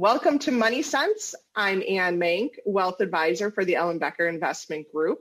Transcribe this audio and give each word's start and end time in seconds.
Welcome 0.00 0.38
to 0.38 0.50
Money 0.50 0.80
Sense. 0.80 1.34
I'm 1.54 1.82
Anne 1.86 2.18
Mank, 2.18 2.52
Wealth 2.64 3.02
Advisor 3.02 3.50
for 3.50 3.66
the 3.66 3.74
Ellenbecker 3.74 4.26
Investment 4.26 4.90
Group. 4.90 5.18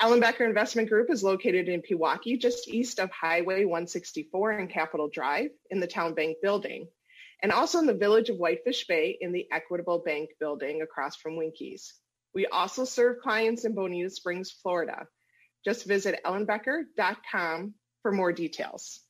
Ellenbecker 0.00 0.46
Investment 0.46 0.88
Group 0.88 1.10
is 1.10 1.22
located 1.22 1.68
in 1.68 1.82
Pewaukee, 1.82 2.40
just 2.40 2.66
east 2.66 2.98
of 2.98 3.10
Highway 3.10 3.66
164 3.66 4.52
and 4.52 4.70
Capitol 4.70 5.10
Drive 5.12 5.50
in 5.68 5.80
the 5.80 5.86
Town 5.86 6.14
Bank 6.14 6.38
building, 6.40 6.88
and 7.42 7.52
also 7.52 7.78
in 7.78 7.84
the 7.84 7.92
village 7.92 8.30
of 8.30 8.38
Whitefish 8.38 8.86
Bay 8.86 9.18
in 9.20 9.32
the 9.32 9.46
Equitable 9.52 9.98
Bank 9.98 10.30
building 10.40 10.80
across 10.80 11.16
from 11.16 11.36
Winkies. 11.36 11.92
We 12.34 12.46
also 12.46 12.86
serve 12.86 13.20
clients 13.20 13.66
in 13.66 13.74
Bonita 13.74 14.08
Springs, 14.08 14.50
Florida. 14.50 15.08
Just 15.62 15.86
visit 15.86 16.20
ellenbecker.com 16.24 17.74
for 18.00 18.12
more 18.12 18.32
details. 18.32 19.00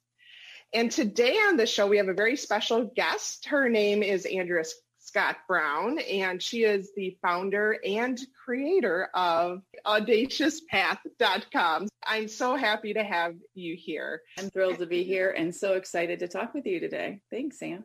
And 0.73 0.91
today 0.91 1.35
on 1.35 1.57
the 1.57 1.67
show, 1.67 1.89
we 1.89 1.97
have 1.97 2.09
a 2.09 2.15
very 2.15 2.37
special 2.37 2.85
guest. 2.85 3.47
Her 3.47 3.69
name 3.69 4.05
is 4.05 4.25
Andrea 4.25 4.65
Scott 5.11 5.39
Brown, 5.49 5.99
and 5.99 6.41
she 6.41 6.63
is 6.63 6.93
the 6.95 7.19
founder 7.21 7.77
and 7.85 8.17
creator 8.45 9.09
of 9.13 9.61
audaciouspath.com. 9.85 11.89
I'm 12.07 12.29
so 12.29 12.55
happy 12.55 12.95
to 12.95 13.03
have 13.03 13.35
you 13.53 13.75
here. 13.75 14.23
I'm 14.39 14.51
thrilled 14.51 14.79
to 14.79 14.87
be 14.87 15.03
here 15.03 15.35
and 15.37 15.53
so 15.53 15.73
excited 15.73 16.21
to 16.21 16.29
talk 16.29 16.55
with 16.55 16.65
you 16.65 16.79
today. 16.79 17.23
Thanks, 17.29 17.59
Sam. 17.59 17.83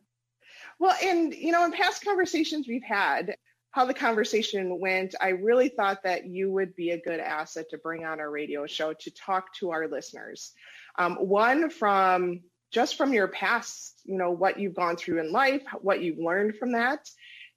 Well, 0.77 0.95
and 1.03 1.33
you 1.33 1.51
know, 1.51 1.65
in 1.65 1.71
past 1.71 2.05
conversations 2.05 2.67
we've 2.67 2.83
had, 2.83 3.37
how 3.71 3.85
the 3.85 3.95
conversation 3.95 4.79
went, 4.79 5.15
I 5.19 5.29
really 5.29 5.69
thought 5.69 6.03
that 6.03 6.27
you 6.27 6.51
would 6.51 6.75
be 6.75 6.91
a 6.91 7.01
good 7.01 7.19
asset 7.19 7.71
to 7.71 7.79
bring 7.79 8.05
on 8.05 8.19
our 8.19 8.29
radio 8.29 8.67
show 8.67 8.93
to 8.93 9.09
talk 9.09 9.51
to 9.55 9.71
our 9.71 9.87
listeners. 9.87 10.53
Um, 10.99 11.15
one 11.15 11.71
from 11.71 12.41
just 12.75 12.97
from 12.97 13.13
your 13.13 13.29
past, 13.29 14.01
you 14.03 14.17
know, 14.17 14.31
what 14.31 14.59
you've 14.59 14.75
gone 14.75 14.97
through 14.97 15.21
in 15.21 15.31
life, 15.31 15.63
what 15.79 16.01
you've 16.01 16.19
learned 16.19 16.57
from 16.57 16.73
that. 16.73 17.09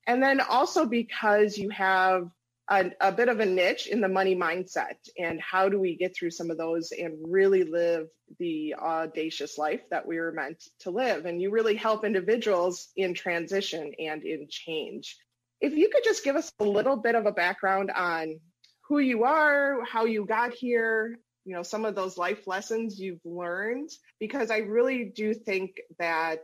And 0.07 0.23
then 0.23 0.41
also 0.41 0.87
because 0.87 1.59
you 1.59 1.71
have 1.71 2.31
a, 2.71 2.93
a, 3.01 3.11
bit 3.11 3.29
of 3.29 3.41
a 3.41 3.45
niche 3.45 3.89
in 3.89 4.01
the 4.01 4.07
money 4.07 4.37
mindset 4.37 4.95
and 5.19 5.41
how 5.41 5.69
do 5.69 5.81
we 5.81 5.97
get 5.97 6.15
through 6.15 6.31
some 6.31 6.53
of 6.53 6.57
those 6.57 6.93
and 6.93 7.17
really 7.21 7.65
live 7.65 8.07
the 8.39 8.77
audacious 8.77 9.59
life 9.59 9.81
that 9.91 10.07
we 10.07 10.21
were 10.21 10.31
meant 10.31 10.63
to 10.83 10.91
live. 10.91 11.27
And 11.27 11.43
you 11.43 11.51
really 11.51 11.75
help 11.75 12.05
individuals 12.05 12.87
in 12.95 13.13
transition 13.13 13.95
and 13.99 14.23
in 14.23 14.47
change. 14.49 15.17
If 15.61 15.73
you 15.73 15.91
could 15.93 16.05
just 16.05 16.23
give 16.23 16.37
us 16.37 16.53
a 16.61 16.65
little 16.65 16.97
bit 16.97 17.17
of 17.17 17.27
a 17.27 17.33
background 17.33 17.91
on 17.91 18.39
who 18.83 19.01
you 19.01 19.25
are, 19.25 19.85
how 19.85 20.05
you 20.05 20.27
got 20.27 20.55
here, 20.55 21.19
you 21.49 21.55
know 21.55 21.63
some 21.63 21.87
of 21.87 21.95
those 21.95 22.19
life 22.19 22.47
lessons 22.47 23.01
you've 23.01 23.25
learned 23.25 23.89
because 24.21 24.51
i 24.51 24.59
really 24.59 25.07
do 25.17 25.33
think 25.33 25.81
that 25.99 26.41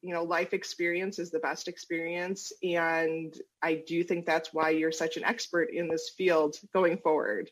you 0.00 0.14
know 0.14 0.22
life 0.22 0.54
experience 0.54 1.18
is 1.18 1.30
the 1.30 1.40
best 1.40 1.68
experience. 1.68 2.52
And 2.62 3.34
i 3.62 3.82
do 3.86 4.02
think 4.02 4.24
that's 4.24 4.54
why 4.54 4.70
you're 4.70 4.92
such 4.92 5.18
an 5.18 5.24
expert 5.24 5.68
in 5.74 5.88
this 5.88 6.10
field 6.16 6.56
going 6.72 6.96
forward. 6.98 7.50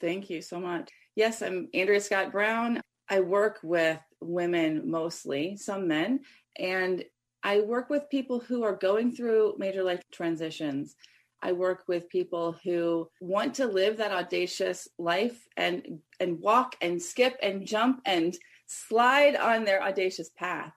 Thank 0.00 0.30
you 0.30 0.40
so 0.40 0.60
much. 0.60 0.90
Yes 1.16 1.42
i'm 1.42 1.68
andrea 1.74 2.00
scott 2.00 2.30
brown. 2.30 2.80
I 3.10 3.20
work 3.20 3.58
with 3.64 3.98
women 4.20 4.88
mostly 4.88 5.56
some 5.56 5.88
men 5.88 6.20
and 6.58 7.04
i 7.42 7.60
work 7.60 7.88
with 7.90 8.10
people 8.10 8.38
who 8.38 8.62
are 8.64 8.76
going 8.76 9.12
through 9.12 9.54
major 9.58 9.82
life 9.82 10.02
transitions 10.12 10.94
I 11.42 11.52
work 11.52 11.84
with 11.86 12.08
people 12.08 12.56
who 12.64 13.08
want 13.20 13.54
to 13.54 13.66
live 13.66 13.98
that 13.98 14.12
audacious 14.12 14.88
life 14.98 15.46
and 15.56 16.00
and 16.20 16.40
walk 16.40 16.76
and 16.80 17.00
skip 17.00 17.36
and 17.42 17.66
jump 17.66 18.00
and 18.04 18.36
slide 18.66 19.36
on 19.36 19.64
their 19.64 19.82
audacious 19.82 20.30
path. 20.30 20.72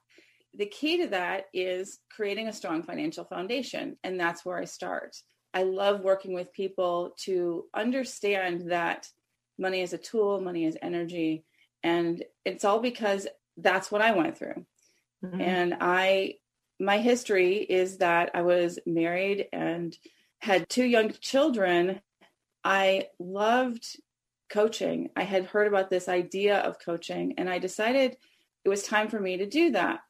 The 0.54 0.66
key 0.66 0.98
to 0.98 1.08
that 1.08 1.46
is 1.52 1.98
creating 2.10 2.48
a 2.48 2.52
strong 2.52 2.82
financial 2.82 3.24
foundation 3.24 3.96
and 4.04 4.18
that's 4.18 4.44
where 4.44 4.58
I 4.58 4.64
start. 4.64 5.16
I 5.54 5.64
love 5.64 6.00
working 6.00 6.32
with 6.32 6.52
people 6.52 7.14
to 7.24 7.64
understand 7.74 8.70
that 8.70 9.08
money 9.58 9.80
is 9.80 9.92
a 9.92 9.98
tool, 9.98 10.40
money 10.40 10.64
is 10.64 10.78
energy 10.80 11.44
and 11.82 12.22
it's 12.44 12.64
all 12.64 12.80
because 12.80 13.26
that's 13.56 13.90
what 13.90 14.02
I 14.02 14.12
went 14.12 14.38
through. 14.38 14.64
Mm-hmm. 15.24 15.40
And 15.40 15.76
I 15.80 16.34
my 16.80 16.98
history 16.98 17.58
is 17.58 17.98
that 17.98 18.30
I 18.34 18.42
was 18.42 18.78
married 18.86 19.46
and 19.52 19.96
had 20.42 20.68
two 20.68 20.84
young 20.84 21.12
children, 21.20 22.00
I 22.64 23.06
loved 23.20 23.86
coaching. 24.50 25.08
I 25.14 25.22
had 25.22 25.46
heard 25.46 25.68
about 25.68 25.88
this 25.88 26.08
idea 26.08 26.58
of 26.58 26.80
coaching, 26.84 27.34
and 27.38 27.48
I 27.48 27.58
decided 27.58 28.16
it 28.64 28.68
was 28.68 28.82
time 28.82 29.08
for 29.08 29.20
me 29.20 29.36
to 29.36 29.46
do 29.46 29.70
that. 29.70 30.00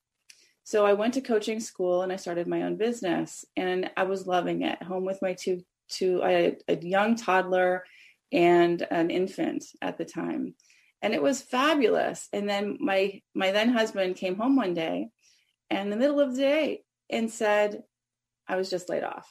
So 0.64 0.86
I 0.86 0.94
went 0.94 1.14
to 1.14 1.20
coaching 1.20 1.60
school 1.60 2.02
and 2.02 2.12
I 2.12 2.16
started 2.16 2.46
my 2.46 2.62
own 2.62 2.76
business, 2.76 3.44
and 3.56 3.90
I 3.94 4.04
was 4.04 4.26
loving 4.26 4.62
it. 4.62 4.82
Home 4.82 5.04
with 5.04 5.20
my 5.20 5.34
two 5.34 5.60
two 5.88 6.22
had 6.22 6.62
a 6.66 6.76
young 6.76 7.14
toddler 7.14 7.84
and 8.32 8.80
an 8.90 9.10
infant 9.10 9.64
at 9.82 9.98
the 9.98 10.06
time, 10.06 10.54
and 11.02 11.12
it 11.12 11.22
was 11.22 11.42
fabulous. 11.42 12.28
And 12.32 12.48
then 12.48 12.78
my 12.80 13.20
my 13.34 13.52
then 13.52 13.68
husband 13.68 14.16
came 14.16 14.36
home 14.36 14.56
one 14.56 14.72
day, 14.72 15.10
in 15.70 15.90
the 15.90 15.96
middle 15.96 16.20
of 16.20 16.34
the 16.34 16.40
day, 16.40 16.84
and 17.10 17.30
said, 17.30 17.82
"I 18.48 18.56
was 18.56 18.70
just 18.70 18.88
laid 18.88 19.04
off." 19.04 19.30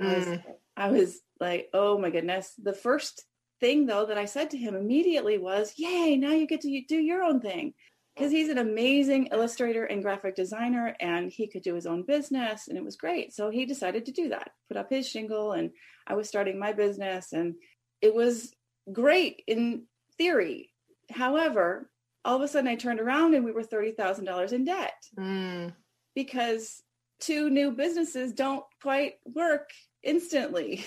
I 0.00 0.14
was, 0.14 0.26
mm. 0.26 0.42
I 0.76 0.90
was 0.90 1.20
like, 1.40 1.68
oh 1.72 1.98
my 1.98 2.10
goodness. 2.10 2.52
The 2.62 2.72
first 2.72 3.24
thing 3.60 3.86
though 3.86 4.06
that 4.06 4.18
I 4.18 4.24
said 4.24 4.50
to 4.50 4.58
him 4.58 4.74
immediately 4.74 5.38
was, 5.38 5.74
yay, 5.76 6.16
now 6.16 6.32
you 6.32 6.46
get 6.46 6.60
to 6.62 6.82
do 6.88 6.96
your 6.96 7.22
own 7.22 7.40
thing. 7.40 7.74
Because 8.14 8.32
he's 8.32 8.48
an 8.48 8.58
amazing 8.58 9.26
illustrator 9.26 9.84
and 9.84 10.02
graphic 10.02 10.34
designer 10.34 10.96
and 10.98 11.30
he 11.30 11.46
could 11.46 11.62
do 11.62 11.74
his 11.74 11.86
own 11.86 12.02
business 12.02 12.66
and 12.66 12.76
it 12.76 12.82
was 12.82 12.96
great. 12.96 13.32
So 13.32 13.48
he 13.48 13.64
decided 13.64 14.06
to 14.06 14.12
do 14.12 14.30
that, 14.30 14.50
put 14.66 14.76
up 14.76 14.90
his 14.90 15.08
shingle 15.08 15.52
and 15.52 15.70
I 16.04 16.14
was 16.14 16.26
starting 16.26 16.58
my 16.58 16.72
business 16.72 17.32
and 17.32 17.54
it 18.02 18.12
was 18.12 18.52
great 18.92 19.44
in 19.46 19.84
theory. 20.16 20.72
However, 21.12 21.88
all 22.24 22.36
of 22.36 22.42
a 22.42 22.48
sudden 22.48 22.68
I 22.68 22.74
turned 22.74 23.00
around 23.00 23.34
and 23.34 23.44
we 23.44 23.52
were 23.52 23.62
$30,000 23.62 24.52
in 24.52 24.64
debt 24.64 25.02
mm. 25.16 25.72
because 26.14 26.82
two 27.20 27.50
new 27.50 27.70
businesses 27.70 28.32
don't 28.32 28.64
quite 28.82 29.14
work 29.24 29.70
instantly. 30.02 30.84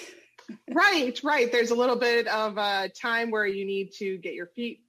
right, 0.73 1.19
right. 1.23 1.51
There's 1.51 1.71
a 1.71 1.75
little 1.75 1.95
bit 1.95 2.27
of 2.27 2.57
a 2.57 2.89
time 2.89 3.31
where 3.31 3.45
you 3.45 3.65
need 3.65 3.91
to 3.99 4.17
get 4.17 4.33
your 4.33 4.47
feet 4.47 4.81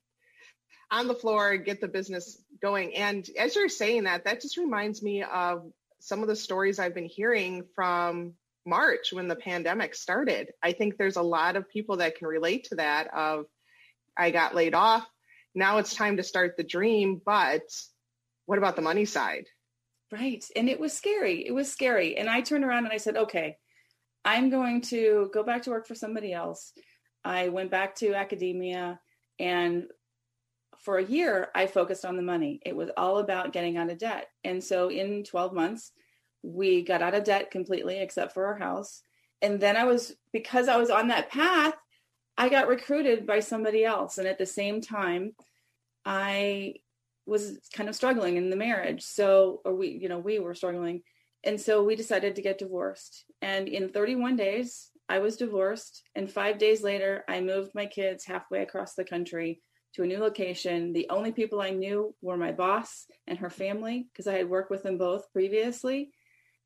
on 0.91 1.09
the 1.09 1.15
floor, 1.15 1.57
get 1.57 1.81
the 1.81 1.89
business 1.89 2.43
going. 2.61 2.95
And 2.95 3.29
as 3.39 3.57
you're 3.57 3.69
saying 3.69 4.05
that, 4.05 4.25
that 4.25 4.43
just 4.43 4.57
reminds 4.57 5.03
me 5.03 5.23
of 5.23 5.73
some 6.01 6.23
of 6.23 6.29
the 6.29 6.37
stories 6.37 6.79
I've 6.79 6.95
been 6.95 7.07
hearing 7.07 7.65
from 7.75 8.35
March 8.67 9.13
when 9.13 9.29
the 9.29 9.37
pandemic 9.37 9.95
started. 9.95 10.51
I 10.63 10.73
think 10.73 10.97
there's 10.97 11.17
a 11.17 11.23
lot 11.23 11.57
of 11.57 11.69
people 11.69 11.99
that 11.99 12.17
can 12.17 12.29
relate 12.29 12.65
to 12.65 12.77
that 12.77 13.13
of 13.15 13.47
I 14.17 14.31
got 14.31 14.55
laid 14.55 14.75
off. 14.75 15.07
Now 15.55 15.79
it's 15.79 15.95
time 15.95 16.19
to 16.19 16.23
start 16.23 16.57
the 16.57 16.65
dream, 16.65 17.21
but 17.25 17.63
what 18.47 18.59
about 18.59 18.77
the 18.77 18.83
money 18.83 19.05
side? 19.05 19.47
Right. 20.11 20.45
And 20.55 20.69
it 20.69 20.79
was 20.79 20.93
scary. 20.93 21.47
It 21.47 21.53
was 21.53 21.73
scary. 21.73 22.17
And 22.17 22.29
I 22.29 22.43
turned 22.43 22.65
around 22.65 22.85
and 22.85 22.93
I 22.93 22.99
said, 22.99 23.17
okay, 23.17 23.57
I'm 24.25 24.51
going 24.51 24.83
to 24.83 25.31
go 25.33 25.43
back 25.43 25.63
to 25.63 25.71
work 25.71 25.87
for 25.87 25.95
somebody 25.95 26.33
else. 26.33 26.73
I 27.25 27.49
went 27.49 27.71
back 27.71 27.97
to 27.97 28.15
academia 28.15 29.01
and 29.39 29.87
for 30.79 30.99
a 30.99 31.05
year 31.05 31.49
I 31.55 31.67
focused 31.67 32.05
on 32.05 32.17
the 32.17 32.23
money. 32.23 32.61
It 32.65 32.75
was 32.75 32.91
all 32.97 33.19
about 33.19 33.53
getting 33.53 33.77
out 33.77 33.91
of 33.91 33.99
debt. 33.99 34.27
And 34.45 34.63
so 34.63 34.89
in 34.89 35.25
12 35.25 35.53
months, 35.53 35.93
we 36.43 36.83
got 36.83 37.03
out 37.03 37.15
of 37.15 37.25
debt 37.25 37.51
completely 37.51 37.99
except 38.01 38.35
for 38.35 38.47
our 38.47 38.57
house. 38.57 39.03
And 39.41 39.61
then 39.61 39.77
I 39.77 39.85
was 39.85 40.15
because 40.33 40.69
I 40.69 40.77
was 40.77 40.91
on 40.91 41.09
that 41.09 41.31
path, 41.31 41.75
I 42.37 42.49
got 42.49 42.69
recruited 42.69 43.27
by 43.27 43.41
somebody 43.41 43.85
else 43.85 44.19
and 44.19 44.27
at 44.27 44.39
the 44.39 44.47
same 44.47 44.81
time 44.81 45.33
I 46.05 46.75
was 47.27 47.61
kind 47.73 47.89
of 47.89 47.95
struggling 47.95 48.37
in 48.37 48.51
the 48.51 48.57
marriage. 48.57 49.03
So 49.03 49.61
or 49.65 49.75
we 49.75 49.89
you 49.91 50.09
know, 50.09 50.19
we 50.19 50.39
were 50.39 50.55
struggling 50.55 51.03
and 51.45 51.61
so 51.61 51.83
we 51.83 51.97
decided 51.97 52.37
to 52.37 52.43
get 52.43 52.59
divorced. 52.59 53.25
And 53.41 53.69
in 53.69 53.89
31 53.89 54.37
days, 54.37 54.91
I 55.09 55.19
was 55.19 55.37
divorced. 55.37 56.03
And 56.15 56.31
five 56.31 56.59
days 56.59 56.83
later, 56.83 57.25
I 57.29 57.41
moved 57.41 57.73
my 57.75 57.87
kids 57.87 58.25
halfway 58.25 58.63
across 58.63 58.95
the 58.95 59.05
country 59.05 59.61
to 59.95 60.03
a 60.03 60.07
new 60.07 60.19
location. 60.19 60.93
The 60.93 61.09
only 61.11 61.33
people 61.33 61.61
I 61.61 61.71
knew 61.71 62.15
were 62.23 62.37
my 62.37 62.53
boss 62.53 63.07
and 63.27 63.39
her 63.39 63.51
family 63.51 64.07
because 64.13 64.27
I 64.27 64.35
had 64.35 64.49
worked 64.49 64.71
with 64.71 64.83
them 64.83 64.99
both 64.99 65.31
previously. 65.33 66.11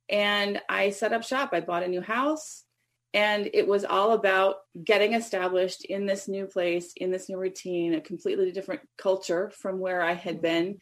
and 0.08 0.60
I 0.68 0.90
set 0.90 1.12
up 1.12 1.24
shop. 1.24 1.50
I 1.52 1.60
bought 1.60 1.82
a 1.82 1.88
new 1.88 2.00
house 2.00 2.64
and 3.12 3.50
it 3.54 3.66
was 3.66 3.84
all 3.84 4.12
about 4.12 4.56
getting 4.84 5.14
established 5.14 5.84
in 5.84 6.06
this 6.06 6.28
new 6.28 6.46
place, 6.46 6.92
in 6.96 7.10
this 7.10 7.28
new 7.28 7.38
routine, 7.38 7.94
a 7.94 8.00
completely 8.00 8.52
different 8.52 8.82
culture 8.98 9.50
from 9.50 9.80
where 9.80 10.02
I 10.02 10.12
had 10.12 10.42
been. 10.42 10.78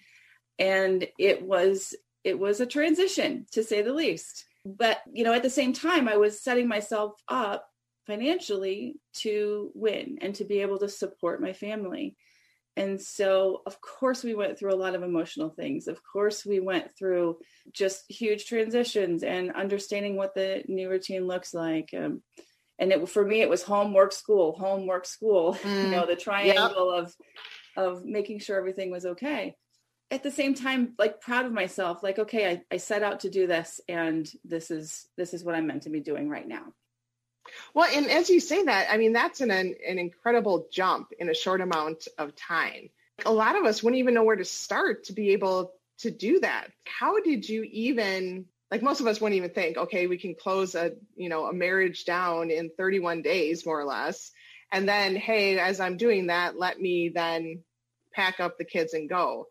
And 0.58 1.06
it 1.18 1.42
was 1.42 1.94
it 2.24 2.38
was 2.38 2.60
a 2.60 2.66
transition 2.66 3.46
to 3.52 3.62
say 3.62 3.82
the 3.82 3.92
least. 3.92 4.46
But, 4.64 4.98
you 5.12 5.24
know, 5.24 5.34
at 5.34 5.42
the 5.42 5.50
same 5.50 5.74
time 5.74 6.08
I 6.08 6.16
was 6.16 6.42
setting 6.42 6.66
myself 6.66 7.12
up 7.28 7.68
financially 8.06 8.96
to 9.18 9.70
win 9.74 10.18
and 10.20 10.34
to 10.36 10.44
be 10.44 10.60
able 10.60 10.78
to 10.78 10.88
support 10.88 11.42
my 11.42 11.52
family. 11.52 12.16
And 12.76 13.00
so, 13.00 13.62
of 13.66 13.80
course, 13.80 14.24
we 14.24 14.34
went 14.34 14.58
through 14.58 14.74
a 14.74 14.76
lot 14.76 14.94
of 14.94 15.02
emotional 15.02 15.50
things. 15.50 15.86
Of 15.86 16.00
course, 16.02 16.44
we 16.44 16.58
went 16.58 16.96
through 16.98 17.38
just 17.72 18.04
huge 18.08 18.46
transitions 18.46 19.22
and 19.22 19.52
understanding 19.52 20.16
what 20.16 20.34
the 20.34 20.64
new 20.66 20.90
routine 20.90 21.26
looks 21.26 21.54
like. 21.54 21.90
Um, 21.96 22.22
and 22.78 22.90
it, 22.90 23.08
for 23.08 23.24
me, 23.24 23.42
it 23.42 23.48
was 23.48 23.62
homework, 23.62 24.12
school, 24.12 24.56
homework, 24.58 25.06
school. 25.06 25.54
Mm, 25.54 25.82
you 25.84 25.90
know, 25.90 26.06
the 26.06 26.16
triangle 26.16 26.96
yep. 26.96 27.04
of 27.04 27.14
of 27.76 28.04
making 28.04 28.38
sure 28.38 28.56
everything 28.56 28.90
was 28.90 29.04
okay. 29.04 29.54
At 30.14 30.22
the 30.22 30.30
same 30.30 30.54
time, 30.54 30.94
like 30.96 31.20
proud 31.20 31.44
of 31.44 31.50
myself. 31.50 32.04
Like, 32.04 32.20
okay, 32.20 32.48
I, 32.48 32.62
I 32.74 32.76
set 32.76 33.02
out 33.02 33.20
to 33.20 33.30
do 33.30 33.48
this, 33.48 33.80
and 33.88 34.30
this 34.44 34.70
is 34.70 35.08
this 35.16 35.34
is 35.34 35.42
what 35.42 35.56
I'm 35.56 35.66
meant 35.66 35.82
to 35.82 35.90
be 35.90 35.98
doing 35.98 36.28
right 36.28 36.46
now. 36.46 36.66
Well, 37.74 37.90
and 37.92 38.08
as 38.08 38.30
you 38.30 38.38
say 38.38 38.62
that, 38.62 38.86
I 38.92 38.96
mean, 38.96 39.12
that's 39.12 39.40
an, 39.40 39.50
an 39.50 39.98
incredible 39.98 40.68
jump 40.70 41.08
in 41.18 41.28
a 41.28 41.34
short 41.34 41.60
amount 41.60 42.06
of 42.16 42.36
time. 42.36 42.90
A 43.26 43.32
lot 43.32 43.56
of 43.56 43.64
us 43.64 43.82
wouldn't 43.82 43.98
even 43.98 44.14
know 44.14 44.22
where 44.22 44.36
to 44.36 44.44
start 44.44 45.04
to 45.06 45.14
be 45.14 45.30
able 45.30 45.72
to 45.98 46.12
do 46.12 46.38
that. 46.40 46.68
How 46.84 47.20
did 47.20 47.48
you 47.48 47.64
even 47.64 48.46
like 48.70 48.82
most 48.82 49.00
of 49.00 49.08
us 49.08 49.20
wouldn't 49.20 49.36
even 49.36 49.50
think, 49.50 49.76
okay, 49.76 50.06
we 50.06 50.16
can 50.16 50.36
close 50.36 50.76
a, 50.76 50.92
you 51.16 51.28
know, 51.28 51.46
a 51.46 51.52
marriage 51.52 52.04
down 52.04 52.50
in 52.50 52.70
31 52.76 53.22
days 53.22 53.66
more 53.66 53.80
or 53.80 53.84
less. 53.84 54.30
And 54.72 54.88
then, 54.88 55.16
hey, 55.16 55.58
as 55.58 55.80
I'm 55.80 55.96
doing 55.96 56.28
that, 56.28 56.58
let 56.58 56.80
me 56.80 57.08
then 57.08 57.64
pack 58.12 58.40
up 58.40 58.58
the 58.58 58.64
kids 58.64 58.94
and 58.94 59.08
go. 59.08 59.48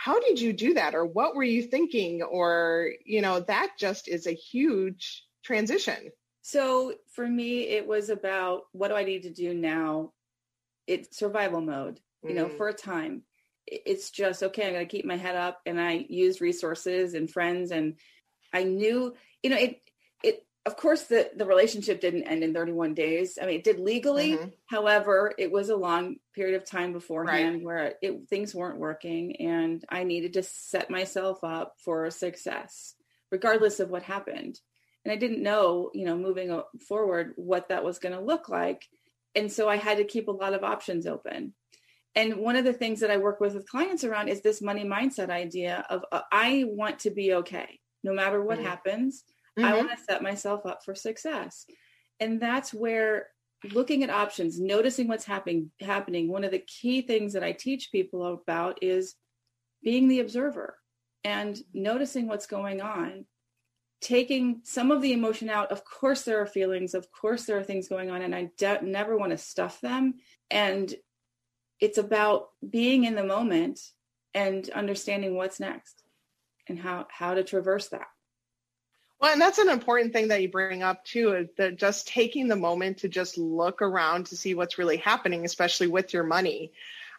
How 0.00 0.18
did 0.18 0.40
you 0.40 0.54
do 0.54 0.72
that 0.74 0.94
or 0.94 1.04
what 1.04 1.36
were 1.36 1.42
you 1.42 1.62
thinking 1.62 2.22
or, 2.22 2.92
you 3.04 3.20
know, 3.20 3.40
that 3.40 3.72
just 3.78 4.08
is 4.08 4.26
a 4.26 4.32
huge 4.32 5.26
transition. 5.44 6.10
So 6.40 6.94
for 7.12 7.28
me, 7.28 7.68
it 7.68 7.86
was 7.86 8.08
about 8.08 8.62
what 8.72 8.88
do 8.88 8.94
I 8.94 9.04
need 9.04 9.24
to 9.24 9.30
do 9.30 9.52
now? 9.52 10.12
It's 10.86 11.18
survival 11.18 11.60
mode, 11.60 12.00
you 12.22 12.30
mm. 12.30 12.34
know, 12.36 12.48
for 12.48 12.68
a 12.68 12.72
time. 12.72 13.24
It's 13.66 14.10
just, 14.10 14.42
okay, 14.42 14.68
I'm 14.68 14.72
going 14.72 14.86
to 14.86 14.90
keep 14.90 15.04
my 15.04 15.18
head 15.18 15.36
up. 15.36 15.60
And 15.66 15.78
I 15.78 16.06
used 16.08 16.40
resources 16.40 17.12
and 17.12 17.30
friends. 17.30 17.70
And 17.70 17.96
I 18.54 18.64
knew, 18.64 19.14
you 19.42 19.50
know, 19.50 19.58
it, 19.58 19.70
it, 19.70 19.80
of 20.66 20.76
course, 20.76 21.04
the, 21.04 21.30
the 21.34 21.46
relationship 21.46 22.00
didn't 22.00 22.24
end 22.24 22.44
in 22.44 22.52
31 22.52 22.94
days. 22.94 23.38
I 23.40 23.46
mean, 23.46 23.56
it 23.56 23.64
did 23.64 23.80
legally. 23.80 24.32
Mm-hmm. 24.32 24.48
However, 24.66 25.32
it 25.38 25.50
was 25.50 25.70
a 25.70 25.76
long 25.76 26.16
period 26.34 26.56
of 26.56 26.64
time 26.64 26.92
beforehand 26.92 27.56
right. 27.56 27.64
where 27.64 27.94
it, 28.02 28.28
things 28.28 28.54
weren't 28.54 28.78
working. 28.78 29.36
And 29.36 29.82
I 29.88 30.04
needed 30.04 30.34
to 30.34 30.42
set 30.42 30.90
myself 30.90 31.42
up 31.42 31.76
for 31.84 32.10
success, 32.10 32.94
regardless 33.30 33.80
of 33.80 33.90
what 33.90 34.02
happened 34.02 34.60
and 35.04 35.12
i 35.12 35.16
didn't 35.16 35.42
know 35.42 35.90
you 35.94 36.04
know 36.04 36.16
moving 36.16 36.60
forward 36.86 37.32
what 37.36 37.68
that 37.68 37.84
was 37.84 37.98
going 37.98 38.14
to 38.14 38.20
look 38.20 38.48
like 38.48 38.88
and 39.34 39.50
so 39.50 39.68
i 39.68 39.76
had 39.76 39.98
to 39.98 40.04
keep 40.04 40.28
a 40.28 40.32
lot 40.32 40.54
of 40.54 40.64
options 40.64 41.06
open 41.06 41.54
and 42.14 42.36
one 42.36 42.56
of 42.56 42.64
the 42.64 42.72
things 42.72 43.00
that 43.00 43.10
i 43.10 43.16
work 43.16 43.40
with 43.40 43.54
with 43.54 43.68
clients 43.68 44.04
around 44.04 44.28
is 44.28 44.40
this 44.42 44.62
money 44.62 44.84
mindset 44.84 45.30
idea 45.30 45.84
of 45.90 46.04
uh, 46.12 46.20
i 46.32 46.64
want 46.66 47.00
to 47.00 47.10
be 47.10 47.34
okay 47.34 47.78
no 48.02 48.12
matter 48.12 48.42
what 48.42 48.58
mm-hmm. 48.58 48.68
happens 48.68 49.24
mm-hmm. 49.62 49.72
i 49.72 49.76
want 49.76 49.90
to 49.90 50.04
set 50.04 50.22
myself 50.22 50.66
up 50.66 50.84
for 50.84 50.94
success. 50.94 51.66
And 52.18 52.40
that's 52.40 52.74
where 52.74 53.28
looking 53.72 54.02
at 54.04 54.10
options 54.10 54.60
noticing 54.60 55.08
what's 55.08 55.24
happening 55.24 55.70
happening 55.80 56.28
one 56.28 56.44
of 56.44 56.50
the 56.50 56.58
key 56.60 57.02
things 57.02 57.34
that 57.34 57.44
i 57.44 57.52
teach 57.52 57.92
people 57.92 58.26
about 58.26 58.82
is 58.82 59.14
being 59.82 60.08
the 60.08 60.20
observer 60.20 60.76
and 61.24 61.58
noticing 61.74 62.26
what's 62.26 62.46
going 62.46 62.80
on 62.80 63.26
taking 64.00 64.60
some 64.64 64.90
of 64.90 65.02
the 65.02 65.12
emotion 65.12 65.50
out. 65.50 65.70
Of 65.70 65.84
course 65.84 66.22
there 66.22 66.40
are 66.40 66.46
feelings. 66.46 66.94
Of 66.94 67.10
course 67.12 67.44
there 67.44 67.58
are 67.58 67.64
things 67.64 67.88
going 67.88 68.10
on 68.10 68.22
and 68.22 68.34
i 68.34 68.50
de- 68.56 68.82
never 68.82 69.16
want 69.16 69.32
to 69.32 69.38
stuff 69.38 69.80
them. 69.80 70.14
And 70.50 70.92
it's 71.80 71.98
about 71.98 72.48
being 72.68 73.04
in 73.04 73.14
the 73.14 73.24
moment 73.24 73.80
and 74.34 74.68
understanding 74.70 75.34
what's 75.34 75.60
next 75.60 76.02
and 76.68 76.78
how 76.78 77.06
how 77.10 77.34
to 77.34 77.44
traverse 77.44 77.88
that 77.88 78.06
well 79.20 79.32
and 79.32 79.40
that's 79.40 79.58
an 79.58 79.68
important 79.68 80.12
thing 80.12 80.28
that 80.28 80.42
you 80.42 80.48
bring 80.48 80.82
up 80.82 81.04
too 81.04 81.34
is 81.34 81.48
that 81.56 81.76
just 81.76 82.08
taking 82.08 82.48
the 82.48 82.56
moment 82.56 82.98
to 82.98 83.08
just 83.08 83.38
look 83.38 83.82
around 83.82 84.26
to 84.26 84.36
see 84.36 84.54
what's 84.54 84.78
really 84.78 84.96
happening 84.96 85.44
especially 85.44 85.86
with 85.86 86.12
your 86.12 86.24
money 86.24 86.72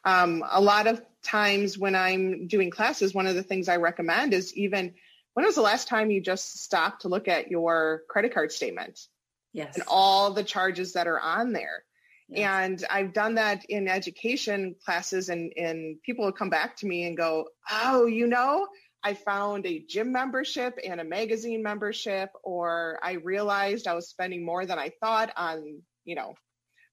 um, 0.03 0.43
a 0.49 0.61
lot 0.61 0.87
of 0.87 1.01
times 1.23 1.77
when 1.77 1.95
i'm 1.95 2.47
doing 2.47 2.69
classes 2.69 3.13
one 3.13 3.27
of 3.27 3.35
the 3.35 3.43
things 3.43 3.69
i 3.69 3.77
recommend 3.77 4.33
is 4.33 4.55
even 4.55 4.93
when 5.33 5.45
was 5.45 5.55
the 5.55 5.61
last 5.61 5.87
time 5.87 6.11
you 6.11 6.21
just 6.21 6.61
stopped 6.61 7.01
to 7.01 7.07
look 7.07 7.27
at 7.27 7.49
your 7.49 8.03
credit 8.09 8.33
card 8.33 8.51
statement? 8.51 9.07
Yes. 9.53 9.75
And 9.75 9.83
all 9.87 10.31
the 10.31 10.43
charges 10.43 10.93
that 10.93 11.07
are 11.07 11.19
on 11.19 11.53
there. 11.53 11.83
Yes. 12.27 12.49
And 12.49 12.85
I've 12.89 13.13
done 13.13 13.35
that 13.35 13.65
in 13.65 13.87
education 13.87 14.75
classes 14.85 15.29
and, 15.29 15.53
and 15.57 16.01
people 16.01 16.25
will 16.25 16.31
come 16.31 16.49
back 16.49 16.77
to 16.77 16.85
me 16.85 17.05
and 17.05 17.17
go, 17.17 17.47
oh, 17.69 18.05
you 18.05 18.27
know, 18.27 18.67
I 19.03 19.15
found 19.15 19.65
a 19.65 19.79
gym 19.79 20.11
membership 20.11 20.77
and 20.85 21.01
a 21.01 21.03
magazine 21.03 21.63
membership, 21.63 22.29
or 22.43 22.99
I 23.01 23.13
realized 23.13 23.87
I 23.87 23.95
was 23.95 24.09
spending 24.09 24.45
more 24.45 24.65
than 24.65 24.77
I 24.77 24.91
thought 24.99 25.31
on, 25.35 25.81
you 26.05 26.15
know, 26.15 26.35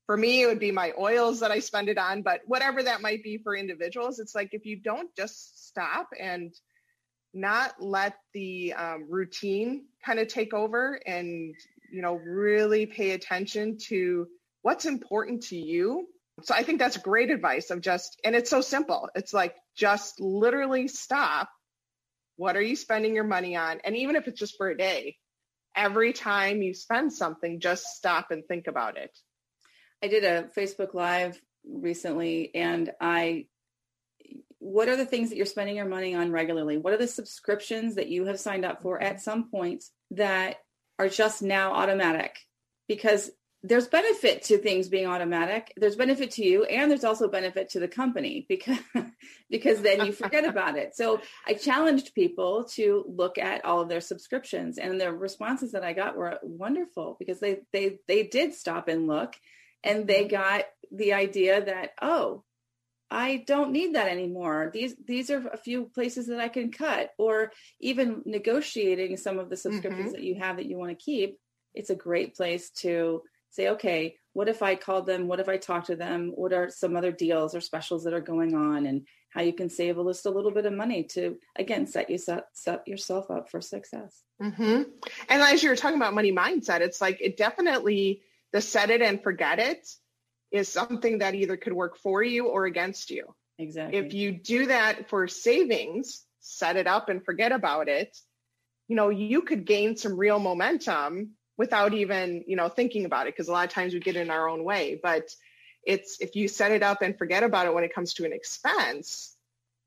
for 0.07 0.17
me, 0.17 0.43
it 0.43 0.47
would 0.47 0.59
be 0.59 0.73
my 0.73 0.95
oils 0.99 1.41
that 1.41 1.51
I 1.51 1.59
spend 1.59 1.91
it 1.91 1.99
on, 1.99 2.23
but 2.23 2.41
whatever 2.47 2.83
that 2.83 3.03
might 3.03 3.23
be 3.23 3.37
for 3.37 3.55
individuals, 3.55 4.19
it's 4.19 4.35
like 4.35 4.51
if 4.53 4.65
you 4.65 4.81
don't 4.81 5.15
just 5.17 5.69
stop 5.69 6.09
and 6.19 6.55
not 7.35 7.75
let 7.79 8.15
the 8.33 8.73
um, 8.73 9.07
routine 9.11 9.85
kind 10.05 10.19
of 10.19 10.29
take 10.29 10.55
over 10.55 10.99
and 11.07 11.55
you 11.93 12.03
know 12.03 12.15
really 12.15 12.87
pay 12.87 13.11
attention 13.11 13.79
to 13.79 14.27
what's 14.63 14.87
important 14.87 15.43
to 15.45 15.57
you. 15.57 16.07
So 16.43 16.55
i 16.55 16.63
think 16.63 16.79
that's 16.79 16.97
great 16.97 17.31
advice 17.31 17.71
of 17.71 17.81
just 17.81 18.19
and 18.25 18.35
it's 18.35 18.51
so 18.51 18.61
simple. 18.61 19.09
It's 19.15 19.35
like 19.35 19.57
just 19.77 20.21
literally 20.21 20.89
stop 20.89 21.51
what 22.39 22.57
are 22.57 22.63
you 22.63 22.75
spending 22.75 23.15
your 23.15 23.25
money 23.25 23.55
on 23.55 23.81
and 23.85 23.95
even 23.97 24.17
if 24.17 24.27
it's 24.27 24.41
just 24.41 24.57
for 24.57 24.71
a 24.71 24.77
day 24.77 25.17
every 25.77 26.15
time 26.15 26.63
you 26.63 26.73
spend 26.73 27.13
something 27.13 27.61
just 27.61 27.85
stop 27.85 28.31
and 28.31 28.45
think 28.47 28.67
about 28.67 28.97
it 28.97 29.17
i 30.03 30.09
did 30.09 30.25
a 30.25 30.49
facebook 30.57 30.95
live 30.95 31.39
recently 31.67 32.51
and 32.55 32.91
i 33.01 33.45
what 34.61 34.89
are 34.89 34.97
the 34.97 35.07
things 35.07 35.31
that 35.31 35.37
you're 35.37 35.47
spending 35.47 35.77
your 35.77 35.87
money 35.87 36.15
on 36.15 36.33
regularly? 36.33 36.79
What 36.79 36.93
are 36.93 36.99
the 36.99 37.07
subscriptions 37.07 37.95
that 37.95 38.09
you 38.09 38.27
have 38.27 38.41
signed 38.41 38.65
up 38.65 38.83
for 38.83 38.97
mm-hmm. 38.97 39.07
at 39.07 39.21
some 39.21 39.51
point 39.51 39.85
that 40.13 40.57
are 40.99 41.09
just 41.09 41.43
now 41.43 41.73
automatic? 41.73 42.37
Because 42.89 43.31
there's 43.65 43.89
benefit 43.89 44.45
to 44.45 44.59
things 44.59 44.89
being 44.89 45.07
automatic. 45.07 45.73
There's 45.77 45.97
benefit 45.97 46.31
to 46.33 46.45
you 46.45 46.65
and 46.65 46.91
there's 46.91 47.05
also 47.05 47.29
benefit 47.29 47.71
to 47.71 47.81
the 47.81 47.89
company 47.89 48.47
because 48.49 48.79
because 49.51 49.83
then 49.83 50.07
you 50.07 50.13
forget 50.13 50.45
about 50.49 50.77
it. 50.77 50.95
So 50.95 51.21
I 51.47 51.55
challenged 51.55 52.15
people 52.15 52.65
to 52.75 53.05
look 53.09 53.39
at 53.39 53.65
all 53.65 53.81
of 53.81 53.89
their 53.89 54.01
subscriptions 54.01 54.79
and 54.79 55.01
the 55.01 55.13
responses 55.13 55.73
that 55.73 55.83
I 55.83 55.93
got 55.93 56.17
were 56.17 56.39
wonderful 56.43 57.17
because 57.19 57.41
they 57.41 57.61
they 57.73 57.99
they 58.07 58.23
did 58.23 58.55
stop 58.55 58.89
and 58.89 59.07
look 59.07 59.35
and 59.83 60.07
they 60.07 60.21
mm-hmm. 60.21 60.37
got 60.37 60.65
the 60.93 61.15
idea 61.15 61.65
that 61.65 61.91
oh 62.01 62.45
I 63.11 63.43
don't 63.47 63.73
need 63.73 63.95
that 63.95 64.09
anymore. 64.09 64.71
These 64.73 64.95
these 65.05 65.31
are 65.31 65.49
a 65.49 65.57
few 65.57 65.87
places 65.87 66.27
that 66.27 66.41
I 66.41 66.49
can 66.49 66.71
cut, 66.71 67.11
or 67.17 67.53
even 67.81 68.23
negotiating 68.27 69.17
some 69.17 69.39
of 69.39 69.49
the 69.49 69.57
subscriptions 69.57 70.09
mm-hmm. 70.09 70.13
that 70.13 70.23
you 70.23 70.35
have 70.35 70.57
that 70.57 70.67
you 70.67 70.77
want 70.77 70.91
to 70.91 71.05
keep. 71.05 71.39
It's 71.75 71.89
a 71.89 71.95
great 71.95 72.37
place 72.37 72.69
to 72.81 73.23
say, 73.51 73.69
okay, 73.69 74.17
what 74.33 74.49
if 74.49 74.63
I 74.63 74.75
called 74.75 75.07
them? 75.07 75.27
What 75.27 75.41
if 75.41 75.49
I 75.49 75.57
talked 75.57 75.87
to 75.89 75.97
them? 75.97 76.33
What 76.35 76.53
are 76.53 76.71
some 76.71 76.97
other 76.97 77.13
deals 77.13 77.55
or 77.55 77.61
specials 77.61 78.05
that 78.05 78.15
are 78.15 78.21
going 78.21 78.55
on, 78.55 78.87
and 78.87 79.07
how 79.31 79.43
you 79.43 79.53
can 79.53 79.69
save 79.69 79.97
a 79.97 80.03
list 80.03 80.27
a 80.27 80.31
little 80.31 80.51
bit 80.51 80.67
of 80.67 80.73
money 80.73 81.05
to 81.05 81.37
again 81.57 81.87
set 81.87 82.09
you 82.09 82.19
set, 82.19 82.47
set 82.53 82.87
yourself 82.87 83.31
up 83.31 83.51
for 83.51 83.61
success. 83.61 84.23
Mm-hmm. 84.43 84.83
And 85.29 85.43
as 85.43 85.63
you 85.63 85.71
were 85.71 85.77
talking 85.77 85.97
about 85.99 86.15
money 86.15 86.33
mindset, 86.33 86.81
it's 86.81 87.01
like 87.01 87.21
it 87.21 87.37
definitely 87.37 88.23
the 88.53 88.61
set 88.61 88.91
it 88.91 89.03
and 89.03 89.23
forget 89.23 89.59
it 89.59 89.87
is 90.51 90.69
something 90.69 91.19
that 91.19 91.35
either 91.35 91.57
could 91.57 91.73
work 91.75 91.99
for 91.99 92.23
you 92.23 92.47
or 92.47 92.65
against 92.65 93.11
you. 93.11 93.35
Exactly. 93.59 93.99
If 93.99 94.15
you 94.15 94.33
do 94.33 94.67
that 94.67 95.09
for 95.09 95.29
savings, 95.29 96.25
set 96.41 96.77
it 96.77 96.87
up 96.87 97.09
and 97.09 97.25
forget 97.25 97.53
about 97.53 97.89
it, 97.89 98.17
you 98.87 98.97
know, 98.97 99.11
you 99.11 99.43
could 99.43 99.67
gain 99.67 99.97
some 99.97 100.17
real 100.17 100.39
momentum 100.39 101.33
without 101.59 101.93
even, 101.93 102.45
you 102.47 102.57
know, 102.57 102.69
thinking 102.69 103.05
about 103.05 103.27
it 103.27 103.35
because 103.35 103.49
a 103.49 103.53
lot 103.53 103.67
of 103.67 103.73
times 103.73 103.93
we 103.93 104.01
get 104.01 104.17
in 104.17 104.31
our 104.31 104.49
own 104.49 104.65
way, 104.65 104.99
but 105.03 105.35
it's 105.85 106.21
if 106.21 106.37
you 106.37 106.49
set 106.49 106.73
it 106.73 106.83
up 106.83 107.03
and 107.03 107.19
forget 107.19 107.43
about 107.43 107.67
it 107.67 107.75
when 107.75 107.85
it 107.85 107.95
comes 107.95 108.15
to 108.15 108.25
an 108.25 108.33
expense, 108.33 109.37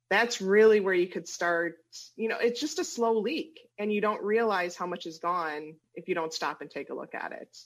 that's 0.10 0.42
really 0.42 0.82
where 0.82 0.94
you 0.94 1.08
could 1.08 1.28
start. 1.28 1.78
You 2.18 2.28
know, 2.28 2.38
it's 2.40 2.60
just 2.60 2.80
a 2.80 2.84
slow 2.84 3.20
leak, 3.20 3.62
and 3.80 3.92
you 3.92 4.02
don't 4.02 4.22
realize 4.22 4.76
how 4.76 4.86
much 4.86 5.06
is 5.06 5.20
gone 5.20 5.76
if 5.96 6.10
you 6.10 6.16
don't 6.16 6.34
stop 6.34 6.62
and 6.62 6.70
take 6.70 6.90
a 6.90 6.94
look 6.94 7.16
at 7.16 7.32
it. 7.32 7.58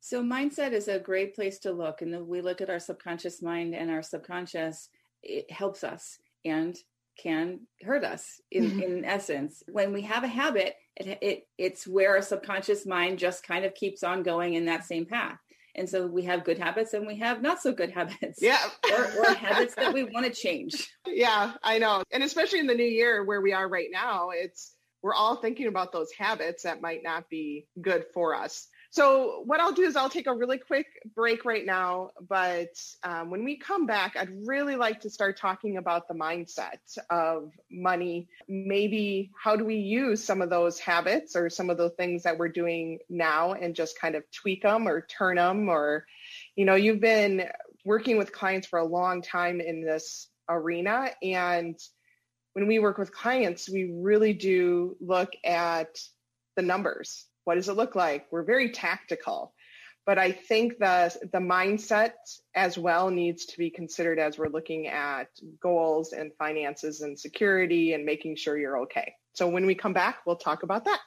So, 0.00 0.22
mindset 0.22 0.72
is 0.72 0.88
a 0.88 0.98
great 0.98 1.34
place 1.34 1.58
to 1.60 1.72
look. 1.72 2.02
And 2.02 2.28
we 2.28 2.42
look 2.42 2.60
at 2.60 2.68
our 2.68 2.78
subconscious 2.78 3.40
mind 3.40 3.74
and 3.74 3.90
our 3.90 4.02
subconscious, 4.02 4.90
it 5.22 5.50
helps 5.50 5.82
us 5.82 6.18
and 6.44 6.76
can 7.16 7.60
hurt 7.82 8.04
us 8.04 8.40
in, 8.50 8.64
mm-hmm. 8.64 8.80
in 8.80 9.04
essence. 9.04 9.62
When 9.68 9.92
we 9.92 10.02
have 10.02 10.24
a 10.24 10.28
habit, 10.28 10.74
it, 10.96 11.18
it, 11.20 11.48
it's 11.58 11.86
where 11.86 12.16
our 12.16 12.22
subconscious 12.22 12.86
mind 12.86 13.18
just 13.18 13.46
kind 13.46 13.64
of 13.64 13.74
keeps 13.74 14.02
on 14.02 14.22
going 14.22 14.54
in 14.54 14.66
that 14.66 14.84
same 14.84 15.06
path. 15.06 15.38
And 15.76 15.88
so 15.88 16.06
we 16.06 16.22
have 16.22 16.44
good 16.44 16.58
habits 16.58 16.94
and 16.94 17.06
we 17.06 17.16
have 17.18 17.42
not 17.42 17.60
so 17.60 17.72
good 17.72 17.90
habits. 17.94 18.40
Yeah. 18.40 18.58
or, 18.92 19.04
or 19.18 19.34
habits 19.34 19.74
that 19.74 19.92
we 19.92 20.04
want 20.04 20.26
to 20.26 20.32
change. 20.32 20.90
Yeah, 21.06 21.52
I 21.62 21.78
know. 21.78 22.02
And 22.12 22.22
especially 22.22 22.60
in 22.60 22.66
the 22.66 22.74
new 22.74 22.84
year 22.84 23.24
where 23.24 23.40
we 23.40 23.52
are 23.52 23.68
right 23.68 23.88
now, 23.90 24.30
it's 24.30 24.74
we're 25.02 25.14
all 25.14 25.36
thinking 25.36 25.66
about 25.66 25.92
those 25.92 26.10
habits 26.12 26.62
that 26.62 26.80
might 26.80 27.02
not 27.02 27.28
be 27.28 27.66
good 27.80 28.06
for 28.14 28.34
us. 28.34 28.68
So, 28.94 29.42
what 29.44 29.58
I'll 29.58 29.72
do 29.72 29.82
is 29.82 29.96
I'll 29.96 30.08
take 30.08 30.28
a 30.28 30.32
really 30.32 30.56
quick 30.56 30.86
break 31.16 31.44
right 31.44 31.66
now. 31.66 32.10
But 32.28 32.80
um, 33.02 33.28
when 33.28 33.42
we 33.42 33.56
come 33.56 33.86
back, 33.86 34.14
I'd 34.16 34.46
really 34.46 34.76
like 34.76 35.00
to 35.00 35.10
start 35.10 35.36
talking 35.36 35.78
about 35.78 36.06
the 36.06 36.14
mindset 36.14 36.78
of 37.10 37.50
money. 37.68 38.28
Maybe 38.46 39.32
how 39.36 39.56
do 39.56 39.64
we 39.64 39.78
use 39.78 40.22
some 40.22 40.40
of 40.40 40.48
those 40.48 40.78
habits 40.78 41.34
or 41.34 41.50
some 41.50 41.70
of 41.70 41.76
the 41.76 41.90
things 41.90 42.22
that 42.22 42.38
we're 42.38 42.50
doing 42.50 43.00
now 43.08 43.54
and 43.54 43.74
just 43.74 43.98
kind 43.98 44.14
of 44.14 44.22
tweak 44.30 44.62
them 44.62 44.86
or 44.86 45.00
turn 45.00 45.38
them? 45.38 45.68
Or, 45.68 46.06
you 46.54 46.64
know, 46.64 46.76
you've 46.76 47.00
been 47.00 47.48
working 47.84 48.16
with 48.16 48.30
clients 48.30 48.68
for 48.68 48.78
a 48.78 48.84
long 48.84 49.22
time 49.22 49.60
in 49.60 49.84
this 49.84 50.28
arena. 50.48 51.10
And 51.20 51.76
when 52.52 52.68
we 52.68 52.78
work 52.78 52.98
with 52.98 53.12
clients, 53.12 53.68
we 53.68 53.92
really 53.92 54.34
do 54.34 54.96
look 55.00 55.32
at 55.44 55.98
the 56.54 56.62
numbers 56.62 57.26
what 57.44 57.56
does 57.56 57.68
it 57.68 57.76
look 57.76 57.94
like? 57.94 58.26
We're 58.30 58.42
very 58.42 58.70
tactical. 58.70 59.54
But 60.06 60.18
I 60.18 60.32
think 60.32 60.78
the 60.78 61.16
the 61.32 61.38
mindset 61.38 62.12
as 62.54 62.76
well 62.76 63.10
needs 63.10 63.46
to 63.46 63.58
be 63.58 63.70
considered 63.70 64.18
as 64.18 64.38
we're 64.38 64.48
looking 64.48 64.86
at 64.86 65.28
goals 65.60 66.12
and 66.12 66.30
finances 66.38 67.00
and 67.00 67.18
security 67.18 67.94
and 67.94 68.04
making 68.04 68.36
sure 68.36 68.58
you're 68.58 68.80
okay. 68.80 69.14
So 69.32 69.48
when 69.48 69.64
we 69.64 69.74
come 69.74 69.94
back, 69.94 70.18
we'll 70.26 70.36
talk 70.36 70.62
about 70.62 70.84
that. 70.84 71.00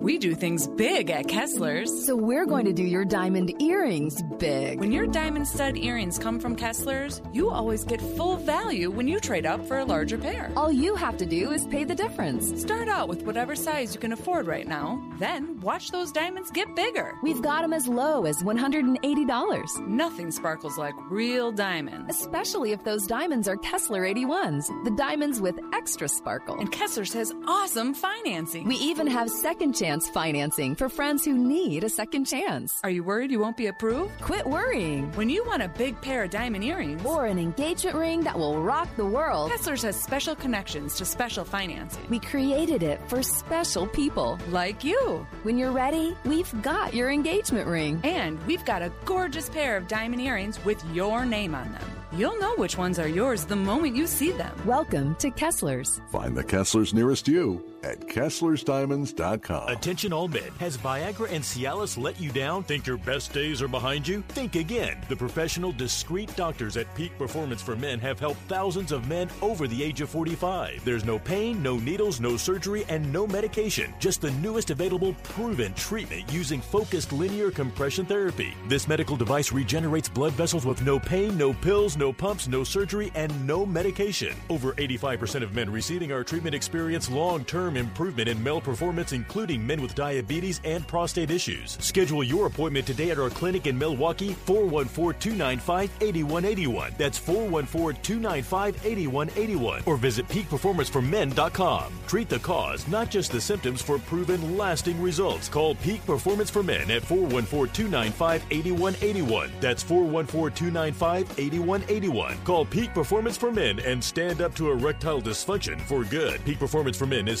We 0.00 0.16
do 0.16 0.34
things 0.34 0.66
big 0.66 1.10
at 1.10 1.26
Kessler's. 1.26 2.06
So 2.06 2.16
we're 2.16 2.46
going 2.46 2.64
to 2.64 2.72
do 2.72 2.82
your 2.82 3.04
diamond 3.04 3.60
earrings 3.60 4.22
big. 4.38 4.80
When 4.80 4.92
your 4.92 5.06
diamond 5.06 5.46
stud 5.46 5.76
earrings 5.76 6.18
come 6.18 6.40
from 6.40 6.56
Kessler's, 6.56 7.20
you 7.34 7.50
always 7.50 7.84
get 7.84 8.00
full 8.00 8.36
value 8.36 8.90
when 8.90 9.06
you 9.06 9.20
trade 9.20 9.44
up 9.44 9.62
for 9.68 9.80
a 9.80 9.84
larger 9.84 10.16
pair. 10.16 10.50
All 10.56 10.72
you 10.72 10.94
have 10.94 11.18
to 11.18 11.26
do 11.26 11.52
is 11.52 11.66
pay 11.66 11.84
the 11.84 11.94
difference. 11.94 12.58
Start 12.62 12.88
out 12.88 13.08
with 13.08 13.24
whatever 13.24 13.54
size 13.54 13.92
you 13.92 14.00
can 14.00 14.14
afford 14.14 14.46
right 14.46 14.66
now. 14.66 14.98
Then 15.18 15.60
watch 15.60 15.90
those 15.90 16.12
diamonds 16.12 16.50
get 16.50 16.74
bigger. 16.74 17.12
We've 17.22 17.42
got 17.42 17.60
them 17.60 17.74
as 17.74 17.86
low 17.86 18.24
as 18.24 18.42
$180. 18.42 19.86
Nothing 19.86 20.30
sparkles 20.30 20.78
like 20.78 20.94
real 21.10 21.52
diamonds. 21.52 22.16
Especially 22.16 22.72
if 22.72 22.84
those 22.84 23.06
diamonds 23.06 23.46
are 23.48 23.58
Kessler 23.58 24.06
81s, 24.06 24.64
the 24.84 24.92
diamonds 24.92 25.42
with 25.42 25.60
extra 25.74 26.08
sparkle. 26.08 26.58
And 26.58 26.72
Kessler's 26.72 27.12
has 27.12 27.34
awesome 27.46 27.92
financing. 27.92 28.66
We 28.66 28.76
even 28.76 29.06
have 29.06 29.28
second 29.28 29.74
chance 29.74 29.89
chance 29.90 30.08
financing 30.08 30.76
for 30.76 30.88
friends 30.88 31.24
who 31.24 31.36
need 31.36 31.82
a 31.82 31.88
second 31.88 32.24
chance. 32.24 32.78
Are 32.84 32.90
you 32.90 33.02
worried 33.02 33.32
you 33.32 33.40
won't 33.40 33.56
be 33.56 33.66
approved? 33.66 34.12
Quit 34.20 34.46
worrying. 34.46 35.10
When 35.16 35.28
you 35.28 35.44
want 35.44 35.64
a 35.64 35.68
big 35.68 36.00
pair 36.00 36.22
of 36.22 36.30
diamond 36.30 36.62
earrings 36.62 37.04
or 37.04 37.26
an 37.26 37.40
engagement 37.40 37.96
ring 37.96 38.20
that 38.20 38.38
will 38.38 38.62
rock 38.62 38.88
the 38.96 39.04
world, 39.04 39.50
Kessler's 39.50 39.82
has 39.82 40.00
special 40.00 40.36
connections 40.36 40.94
to 40.98 41.04
special 41.04 41.44
financing. 41.44 42.04
We 42.08 42.20
created 42.20 42.84
it 42.84 43.00
for 43.08 43.20
special 43.24 43.88
people 43.88 44.38
like 44.50 44.84
you. 44.84 45.26
When 45.42 45.58
you're 45.58 45.72
ready, 45.72 46.16
we've 46.24 46.52
got 46.62 46.94
your 46.94 47.10
engagement 47.10 47.66
ring. 47.66 48.00
And 48.04 48.38
we've 48.46 48.64
got 48.64 48.82
a 48.82 48.92
gorgeous 49.04 49.50
pair 49.50 49.76
of 49.76 49.88
diamond 49.88 50.22
earrings 50.22 50.64
with 50.64 50.80
your 50.94 51.24
name 51.24 51.52
on 51.52 51.72
them. 51.72 51.90
You'll 52.12 52.38
know 52.38 52.54
which 52.56 52.78
ones 52.78 52.98
are 52.98 53.08
yours 53.08 53.44
the 53.44 53.56
moment 53.56 53.96
you 53.96 54.06
see 54.06 54.30
them. 54.30 54.52
Welcome 54.64 55.16
to 55.16 55.30
Kessler's. 55.30 56.00
Find 56.12 56.36
the 56.36 56.44
Kessler's 56.44 56.94
nearest 56.94 57.26
you 57.26 57.62
at 57.82 58.00
Kessler'sDiamonds.com. 58.00 59.68
Attention 59.68 60.12
all 60.12 60.28
men. 60.28 60.50
Has 60.58 60.76
Viagra 60.76 61.30
and 61.30 61.42
Cialis 61.42 61.96
let 61.96 62.20
you 62.20 62.30
down? 62.30 62.62
Think 62.62 62.86
your 62.86 62.96
best 62.96 63.32
days 63.32 63.62
are 63.62 63.68
behind 63.68 64.06
you? 64.06 64.22
Think 64.28 64.56
again. 64.56 64.98
The 65.08 65.16
professional, 65.16 65.72
discreet 65.72 66.34
doctors 66.36 66.76
at 66.76 66.94
Peak 66.94 67.16
Performance 67.18 67.62
for 67.62 67.76
Men 67.76 67.98
have 68.00 68.20
helped 68.20 68.40
thousands 68.42 68.92
of 68.92 69.08
men 69.08 69.28
over 69.42 69.66
the 69.66 69.82
age 69.82 70.00
of 70.00 70.10
45. 70.10 70.84
There's 70.84 71.04
no 71.04 71.18
pain, 71.18 71.62
no 71.62 71.78
needles, 71.78 72.20
no 72.20 72.36
surgery, 72.36 72.84
and 72.88 73.10
no 73.12 73.26
medication. 73.26 73.94
Just 73.98 74.20
the 74.20 74.30
newest 74.32 74.70
available 74.70 75.14
proven 75.22 75.72
treatment 75.74 76.30
using 76.32 76.60
focused 76.60 77.12
linear 77.12 77.50
compression 77.50 78.04
therapy. 78.04 78.54
This 78.68 78.88
medical 78.88 79.16
device 79.16 79.52
regenerates 79.52 80.08
blood 80.08 80.32
vessels 80.32 80.66
with 80.66 80.82
no 80.82 80.98
pain, 80.98 81.36
no 81.38 81.52
pills, 81.52 81.96
no 81.96 82.12
pumps, 82.12 82.48
no 82.48 82.64
surgery, 82.64 83.10
and 83.14 83.46
no 83.46 83.64
medication. 83.64 84.36
Over 84.48 84.72
85% 84.74 85.42
of 85.42 85.54
men 85.54 85.70
receiving 85.70 86.12
our 86.12 86.24
treatment 86.24 86.54
experience 86.54 87.10
long 87.10 87.44
term 87.44 87.69
improvement 87.76 88.28
in 88.28 88.42
male 88.42 88.60
performance, 88.60 89.12
including 89.12 89.66
men 89.66 89.80
with 89.80 89.94
diabetes 89.94 90.60
and 90.64 90.86
prostate 90.86 91.30
issues. 91.30 91.76
Schedule 91.80 92.24
your 92.24 92.46
appointment 92.46 92.86
today 92.86 93.10
at 93.10 93.18
our 93.18 93.30
clinic 93.30 93.66
in 93.66 93.78
Milwaukee, 93.78 94.34
414 94.44 95.20
295 95.20 95.90
8181. 96.00 96.92
That's 96.98 97.18
414 97.18 98.02
295 98.02 98.86
8181. 98.86 99.82
Or 99.86 99.96
visit 99.96 100.26
peakperformanceformen.com. 100.28 101.92
Treat 102.06 102.28
the 102.28 102.38
cause, 102.38 102.86
not 102.88 103.10
just 103.10 103.32
the 103.32 103.40
symptoms, 103.40 103.82
for 103.82 103.98
proven 103.98 104.56
lasting 104.56 105.00
results. 105.00 105.48
Call 105.48 105.74
Peak 105.76 106.04
Performance 106.06 106.50
for 106.50 106.62
Men 106.62 106.90
at 106.90 107.02
414 107.02 107.72
295 107.72 108.44
8181. 108.50 109.50
That's 109.60 109.82
414 109.82 110.56
295 110.56 111.38
8181. 111.38 112.36
Call 112.44 112.64
Peak 112.64 112.92
Performance 112.94 113.36
for 113.36 113.50
Men 113.52 113.78
and 113.80 114.02
stand 114.02 114.40
up 114.40 114.54
to 114.54 114.70
erectile 114.70 115.20
dysfunction 115.20 115.80
for 115.82 116.04
good. 116.04 116.44
Peak 116.44 116.58
Performance 116.58 116.96
for 116.96 117.06
Men 117.06 117.28
is 117.28 117.40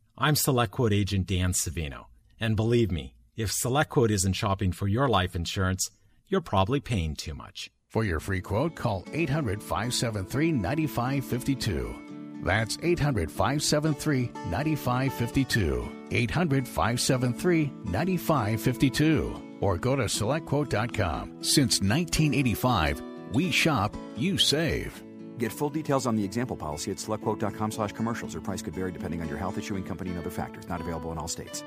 I'm 0.17 0.35
SelectQuote 0.35 0.93
agent 0.93 1.27
Dan 1.27 1.53
Savino, 1.53 2.05
and 2.39 2.55
believe 2.55 2.91
me, 2.91 3.15
if 3.35 3.51
SelectQuote 3.51 4.11
isn't 4.11 4.33
shopping 4.33 4.71
for 4.71 4.87
your 4.87 5.07
life 5.07 5.35
insurance, 5.35 5.89
you're 6.27 6.41
probably 6.41 6.79
paying 6.79 7.15
too 7.15 7.33
much. 7.33 7.71
For 7.89 8.03
your 8.03 8.19
free 8.19 8.41
quote, 8.41 8.75
call 8.75 9.05
800 9.11 9.61
573 9.61 10.51
9552. 10.53 12.41
That's 12.43 12.77
800 12.81 13.29
573 13.29 14.31
9552. 14.49 15.91
800 16.11 16.67
573 16.67 17.71
9552. 17.85 19.57
Or 19.59 19.77
go 19.77 19.95
to 19.95 20.03
selectquote.com. 20.03 21.43
Since 21.43 21.81
1985, 21.81 23.01
we 23.33 23.51
shop, 23.51 23.95
you 24.15 24.37
save. 24.37 25.03
Get 25.41 25.51
full 25.51 25.71
details 25.71 26.05
on 26.05 26.15
the 26.15 26.23
example 26.23 26.55
policy 26.55 26.91
at 26.91 26.97
selectquote.com 26.97 27.71
slash 27.71 27.93
commercials. 27.93 28.35
Or 28.35 28.41
price 28.41 28.61
could 28.61 28.75
vary 28.75 28.91
depending 28.91 29.23
on 29.23 29.27
your 29.27 29.39
health, 29.39 29.57
issuing 29.57 29.83
company, 29.83 30.11
and 30.11 30.19
other 30.19 30.29
factors. 30.29 30.69
Not 30.69 30.81
available 30.81 31.11
in 31.11 31.17
all 31.17 31.27
states. 31.27 31.63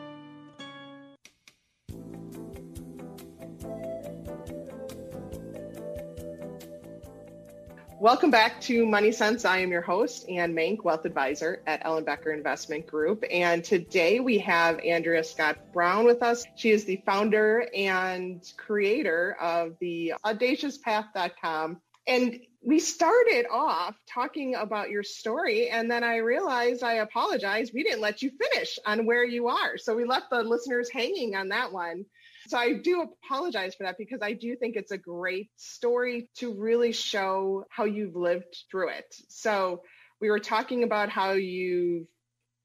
Welcome 7.98 8.30
back 8.30 8.60
to 8.60 8.86
Money 8.86 9.10
Sense. 9.10 9.44
I 9.44 9.58
am 9.58 9.72
your 9.72 9.80
host, 9.80 10.28
Anne 10.28 10.54
Mank, 10.54 10.84
Wealth 10.84 11.04
Advisor 11.04 11.60
at 11.66 11.82
Ellenbecker 11.82 12.32
Investment 12.32 12.86
Group. 12.86 13.24
And 13.28 13.64
today 13.64 14.20
we 14.20 14.38
have 14.38 14.78
Andrea 14.84 15.24
Scott 15.24 15.56
Brown 15.72 16.04
with 16.04 16.22
us. 16.22 16.44
She 16.54 16.70
is 16.70 16.84
the 16.84 17.02
founder 17.04 17.66
and 17.74 18.40
creator 18.56 19.36
of 19.40 19.74
the 19.80 20.14
audaciouspath.com. 20.24 21.80
And 22.06 22.40
we 22.64 22.78
started 22.78 23.46
off 23.50 23.94
talking 24.08 24.54
about 24.54 24.88
your 24.88 25.02
story 25.02 25.68
and 25.68 25.90
then 25.90 26.02
i 26.02 26.16
realized 26.16 26.82
i 26.82 26.94
apologize. 26.94 27.70
We 27.72 27.82
didn't 27.82 28.00
let 28.00 28.22
you 28.22 28.30
finish 28.30 28.78
on 28.86 29.06
where 29.06 29.24
you 29.24 29.48
are. 29.48 29.76
So 29.76 29.94
we 29.94 30.04
left 30.04 30.30
the 30.30 30.42
listeners 30.42 30.90
hanging 30.90 31.36
on 31.36 31.48
that 31.48 31.72
one. 31.72 32.06
So 32.48 32.56
i 32.56 32.72
do 32.72 33.02
apologize 33.02 33.74
for 33.74 33.84
that 33.84 33.98
because 33.98 34.20
i 34.22 34.32
do 34.32 34.56
think 34.56 34.76
it's 34.76 34.92
a 34.92 34.98
great 34.98 35.50
story 35.56 36.30
to 36.36 36.54
really 36.54 36.92
show 36.92 37.64
how 37.68 37.84
you've 37.84 38.16
lived 38.16 38.56
through 38.70 38.90
it. 38.90 39.14
So 39.28 39.82
we 40.20 40.30
were 40.30 40.40
talking 40.40 40.84
about 40.84 41.10
how 41.10 41.32
you 41.32 42.08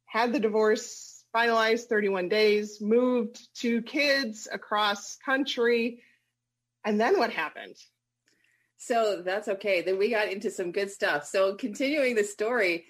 had 0.05 0.31
the 0.33 0.39
divorce 0.39 1.23
finalized 1.35 1.85
31 1.87 2.29
days, 2.29 2.79
moved 2.81 3.37
two 3.53 3.81
kids 3.81 4.47
across 4.51 5.17
country, 5.17 6.01
and 6.85 6.99
then 6.99 7.19
what 7.19 7.31
happened? 7.31 7.75
So 8.81 9.21
that's 9.23 9.49
okay. 9.49 9.81
Then 9.81 9.97
we 9.97 10.09
got 10.09 10.31
into 10.31 10.49
some 10.49 10.71
good 10.71 10.89
stuff. 10.89 11.25
So 11.25 11.55
continuing 11.55 12.15
the 12.15 12.23
story, 12.23 12.85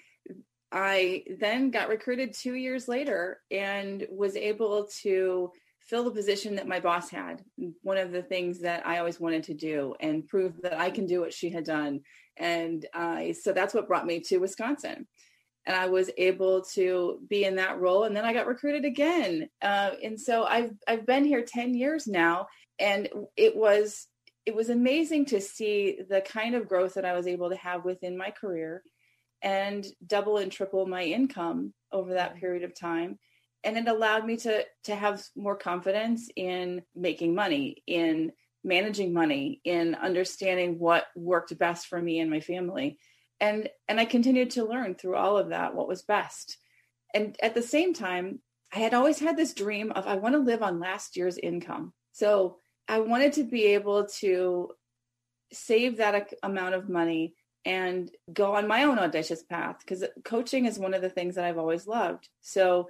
I 0.70 1.24
then 1.40 1.72
got 1.72 1.88
recruited 1.88 2.32
two 2.32 2.54
years 2.54 2.86
later 2.86 3.40
and 3.50 4.06
was 4.08 4.36
able 4.36 4.88
to 5.02 5.50
fill 5.80 6.04
the 6.04 6.12
position 6.12 6.54
that 6.54 6.68
my 6.68 6.78
boss 6.78 7.10
had. 7.10 7.42
One 7.82 7.96
of 7.96 8.12
the 8.12 8.22
things 8.22 8.60
that 8.60 8.86
I 8.86 8.98
always 8.98 9.18
wanted 9.18 9.42
to 9.44 9.54
do 9.54 9.96
and 9.98 10.28
prove 10.28 10.62
that 10.62 10.78
I 10.78 10.90
can 10.90 11.06
do 11.06 11.20
what 11.20 11.34
she 11.34 11.50
had 11.50 11.64
done. 11.64 12.02
And 12.36 12.86
uh, 12.94 13.32
so 13.32 13.52
that's 13.52 13.74
what 13.74 13.88
brought 13.88 14.06
me 14.06 14.20
to 14.20 14.38
Wisconsin. 14.38 15.08
And 15.66 15.76
I 15.76 15.86
was 15.86 16.08
able 16.16 16.62
to 16.74 17.18
be 17.28 17.44
in 17.44 17.56
that 17.56 17.80
role. 17.80 18.04
And 18.04 18.14
then 18.14 18.24
I 18.24 18.32
got 18.32 18.46
recruited 18.46 18.84
again. 18.84 19.48
Uh, 19.60 19.90
and 20.04 20.20
so 20.20 20.44
I've, 20.44 20.70
I've 20.86 21.04
been 21.04 21.24
here 21.24 21.44
10 21.44 21.74
years 21.74 22.06
now. 22.06 22.46
And 22.78 23.08
it 23.36 23.56
was, 23.56 24.06
it 24.46 24.54
was 24.54 24.70
amazing 24.70 25.26
to 25.26 25.40
see 25.40 25.98
the 26.08 26.20
kind 26.20 26.54
of 26.54 26.68
growth 26.68 26.94
that 26.94 27.04
I 27.04 27.12
was 27.12 27.26
able 27.26 27.50
to 27.50 27.56
have 27.56 27.84
within 27.84 28.16
my 28.16 28.30
career 28.30 28.82
and 29.42 29.86
double 30.06 30.38
and 30.38 30.50
triple 30.50 30.86
my 30.86 31.04
income 31.04 31.72
over 31.92 32.14
that 32.14 32.30
mm-hmm. 32.30 32.40
period 32.40 32.64
of 32.64 32.78
time. 32.78 33.18
And 33.62 33.76
it 33.76 33.88
allowed 33.88 34.24
me 34.24 34.36
to 34.38 34.64
to 34.84 34.94
have 34.94 35.22
more 35.36 35.56
confidence 35.56 36.28
in 36.34 36.82
making 36.94 37.34
money 37.34 37.82
in 37.86 38.32
managing 38.64 39.12
money 39.12 39.60
in 39.64 39.94
understanding 39.94 40.78
what 40.78 41.06
worked 41.14 41.56
best 41.58 41.86
for 41.86 42.00
me 42.00 42.20
and 42.20 42.30
my 42.30 42.40
family. 42.40 42.98
And 43.38 43.68
and 43.88 44.00
i 44.00 44.04
continued 44.06 44.50
to 44.52 44.64
learn 44.64 44.94
through 44.94 45.16
all 45.16 45.36
of 45.36 45.50
that 45.50 45.74
what 45.74 45.88
was 45.88 46.02
best. 46.02 46.56
And 47.12 47.36
at 47.42 47.54
the 47.54 47.62
same 47.62 47.92
time 47.92 48.40
i 48.72 48.78
had 48.78 48.94
always 48.94 49.18
had 49.18 49.36
this 49.36 49.52
dream 49.52 49.92
of 49.92 50.06
i 50.06 50.16
want 50.16 50.34
to 50.34 50.38
live 50.38 50.62
on 50.62 50.80
last 50.80 51.16
year's 51.16 51.36
income. 51.36 51.92
So 52.12 52.60
i 52.90 53.00
wanted 53.00 53.32
to 53.32 53.44
be 53.44 53.64
able 53.66 54.06
to 54.06 54.70
save 55.52 55.96
that 55.96 56.32
amount 56.42 56.74
of 56.74 56.88
money 56.88 57.34
and 57.64 58.10
go 58.32 58.54
on 58.54 58.68
my 58.68 58.84
own 58.84 58.98
audacious 58.98 59.42
path 59.42 59.76
because 59.80 60.04
coaching 60.24 60.66
is 60.66 60.78
one 60.78 60.94
of 60.94 61.02
the 61.02 61.10
things 61.10 61.34
that 61.34 61.44
i've 61.44 61.58
always 61.58 61.86
loved 61.86 62.28
so 62.40 62.88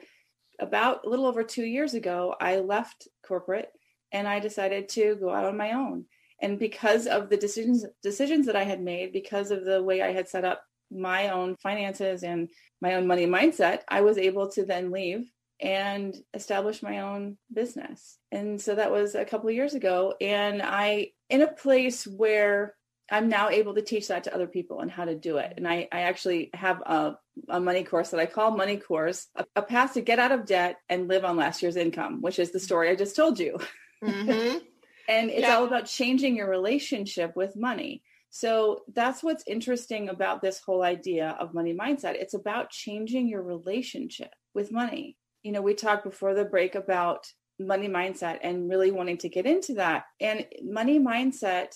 about 0.60 1.04
a 1.04 1.08
little 1.08 1.26
over 1.26 1.42
two 1.42 1.64
years 1.64 1.94
ago, 1.94 2.34
I 2.40 2.58
left 2.58 3.08
corporate 3.26 3.70
and 4.12 4.28
I 4.28 4.40
decided 4.40 4.88
to 4.90 5.16
go 5.16 5.30
out 5.30 5.46
on 5.46 5.56
my 5.56 5.72
own. 5.72 6.04
And 6.42 6.58
because 6.58 7.06
of 7.06 7.28
the 7.28 7.36
decisions 7.36 7.84
decisions 8.02 8.46
that 8.46 8.56
I 8.56 8.64
had 8.64 8.80
made, 8.80 9.12
because 9.12 9.50
of 9.50 9.64
the 9.64 9.82
way 9.82 10.00
I 10.00 10.12
had 10.12 10.28
set 10.28 10.44
up 10.44 10.62
my 10.90 11.28
own 11.30 11.56
finances 11.56 12.22
and 12.22 12.48
my 12.80 12.94
own 12.94 13.06
money 13.06 13.26
mindset, 13.26 13.80
I 13.88 14.00
was 14.00 14.18
able 14.18 14.48
to 14.52 14.64
then 14.64 14.90
leave 14.90 15.30
and 15.60 16.16
establish 16.32 16.82
my 16.82 17.00
own 17.00 17.36
business. 17.52 18.18
And 18.32 18.60
so 18.60 18.74
that 18.74 18.90
was 18.90 19.14
a 19.14 19.24
couple 19.24 19.48
of 19.48 19.54
years 19.54 19.74
ago. 19.74 20.14
And 20.20 20.62
I, 20.62 21.10
in 21.28 21.42
a 21.42 21.52
place 21.52 22.06
where 22.06 22.74
I'm 23.10 23.28
now 23.28 23.50
able 23.50 23.74
to 23.74 23.82
teach 23.82 24.08
that 24.08 24.24
to 24.24 24.34
other 24.34 24.46
people 24.46 24.80
and 24.80 24.90
how 24.90 25.04
to 25.04 25.16
do 25.16 25.38
it. 25.38 25.54
And 25.56 25.66
I, 25.66 25.88
I 25.90 26.02
actually 26.02 26.50
have 26.54 26.80
a, 26.80 27.16
a 27.48 27.60
money 27.60 27.82
course 27.82 28.10
that 28.10 28.20
I 28.20 28.26
call 28.26 28.52
Money 28.52 28.76
Course, 28.76 29.26
a, 29.34 29.44
a, 29.56 29.62
path 29.62 29.94
to 29.94 30.00
get 30.00 30.20
out 30.20 30.32
of 30.32 30.46
debt 30.46 30.76
and 30.88 31.08
live 31.08 31.24
on 31.24 31.36
last 31.36 31.60
year's 31.60 31.76
income, 31.76 32.22
which 32.22 32.38
is 32.38 32.52
the 32.52 32.60
story 32.60 32.88
I 32.88 32.94
just 32.94 33.16
told 33.16 33.40
you. 33.40 33.58
Mm-hmm. 34.02 34.58
and 35.08 35.30
it's 35.30 35.40
yeah. 35.40 35.56
all 35.56 35.64
about 35.64 35.86
changing 35.86 36.36
your 36.36 36.48
relationship 36.48 37.34
with 37.34 37.56
money. 37.56 38.02
So 38.30 38.82
that's 38.94 39.24
what's 39.24 39.42
interesting 39.46 40.08
about 40.08 40.40
this 40.40 40.60
whole 40.60 40.84
idea 40.84 41.36
of 41.40 41.52
money 41.52 41.74
mindset. 41.74 42.14
It's 42.14 42.34
about 42.34 42.70
changing 42.70 43.26
your 43.26 43.42
relationship 43.42 44.32
with 44.54 44.70
money. 44.70 45.16
You 45.42 45.52
know, 45.52 45.62
we 45.62 45.74
talked 45.74 46.04
before 46.04 46.34
the 46.34 46.44
break 46.44 46.74
about 46.74 47.26
money 47.58 47.88
mindset 47.88 48.38
and 48.42 48.68
really 48.68 48.90
wanting 48.90 49.18
to 49.18 49.28
get 49.28 49.46
into 49.46 49.74
that. 49.74 50.04
And 50.20 50.46
money 50.62 50.98
mindset 50.98 51.74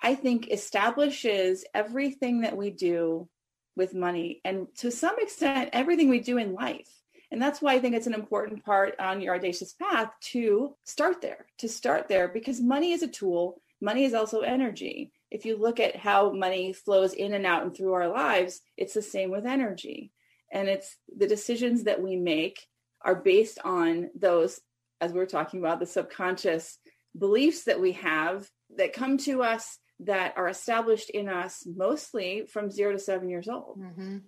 I 0.00 0.14
think 0.14 0.50
establishes 0.50 1.64
everything 1.74 2.42
that 2.42 2.56
we 2.56 2.70
do 2.70 3.28
with 3.76 3.94
money 3.94 4.40
and 4.44 4.68
to 4.78 4.90
some 4.90 5.18
extent 5.18 5.70
everything 5.72 6.08
we 6.08 6.20
do 6.20 6.38
in 6.38 6.54
life. 6.54 6.88
And 7.30 7.42
that's 7.42 7.60
why 7.60 7.74
I 7.74 7.80
think 7.80 7.94
it's 7.94 8.06
an 8.06 8.14
important 8.14 8.64
part 8.64 8.94
on 9.00 9.20
your 9.20 9.34
audacious 9.34 9.72
path 9.72 10.10
to 10.32 10.74
start 10.84 11.20
there, 11.20 11.46
to 11.58 11.68
start 11.68 12.08
there 12.08 12.28
because 12.28 12.60
money 12.60 12.92
is 12.92 13.02
a 13.02 13.08
tool. 13.08 13.60
Money 13.80 14.04
is 14.04 14.14
also 14.14 14.40
energy. 14.40 15.12
If 15.30 15.44
you 15.44 15.56
look 15.56 15.80
at 15.80 15.96
how 15.96 16.32
money 16.32 16.72
flows 16.72 17.12
in 17.12 17.34
and 17.34 17.44
out 17.44 17.64
and 17.64 17.76
through 17.76 17.92
our 17.94 18.08
lives, 18.08 18.60
it's 18.76 18.94
the 18.94 19.02
same 19.02 19.30
with 19.30 19.44
energy. 19.44 20.12
And 20.52 20.68
it's 20.68 20.96
the 21.14 21.26
decisions 21.26 21.84
that 21.84 22.00
we 22.00 22.16
make 22.16 22.60
are 23.06 23.14
based 23.14 23.60
on 23.64 24.10
those, 24.18 24.60
as 25.00 25.12
we 25.12 25.20
we're 25.20 25.26
talking 25.26 25.60
about, 25.60 25.78
the 25.80 25.86
subconscious 25.86 26.78
beliefs 27.16 27.64
that 27.64 27.80
we 27.80 27.92
have 27.92 28.50
that 28.76 28.92
come 28.92 29.16
to 29.16 29.42
us 29.42 29.78
that 30.00 30.34
are 30.36 30.48
established 30.48 31.08
in 31.10 31.28
us 31.28 31.64
mostly 31.64 32.44
from 32.46 32.70
zero 32.70 32.92
to 32.92 32.98
seven 32.98 33.30
years 33.30 33.48
old. 33.48 33.78
Mm-hmm. 33.78 34.18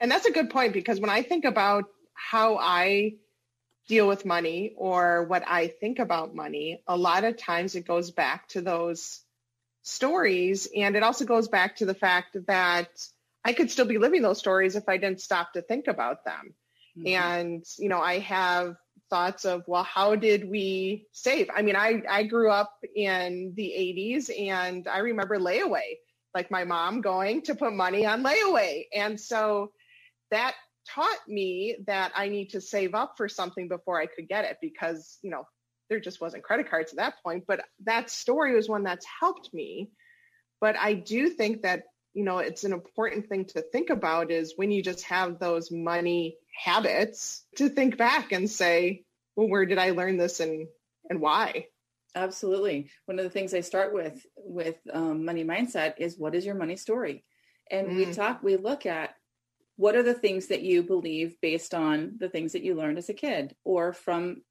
And 0.00 0.10
that's 0.10 0.26
a 0.26 0.32
good 0.32 0.50
point 0.50 0.72
because 0.72 1.00
when 1.00 1.10
I 1.10 1.22
think 1.22 1.44
about 1.44 1.84
how 2.14 2.56
I 2.56 3.16
deal 3.88 4.06
with 4.06 4.24
money 4.24 4.72
or 4.76 5.24
what 5.24 5.42
I 5.46 5.66
think 5.66 5.98
about 5.98 6.34
money, 6.34 6.82
a 6.86 6.96
lot 6.96 7.24
of 7.24 7.36
times 7.36 7.74
it 7.74 7.86
goes 7.86 8.12
back 8.12 8.48
to 8.48 8.62
those 8.62 9.20
stories. 9.82 10.68
And 10.74 10.94
it 10.96 11.02
also 11.02 11.24
goes 11.24 11.48
back 11.48 11.76
to 11.76 11.86
the 11.86 11.94
fact 11.94 12.36
that 12.46 12.88
I 13.44 13.52
could 13.52 13.70
still 13.70 13.84
be 13.84 13.98
living 13.98 14.22
those 14.22 14.38
stories 14.38 14.76
if 14.76 14.88
I 14.88 14.96
didn't 14.96 15.20
stop 15.20 15.54
to 15.54 15.62
think 15.62 15.88
about 15.88 16.24
them. 16.24 16.54
Mm-hmm. 16.98 17.06
And, 17.06 17.64
you 17.78 17.88
know, 17.88 18.00
I 18.00 18.18
have 18.20 18.76
thoughts 19.10 19.44
of, 19.44 19.64
well, 19.66 19.84
how 19.84 20.16
did 20.16 20.48
we 20.48 21.06
save? 21.12 21.48
I 21.54 21.62
mean, 21.62 21.76
I, 21.76 22.02
I 22.08 22.22
grew 22.24 22.50
up 22.50 22.72
in 22.94 23.52
the 23.56 23.74
80s 23.76 24.30
and 24.48 24.88
I 24.88 24.98
remember 24.98 25.38
layaway, 25.38 25.96
like 26.34 26.50
my 26.50 26.64
mom 26.64 27.00
going 27.00 27.42
to 27.42 27.54
put 27.54 27.72
money 27.72 28.06
on 28.06 28.24
layaway. 28.24 28.84
And 28.94 29.20
so 29.20 29.72
that 30.30 30.54
taught 30.88 31.28
me 31.28 31.76
that 31.86 32.12
I 32.16 32.28
need 32.28 32.50
to 32.50 32.60
save 32.60 32.94
up 32.94 33.14
for 33.16 33.28
something 33.28 33.68
before 33.68 34.00
I 34.00 34.06
could 34.06 34.28
get 34.28 34.44
it 34.44 34.58
because, 34.60 35.18
you 35.22 35.30
know, 35.30 35.46
there 35.88 36.00
just 36.00 36.20
wasn't 36.20 36.42
credit 36.42 36.70
cards 36.70 36.92
at 36.92 36.96
that 36.96 37.14
point. 37.22 37.44
But 37.46 37.64
that 37.84 38.10
story 38.10 38.54
was 38.54 38.68
one 38.68 38.82
that's 38.82 39.06
helped 39.20 39.52
me. 39.52 39.90
But 40.60 40.76
I 40.78 40.94
do 40.94 41.28
think 41.28 41.62
that, 41.62 41.82
you 42.14 42.24
know, 42.24 42.38
it's 42.38 42.64
an 42.64 42.72
important 42.72 43.28
thing 43.28 43.44
to 43.46 43.60
think 43.60 43.90
about 43.90 44.30
is 44.30 44.54
when 44.56 44.70
you 44.70 44.82
just 44.82 45.04
have 45.04 45.38
those 45.38 45.70
money 45.70 46.38
habits 46.52 47.44
to 47.56 47.68
think 47.68 47.96
back 47.96 48.32
and 48.32 48.48
say, 48.48 49.04
well, 49.36 49.48
where 49.48 49.66
did 49.66 49.78
I 49.78 49.90
learn 49.90 50.16
this 50.16 50.40
and 50.40 50.66
and 51.08 51.20
why? 51.20 51.66
Absolutely. 52.14 52.90
One 53.06 53.18
of 53.18 53.24
the 53.24 53.30
things 53.30 53.54
I 53.54 53.60
start 53.60 53.94
with 53.94 54.24
with 54.36 54.76
um, 54.92 55.24
money 55.24 55.44
mindset 55.44 55.94
is 55.98 56.18
what 56.18 56.34
is 56.34 56.44
your 56.44 56.54
money 56.54 56.76
story, 56.76 57.24
and 57.70 57.88
mm. 57.88 57.96
we 57.96 58.12
talk, 58.12 58.42
we 58.42 58.56
look 58.56 58.86
at 58.86 59.14
what 59.76 59.96
are 59.96 60.02
the 60.02 60.14
things 60.14 60.48
that 60.48 60.62
you 60.62 60.82
believe 60.82 61.40
based 61.40 61.74
on 61.74 62.16
the 62.18 62.28
things 62.28 62.52
that 62.52 62.62
you 62.62 62.74
learned 62.74 62.98
as 62.98 63.08
a 63.08 63.14
kid, 63.14 63.56
or 63.64 63.92
from 63.92 64.42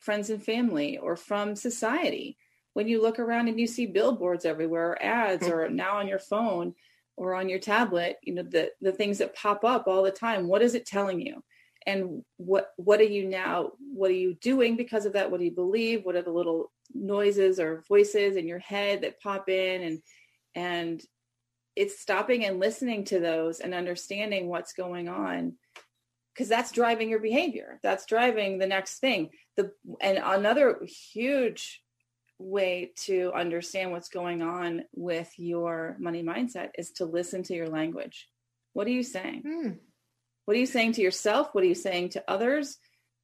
friends 0.00 0.30
and 0.30 0.42
family, 0.42 0.98
or 0.98 1.16
from 1.16 1.56
society. 1.56 2.36
When 2.72 2.88
you 2.88 3.00
look 3.00 3.20
around 3.20 3.46
and 3.46 3.60
you 3.60 3.68
see 3.68 3.86
billboards 3.86 4.44
everywhere, 4.44 4.90
or 4.90 5.02
ads, 5.02 5.46
or 5.46 5.68
now 5.70 5.98
on 5.98 6.08
your 6.08 6.18
phone, 6.18 6.74
or 7.16 7.34
on 7.34 7.48
your 7.48 7.58
tablet, 7.58 8.18
you 8.22 8.34
know 8.34 8.42
the 8.42 8.70
the 8.80 8.92
things 8.92 9.18
that 9.18 9.36
pop 9.36 9.64
up 9.64 9.86
all 9.86 10.02
the 10.02 10.10
time. 10.10 10.48
What 10.48 10.62
is 10.62 10.74
it 10.74 10.86
telling 10.86 11.20
you? 11.20 11.42
and 11.86 12.22
what 12.36 12.70
what 12.76 13.00
are 13.00 13.04
you 13.04 13.28
now 13.28 13.72
what 13.92 14.10
are 14.10 14.14
you 14.14 14.34
doing 14.34 14.76
because 14.76 15.06
of 15.06 15.12
that 15.12 15.30
what 15.30 15.38
do 15.38 15.44
you 15.44 15.50
believe 15.50 16.04
what 16.04 16.16
are 16.16 16.22
the 16.22 16.30
little 16.30 16.72
noises 16.94 17.60
or 17.60 17.82
voices 17.88 18.36
in 18.36 18.46
your 18.46 18.58
head 18.58 19.02
that 19.02 19.20
pop 19.20 19.48
in 19.48 19.82
and 19.82 20.02
and 20.54 21.02
it's 21.76 21.98
stopping 21.98 22.44
and 22.44 22.60
listening 22.60 23.04
to 23.04 23.18
those 23.18 23.60
and 23.60 23.74
understanding 23.74 24.48
what's 24.48 24.72
going 24.72 25.08
on 25.08 25.54
because 26.32 26.48
that's 26.48 26.72
driving 26.72 27.08
your 27.08 27.20
behavior 27.20 27.78
that's 27.82 28.06
driving 28.06 28.58
the 28.58 28.66
next 28.66 28.98
thing 28.98 29.30
the 29.56 29.70
and 30.00 30.18
another 30.22 30.80
huge 31.12 31.82
way 32.38 32.92
to 32.96 33.32
understand 33.34 33.92
what's 33.92 34.08
going 34.08 34.42
on 34.42 34.82
with 34.94 35.30
your 35.36 35.96
money 35.98 36.22
mindset 36.22 36.70
is 36.76 36.90
to 36.92 37.04
listen 37.04 37.42
to 37.42 37.54
your 37.54 37.68
language 37.68 38.28
what 38.72 38.86
are 38.86 38.90
you 38.90 39.02
saying 39.02 39.42
hmm 39.44 39.70
what 40.44 40.56
are 40.56 40.60
you 40.60 40.66
saying 40.66 40.92
to 40.92 41.02
yourself? 41.02 41.48
What 41.52 41.64
are 41.64 41.68
you 41.68 41.74
saying 41.74 42.10
to 42.10 42.24
others? 42.28 42.76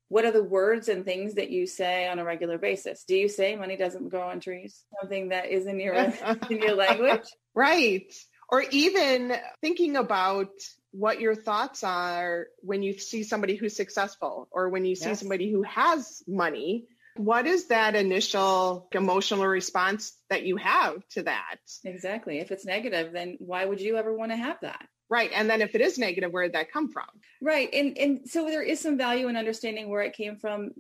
What 0.09 0.25
are 0.25 0.33
the 0.33 0.43
words 0.43 0.89
and 0.89 1.05
things 1.05 1.35
that 1.35 1.51
you 1.51 1.67
say 1.67 2.09
on 2.09 2.19
a 2.19 2.25
regular 2.25 2.59
basis? 2.59 3.05
Do 3.05 3.15
you 3.15 3.29
say 3.29 3.55
money 3.57 3.77
doesn't 3.77 4.09
grow 4.09 4.29
on 4.29 4.41
trees? 4.41 4.85
Something 5.01 5.29
that 5.29 5.51
is 5.51 5.67
in 5.67 5.79
your 5.79 5.95
in 6.51 6.59
your 6.59 6.75
language? 6.75 7.29
Right. 7.55 8.13
Or 8.49 8.65
even 8.71 9.33
thinking 9.61 9.97
about 9.97 10.51
what 10.91 11.21
your 11.21 11.37
thoughts 11.37 11.85
are 11.85 12.47
when 12.63 12.83
you 12.83 12.99
see 12.99 13.23
somebody 13.23 13.55
who's 13.55 13.77
successful 13.77 14.49
or 14.51 14.69
when 14.71 14.85
you 14.85 14.97
see 14.97 15.11
yes. 15.11 15.21
somebody 15.21 15.53
who 15.53 15.63
has 15.63 16.25
money 16.27 16.87
what 17.17 17.47
is 17.47 17.69
that 17.69 17.95
initial 17.95 18.89
emotional 18.93 19.47
response 19.47 20.17
that 20.29 20.45
you 20.45 20.57
have 20.57 21.07
to 21.09 21.23
that 21.23 21.59
exactly 21.85 22.39
if 22.39 22.51
it's 22.51 22.65
negative 22.65 23.13
then 23.13 23.37
why 23.39 23.65
would 23.65 23.81
you 23.81 23.97
ever 23.97 24.15
want 24.15 24.31
to 24.31 24.37
have 24.37 24.59
that 24.61 24.87
Right. 25.11 25.33
And 25.35 25.51
then 25.51 25.61
if 25.61 25.75
it 25.75 25.81
is 25.81 25.99
negative, 25.99 26.33
where 26.33 26.45
did 26.45 26.53
that 26.53 26.73
come 26.73 26.89
from? 26.89 27.09
Right. 27.43 27.69
And 27.75 27.99
and 27.99 28.21
so 28.31 28.45
there 28.45 28.63
is 28.63 28.81
some 28.81 28.97
value 28.97 29.27
in 29.27 29.37
understanding 29.37 29.91
where 29.91 30.03
it 30.03 30.15
came 30.15 30.37
from. 30.37 30.71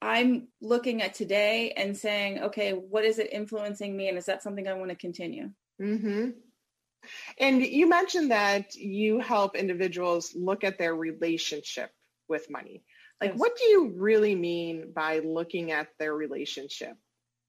I'm 0.00 0.48
looking 0.60 1.02
at 1.02 1.14
today 1.14 1.72
and 1.76 1.96
saying, 1.96 2.42
okay, 2.44 2.72
what 2.72 3.04
is 3.04 3.18
it 3.18 3.32
influencing 3.32 3.94
me? 3.94 4.08
And 4.08 4.18
is 4.18 4.26
that 4.26 4.42
something 4.42 4.66
I 4.66 4.74
want 4.74 4.90
to 4.90 4.96
continue? 4.96 5.50
Mm-hmm. 5.80 6.30
And 7.38 7.62
you 7.62 7.88
mentioned 7.88 8.30
that 8.30 8.74
you 8.74 9.20
help 9.20 9.54
individuals 9.54 10.34
look 10.34 10.64
at 10.64 10.78
their 10.78 10.94
relationship 10.94 11.90
with 12.28 12.50
money. 12.50 12.82
Like, 13.20 13.30
yes. 13.30 13.38
what 13.38 13.56
do 13.56 13.64
you 13.64 13.94
really 13.96 14.34
mean 14.34 14.92
by 14.94 15.20
looking 15.20 15.72
at 15.72 15.88
their 15.98 16.14
relationship 16.14 16.96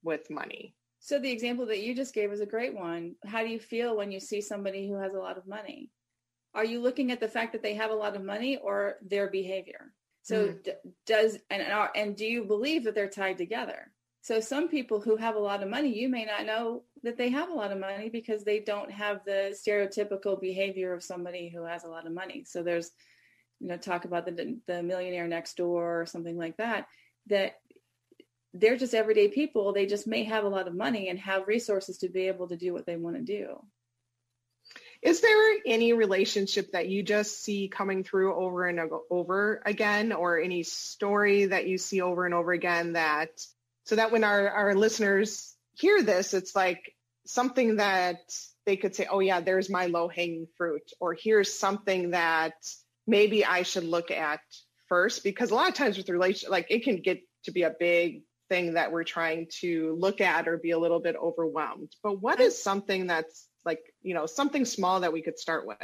with 0.04 0.30
money? 0.30 0.76
So, 1.00 1.20
the 1.20 1.32
example 1.32 1.66
that 1.68 1.82
you 1.82 1.96
just 1.96 2.14
gave 2.14 2.32
is 2.32 2.42
a 2.42 2.46
great 2.46 2.76
one. 2.76 3.16
How 3.26 3.42
do 3.42 3.50
you 3.50 3.60
feel 3.60 3.96
when 3.96 4.12
you 4.12 4.20
see 4.20 4.42
somebody 4.42 4.88
who 4.88 4.96
has 4.96 5.14
a 5.14 5.20
lot 5.20 5.38
of 5.38 5.48
money? 5.48 5.92
Are 6.54 6.66
you 6.66 6.80
looking 6.82 7.12
at 7.12 7.20
the 7.20 7.28
fact 7.28 7.52
that 7.52 7.62
they 7.62 7.74
have 7.76 7.92
a 7.92 7.96
lot 7.96 8.16
of 8.16 8.24
money 8.24 8.58
or 8.58 8.96
their 9.02 9.30
behavior? 9.30 9.92
So, 10.24 10.48
mm. 10.48 10.64
d- 10.64 10.72
does 11.06 11.38
and 11.50 11.62
are 11.72 11.92
and 11.96 12.16
do 12.16 12.26
you 12.26 12.44
believe 12.44 12.84
that 12.86 12.96
they're 12.96 13.10
tied 13.10 13.38
together? 13.38 13.92
So 14.26 14.40
some 14.40 14.70
people 14.70 15.00
who 15.00 15.18
have 15.18 15.36
a 15.36 15.40
lot 15.40 15.62
of 15.62 15.70
money, 15.70 15.96
you 15.96 16.10
may 16.10 16.26
not 16.26 16.48
know 16.48 16.82
that 17.04 17.16
they 17.16 17.30
have 17.30 17.50
a 17.50 17.54
lot 17.54 17.72
of 17.72 17.78
money 17.78 18.10
because 18.10 18.44
they 18.44 18.60
don't 18.60 18.90
have 18.90 19.24
the 19.24 19.56
stereotypical 19.56 20.42
behavior 20.42 20.94
of 20.94 21.04
somebody 21.04 21.48
who 21.48 21.64
has 21.64 21.84
a 21.84 21.90
lot 21.90 22.08
of 22.08 22.12
money. 22.12 22.44
So 22.44 22.64
there's, 22.64 22.90
you 23.60 23.68
know, 23.68 23.78
talk 23.78 24.06
about 24.06 24.26
the 24.26 24.60
the 24.68 24.84
millionaire 24.84 25.28
next 25.28 25.58
door 25.58 26.02
or 26.02 26.06
something 26.06 26.38
like 26.38 26.58
that. 26.58 26.88
That 27.28 27.56
they're 28.54 28.78
just 28.78 28.94
everyday 28.94 29.28
people. 29.28 29.74
They 29.74 29.86
just 29.86 30.08
may 30.08 30.24
have 30.24 30.44
a 30.44 30.50
lot 30.50 30.68
of 30.68 30.76
money 30.76 31.10
and 31.10 31.20
have 31.20 31.48
resources 31.48 31.98
to 32.00 32.10
be 32.10 32.28
able 32.28 32.48
to 32.48 32.58
do 32.58 32.74
what 32.74 32.86
they 32.86 32.96
want 32.96 33.18
to 33.18 33.22
do. 33.22 33.62
Is 35.02 35.22
there 35.22 35.58
any 35.66 35.94
relationship 35.94 36.72
that 36.72 36.88
you 36.88 37.04
just 37.04 37.44
see 37.44 37.68
coming 37.68 38.04
through 38.04 38.34
over 38.34 38.66
and 38.66 38.80
over 39.12 39.62
again, 39.66 40.12
or 40.14 40.40
any 40.40 40.64
story 40.64 41.46
that 41.46 41.68
you 41.68 41.78
see 41.78 42.02
over 42.02 42.26
and 42.26 42.34
over 42.34 42.54
again 42.54 42.94
that 42.94 43.30
so 43.84 43.96
that 43.98 44.12
when 44.12 44.24
our, 44.24 44.50
our 44.50 44.74
listeners 44.74 45.56
hear 45.74 46.02
this, 46.02 46.34
it's 46.34 46.56
like 46.56 46.96
something 47.26 47.76
that 47.76 48.18
they 48.66 48.78
could 48.78 48.96
say, 48.96 49.06
oh, 49.10 49.20
yeah, 49.20 49.42
there's 49.42 49.70
my 49.70 49.86
low 49.86 50.08
hanging 50.08 50.48
fruit, 50.58 50.92
or 51.00 51.14
here's 51.14 51.54
something 51.54 52.12
that 52.12 52.54
maybe 53.08 53.46
I 53.46 53.64
should 53.64 53.84
look 53.84 54.12
at 54.12 54.40
first. 54.90 55.24
Because 55.24 55.52
a 55.52 55.56
lot 55.56 55.70
of 55.70 55.76
times 55.76 55.98
with 55.98 56.10
relation, 56.10 56.50
like 56.50 56.68
it 56.70 56.84
can 56.84 57.02
get 57.02 57.22
to 57.46 57.52
be 57.52 57.64
a 57.64 57.74
big 57.78 58.24
thing 58.50 58.74
that 58.74 58.92
we're 58.92 59.04
trying 59.04 59.48
to 59.62 59.96
look 60.00 60.22
at 60.22 60.48
or 60.48 60.58
be 60.58 60.72
a 60.72 60.80
little 60.80 61.00
bit 61.00 61.16
overwhelmed. 61.16 61.92
But 62.04 62.22
what 62.22 62.40
is 62.40 62.62
something 62.62 63.08
that's 63.08 63.48
like, 63.66 63.80
you 64.02 64.14
know, 64.14 64.26
something 64.26 64.66
small 64.66 65.00
that 65.00 65.14
we 65.14 65.22
could 65.22 65.40
start 65.40 65.66
with? 65.66 65.78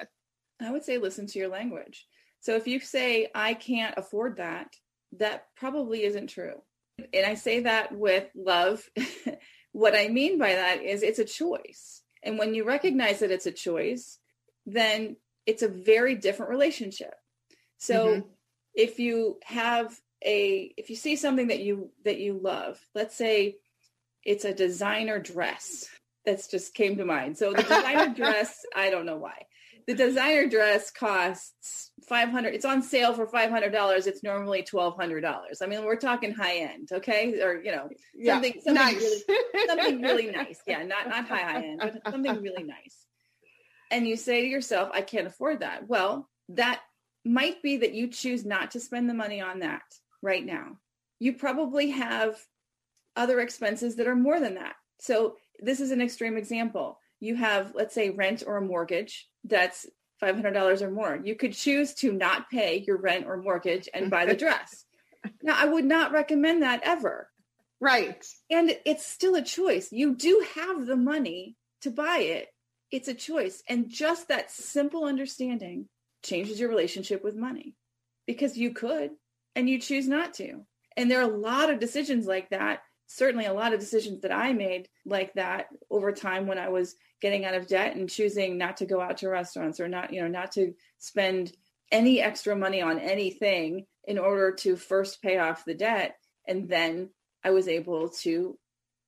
I 0.61 0.71
would 0.71 0.83
say 0.83 0.97
listen 0.97 1.25
to 1.27 1.39
your 1.39 1.47
language. 1.47 2.05
So 2.41 2.55
if 2.55 2.67
you 2.67 2.79
say, 2.79 3.29
I 3.33 3.55
can't 3.55 3.95
afford 3.97 4.37
that, 4.37 4.67
that 5.17 5.45
probably 5.55 6.03
isn't 6.03 6.27
true 6.27 6.61
and 7.13 7.25
I 7.25 7.35
say 7.35 7.61
that 7.61 7.91
with 7.91 8.27
love. 8.35 8.87
what 9.71 9.95
I 9.95 10.07
mean 10.07 10.37
by 10.37 10.53
that 10.55 10.81
is 10.83 11.03
it's 11.03 11.19
a 11.19 11.25
choice. 11.25 12.01
And 12.23 12.37
when 12.37 12.53
you 12.53 12.63
recognize 12.63 13.19
that 13.19 13.31
it's 13.31 13.45
a 13.45 13.51
choice, 13.51 14.19
then 14.65 15.15
it's 15.45 15.63
a 15.63 15.67
very 15.67 16.15
different 16.15 16.51
relationship. 16.51 17.13
So 17.77 18.07
mm-hmm. 18.07 18.27
if 18.73 18.99
you 18.99 19.39
have 19.43 19.97
a 20.23 20.73
if 20.77 20.89
you 20.89 20.95
see 20.95 21.15
something 21.15 21.47
that 21.47 21.61
you 21.61 21.89
that 22.05 22.19
you 22.19 22.39
love, 22.41 22.79
let's 22.93 23.15
say 23.15 23.57
it's 24.23 24.45
a 24.45 24.53
designer 24.53 25.19
dress. 25.19 25.87
That's 26.23 26.47
just 26.47 26.75
came 26.75 26.97
to 26.97 27.05
mind. 27.05 27.37
So 27.37 27.51
the 27.51 27.63
designer 27.63 28.13
dress, 28.15 28.63
I 28.75 28.91
don't 28.91 29.07
know 29.07 29.17
why 29.17 29.45
the 29.87 29.93
designer 29.93 30.47
dress 30.47 30.91
costs 30.91 31.91
500 32.07 32.53
it's 32.53 32.65
on 32.65 32.81
sale 32.81 33.13
for 33.13 33.27
$500 33.27 34.07
it's 34.07 34.23
normally 34.23 34.63
$1200 34.63 35.33
i 35.61 35.65
mean 35.65 35.83
we're 35.83 35.95
talking 35.95 36.33
high 36.33 36.57
end 36.57 36.89
okay 36.91 37.41
or 37.41 37.61
you 37.61 37.71
know 37.71 37.89
something 38.25 38.53
yeah, 38.55 38.61
something 38.63 38.73
nice. 38.73 38.95
really 39.27 39.67
something 39.67 40.01
really 40.01 40.31
nice 40.31 40.59
yeah 40.67 40.83
not 40.83 41.07
not 41.07 41.27
high 41.27 41.41
high 41.41 41.63
end 41.63 41.79
but 41.81 42.11
something 42.11 42.41
really 42.41 42.63
nice 42.63 43.00
and 43.91 44.07
you 44.07 44.15
say 44.15 44.41
to 44.41 44.47
yourself 44.47 44.89
i 44.93 45.01
can't 45.01 45.27
afford 45.27 45.59
that 45.59 45.87
well 45.87 46.27
that 46.49 46.81
might 47.23 47.61
be 47.61 47.77
that 47.77 47.93
you 47.93 48.07
choose 48.07 48.45
not 48.45 48.71
to 48.71 48.79
spend 48.79 49.09
the 49.09 49.13
money 49.13 49.41
on 49.41 49.59
that 49.59 49.83
right 50.21 50.45
now 50.45 50.77
you 51.19 51.33
probably 51.33 51.91
have 51.91 52.35
other 53.15 53.39
expenses 53.39 53.97
that 53.97 54.07
are 54.07 54.15
more 54.15 54.39
than 54.39 54.55
that 54.55 54.75
so 54.99 55.35
this 55.59 55.79
is 55.79 55.91
an 55.91 56.01
extreme 56.01 56.37
example 56.37 56.97
you 57.19 57.35
have 57.35 57.75
let's 57.75 57.93
say 57.93 58.09
rent 58.09 58.43
or 58.45 58.57
a 58.57 58.61
mortgage 58.61 59.27
that's 59.43 59.85
$500 60.21 60.81
or 60.81 60.91
more. 60.91 61.19
You 61.23 61.35
could 61.35 61.53
choose 61.53 61.93
to 61.95 62.11
not 62.11 62.49
pay 62.49 62.83
your 62.85 62.97
rent 62.97 63.25
or 63.25 63.37
mortgage 63.37 63.89
and 63.93 64.09
buy 64.09 64.25
the 64.25 64.35
dress. 64.35 64.85
now, 65.41 65.55
I 65.57 65.65
would 65.65 65.85
not 65.85 66.11
recommend 66.11 66.63
that 66.63 66.81
ever. 66.83 67.29
Right. 67.79 68.23
And 68.49 68.77
it's 68.85 69.05
still 69.05 69.35
a 69.35 69.41
choice. 69.41 69.91
You 69.91 70.15
do 70.15 70.45
have 70.55 70.85
the 70.85 70.95
money 70.95 71.55
to 71.81 71.89
buy 71.89 72.19
it. 72.19 72.47
It's 72.91 73.07
a 73.07 73.13
choice. 73.13 73.63
And 73.69 73.89
just 73.89 74.27
that 74.27 74.51
simple 74.51 75.05
understanding 75.05 75.87
changes 76.23 76.59
your 76.59 76.69
relationship 76.69 77.23
with 77.23 77.35
money 77.35 77.75
because 78.27 78.57
you 78.57 78.71
could 78.71 79.11
and 79.55 79.69
you 79.69 79.79
choose 79.79 80.07
not 80.07 80.33
to. 80.35 80.65
And 80.97 81.09
there 81.09 81.19
are 81.19 81.29
a 81.29 81.37
lot 81.37 81.69
of 81.69 81.79
decisions 81.79 82.25
like 82.25 82.49
that. 82.49 82.81
Certainly, 83.07 83.45
a 83.45 83.53
lot 83.53 83.73
of 83.73 83.79
decisions 83.79 84.21
that 84.21 84.31
I 84.31 84.53
made 84.53 84.87
like 85.05 85.33
that 85.33 85.67
over 85.89 86.11
time 86.13 86.47
when 86.47 86.57
I 86.57 86.69
was 86.69 86.95
getting 87.21 87.45
out 87.45 87.55
of 87.55 87.67
debt 87.67 87.95
and 87.95 88.09
choosing 88.09 88.57
not 88.57 88.77
to 88.77 88.85
go 88.85 89.01
out 89.01 89.17
to 89.17 89.29
restaurants 89.29 89.79
or 89.79 89.87
not, 89.87 90.13
you 90.13 90.21
know, 90.21 90.27
not 90.27 90.53
to 90.53 90.73
spend 90.97 91.51
any 91.91 92.21
extra 92.21 92.55
money 92.55 92.81
on 92.81 92.99
anything 92.99 93.85
in 94.05 94.17
order 94.17 94.51
to 94.51 94.75
first 94.75 95.21
pay 95.21 95.37
off 95.37 95.65
the 95.65 95.73
debt. 95.73 96.15
And 96.47 96.69
then 96.69 97.09
I 97.43 97.51
was 97.51 97.67
able 97.67 98.09
to 98.21 98.57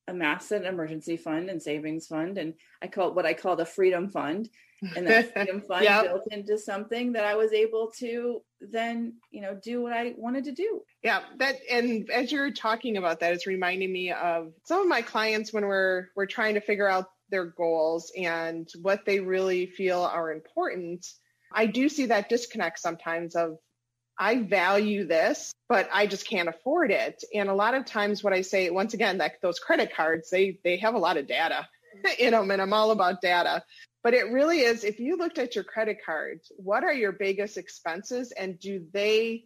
amass 0.07 0.51
an 0.51 0.65
emergency 0.65 1.17
fund 1.17 1.49
and 1.49 1.61
savings 1.61 2.07
fund. 2.07 2.37
And 2.37 2.53
I 2.81 2.87
call 2.87 3.09
it 3.09 3.15
what 3.15 3.25
I 3.25 3.33
call 3.33 3.55
the 3.55 3.65
freedom 3.65 4.09
fund. 4.09 4.49
And 4.95 5.07
that 5.07 5.33
freedom 5.33 5.61
fund 5.61 5.85
yep. 5.85 6.05
built 6.05 6.27
into 6.31 6.57
something 6.57 7.13
that 7.13 7.23
I 7.23 7.35
was 7.35 7.53
able 7.53 7.91
to 7.99 8.41
then, 8.59 9.13
you 9.31 9.41
know, 9.41 9.57
do 9.61 9.81
what 9.81 9.93
I 9.93 10.13
wanted 10.17 10.43
to 10.45 10.51
do. 10.51 10.81
Yeah, 11.03 11.21
that 11.37 11.55
and 11.71 12.09
as 12.09 12.31
you're 12.31 12.51
talking 12.51 12.97
about 12.97 13.21
that, 13.21 13.33
it's 13.33 13.47
reminding 13.47 13.91
me 13.91 14.11
of 14.11 14.51
some 14.65 14.81
of 14.81 14.87
my 14.87 15.01
clients 15.01 15.53
when 15.53 15.65
we're 15.65 16.07
we're 16.15 16.25
trying 16.25 16.55
to 16.55 16.61
figure 16.61 16.87
out 16.87 17.07
their 17.29 17.45
goals 17.45 18.11
and 18.17 18.69
what 18.81 19.05
they 19.05 19.19
really 19.19 19.65
feel 19.65 20.01
are 20.01 20.31
important, 20.31 21.05
I 21.51 21.65
do 21.65 21.89
see 21.89 22.07
that 22.07 22.29
disconnect 22.29 22.79
sometimes 22.79 23.35
of 23.35 23.57
I 24.17 24.43
value 24.43 25.06
this, 25.06 25.54
but 25.69 25.89
I 25.91 26.08
just 26.08 26.28
can't 26.28 26.49
afford 26.49 26.91
it. 26.91 27.23
And 27.34 27.49
a 27.49 27.56
lot 27.56 27.73
of 27.73 27.86
times 27.86 28.23
what 28.23 28.34
I 28.34 28.41
say, 28.41 28.69
once 28.69 28.93
again, 28.93 29.17
like 29.17 29.41
those 29.41 29.60
credit 29.60 29.95
cards, 29.95 30.30
they 30.30 30.60
they 30.63 30.78
have 30.78 30.95
a 30.95 30.99
lot 30.99 31.17
of 31.17 31.28
data 31.28 31.67
in 32.19 32.32
them 32.32 32.52
and 32.52 32.62
I'm 32.62 32.73
all 32.73 32.91
about 32.91 33.21
data. 33.21 33.63
But 34.04 34.13
it 34.13 34.32
really 34.32 34.60
is 34.60 34.84
if 34.84 34.99
you 34.99 35.17
looked 35.17 35.38
at 35.38 35.56
your 35.56 35.63
credit 35.63 35.97
cards, 36.06 36.52
what 36.58 36.84
are 36.84 36.93
your 36.93 37.13
biggest 37.13 37.58
expenses 37.58 38.32
and 38.32 38.60
do 38.60 38.86
they 38.91 39.45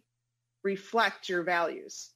reflect 0.64 1.28
your 1.28 1.44
values? 1.44 2.10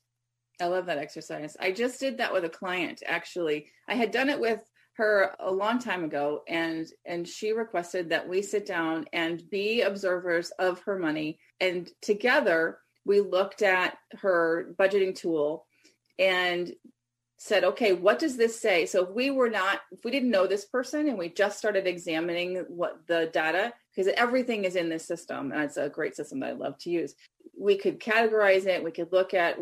I 0.61 0.67
love 0.67 0.87
that 0.87 0.99
exercise. 0.99 1.57
I 1.59 1.73
just 1.73 1.99
did 2.01 2.19
that 2.19 2.33
with 2.33 2.45
a 2.45 2.49
client 2.49 3.03
actually. 3.07 3.69
I 3.89 3.95
had 3.95 4.11
done 4.11 4.29
it 4.29 4.41
with 4.41 4.61
her 4.97 5.35
a 5.41 5.51
long 5.51 5.79
time 5.79 6.05
ago 6.05 6.43
and 6.49 6.87
and 7.07 7.27
she 7.27 7.53
requested 7.53 8.11
that 8.11 8.29
we 8.29 8.43
sit 8.43 8.67
down 8.67 9.07
and 9.13 9.49
be 9.51 9.83
observers 9.83 10.51
of 10.59 10.81
her 10.81 10.99
money. 10.99 11.39
And 11.61 11.91
together 12.03 12.79
we 13.05 13.21
looked 13.21 13.63
at 13.63 13.97
her 14.21 14.75
budgeting 14.79 15.15
tool 15.15 15.67
and 16.19 16.73
said 17.39 17.65
okay 17.65 17.93
what 17.93 18.19
does 18.19 18.37
this 18.37 18.61
say? 18.61 18.87
So 18.87 19.05
if 19.05 19.11
we 19.11 19.31
were 19.31 19.51
not 19.51 19.81
if 19.91 20.05
we 20.05 20.11
didn't 20.11 20.31
know 20.31 20.47
this 20.47 20.67
person 20.67 21.09
and 21.09 21.19
we 21.19 21.29
just 21.29 21.59
started 21.59 21.87
examining 21.87 22.65
what 22.69 23.07
the 23.07 23.31
data 23.33 23.73
because 23.95 24.13
everything 24.17 24.65
is 24.65 24.77
in 24.77 24.89
this 24.89 25.07
system 25.07 25.53
and 25.53 25.63
it's 25.63 25.77
a 25.77 25.89
great 25.89 26.17
system 26.17 26.41
that 26.41 26.49
i 26.49 26.53
love 26.53 26.79
to 26.79 26.89
use 26.89 27.15
we 27.59 27.77
could 27.77 28.01
categorize 28.01 28.65
it 28.65 28.83
we 28.83 28.91
could 28.91 29.13
look 29.13 29.35
at 29.35 29.59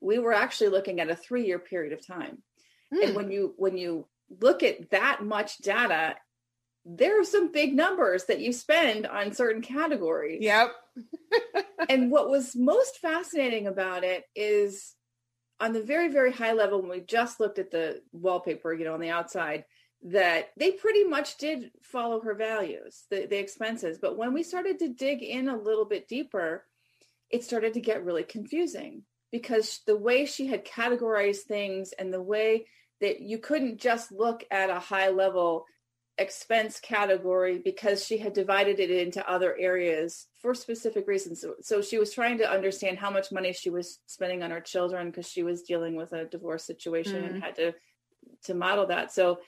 we 0.00 0.18
were 0.18 0.32
actually 0.32 0.70
looking 0.70 1.00
at 1.00 1.10
a 1.10 1.16
three 1.16 1.46
year 1.46 1.58
period 1.58 1.92
of 1.92 2.06
time. 2.06 2.42
And 2.90 3.10
hmm. 3.10 3.16
when 3.16 3.30
you 3.30 3.54
when 3.56 3.76
you 3.76 4.06
look 4.40 4.62
at 4.62 4.90
that 4.90 5.24
much 5.24 5.58
data, 5.58 6.16
there 6.84 7.20
are 7.20 7.24
some 7.24 7.52
big 7.52 7.74
numbers 7.74 8.24
that 8.24 8.40
you 8.40 8.52
spend 8.52 9.06
on 9.06 9.32
certain 9.32 9.62
categories. 9.62 10.42
Yep. 10.42 10.72
and 11.88 12.10
what 12.10 12.30
was 12.30 12.56
most 12.56 12.98
fascinating 12.98 13.66
about 13.66 14.04
it 14.04 14.24
is 14.34 14.94
on 15.58 15.72
the 15.72 15.82
very, 15.82 16.08
very 16.08 16.32
high 16.32 16.52
level, 16.52 16.80
when 16.80 16.90
we 16.90 17.00
just 17.00 17.38
looked 17.38 17.58
at 17.58 17.70
the 17.70 18.00
wallpaper, 18.12 18.72
you 18.72 18.84
know, 18.84 18.94
on 18.94 19.00
the 19.00 19.10
outside, 19.10 19.64
that 20.02 20.48
they 20.56 20.72
pretty 20.72 21.04
much 21.04 21.36
did 21.36 21.70
follow 21.82 22.20
her 22.20 22.34
values, 22.34 23.04
the, 23.10 23.26
the 23.26 23.38
expenses. 23.38 23.98
But 24.00 24.16
when 24.16 24.32
we 24.32 24.42
started 24.42 24.78
to 24.78 24.88
dig 24.88 25.22
in 25.22 25.48
a 25.48 25.60
little 25.60 25.84
bit 25.84 26.08
deeper, 26.08 26.64
it 27.28 27.44
started 27.44 27.74
to 27.74 27.80
get 27.80 28.04
really 28.04 28.22
confusing 28.22 29.02
because 29.30 29.80
the 29.86 29.96
way 29.96 30.24
she 30.24 30.46
had 30.46 30.64
categorized 30.64 31.42
things 31.42 31.92
and 31.92 32.12
the 32.12 32.22
way 32.22 32.64
that 33.00 33.20
you 33.20 33.38
couldn't 33.38 33.80
just 33.80 34.12
look 34.12 34.44
at 34.50 34.70
a 34.70 34.78
high 34.78 35.10
level 35.10 35.66
expense 36.18 36.80
category 36.80 37.58
because 37.58 38.04
she 38.04 38.18
had 38.18 38.34
divided 38.34 38.78
it 38.78 38.90
into 38.90 39.28
other 39.28 39.56
areas 39.58 40.26
for 40.38 40.54
specific 40.54 41.08
reasons. 41.08 41.40
So, 41.40 41.54
so 41.62 41.80
she 41.80 41.98
was 41.98 42.12
trying 42.12 42.38
to 42.38 42.50
understand 42.50 42.98
how 42.98 43.10
much 43.10 43.32
money 43.32 43.54
she 43.54 43.70
was 43.70 44.00
spending 44.06 44.42
on 44.42 44.50
her 44.50 44.60
children 44.60 45.06
because 45.10 45.28
she 45.28 45.42
was 45.42 45.62
dealing 45.62 45.96
with 45.96 46.12
a 46.12 46.26
divorce 46.26 46.64
situation 46.64 47.22
mm-hmm. 47.22 47.34
and 47.34 47.42
had 47.42 47.56
to 47.56 47.74
to 48.44 48.54
model 48.54 48.86
that. 48.86 49.12
So 49.12 49.40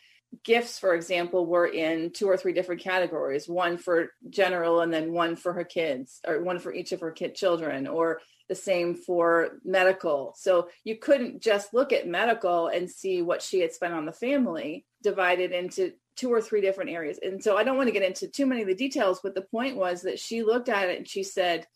gifts, 0.45 0.79
for 0.79 0.95
example, 0.95 1.45
were 1.45 1.67
in 1.67 2.11
two 2.11 2.27
or 2.27 2.38
three 2.38 2.55
different 2.55 2.81
categories, 2.81 3.49
one 3.49 3.77
for 3.77 4.09
general 4.31 4.81
and 4.81 4.93
then 4.93 5.12
one 5.12 5.37
for 5.37 5.53
her 5.53 5.65
kids, 5.65 6.21
or 6.27 6.43
one 6.43 6.59
for 6.59 6.73
each 6.73 6.93
of 6.93 7.01
her 7.01 7.11
kid 7.11 7.35
children, 7.35 7.87
or 7.87 8.21
the 8.48 8.55
same 8.55 8.94
for 8.94 9.59
medical. 9.64 10.35
So 10.37 10.68
you 10.85 10.96
couldn't 10.96 11.42
just 11.42 11.72
look 11.74 11.92
at 11.92 12.07
medical 12.07 12.68
and 12.68 12.90
see 12.90 13.22
what 13.22 13.42
she 13.42 13.61
had 13.61 13.72
spent 13.72 13.94
on 13.94 14.07
the 14.07 14.12
family 14.12 14.85
divided 15.02 15.52
into 15.52 15.92
two 16.16 16.33
or 16.33 16.40
three 16.40 16.61
different 16.61 16.90
areas. 16.90 17.18
And 17.22 17.42
so 17.42 17.57
I 17.57 17.64
don't 17.64 17.76
want 17.76 17.88
to 17.88 17.92
get 17.92 18.02
into 18.02 18.28
too 18.28 18.46
many 18.46 18.62
of 18.62 18.68
the 18.68 18.74
details, 18.74 19.20
but 19.22 19.35
the 19.35 19.42
point 19.42 19.76
was 19.76 20.02
that 20.02 20.18
she 20.18 20.42
looked 20.42 20.68
at 20.68 20.88
it 20.88 20.98
and 20.98 21.09
she 21.09 21.22
said, 21.22 21.66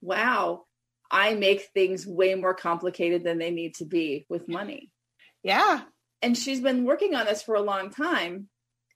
wow, 0.00 0.64
I 1.10 1.34
make 1.34 1.68
things 1.72 2.06
way 2.06 2.34
more 2.34 2.54
complicated 2.54 3.22
than 3.22 3.38
they 3.38 3.50
need 3.50 3.76
to 3.76 3.84
be 3.84 4.26
with 4.28 4.48
money. 4.48 4.90
Yeah. 5.42 5.82
And 6.22 6.36
she's 6.36 6.60
been 6.60 6.84
working 6.84 7.14
on 7.14 7.26
this 7.26 7.42
for 7.42 7.54
a 7.54 7.62
long 7.62 7.90
time. 7.90 8.48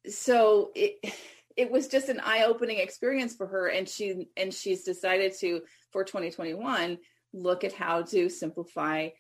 So 0.09 0.73
it 0.75 1.15
it 1.61 1.71
was 1.71 1.89
just 1.89 2.09
an 2.09 2.21
eye-opening 2.21 2.79
experience 2.79 3.37
for 3.37 3.47
her 3.47 3.67
and 3.67 3.87
she 3.87 4.29
and 4.39 4.53
she's 4.53 4.83
decided 4.83 5.35
to 5.39 5.61
for 5.93 6.05
2021 6.05 6.97
look 7.35 7.65
at 7.65 7.75
how 7.75 8.01
to 8.01 8.31
simplify 8.31 9.11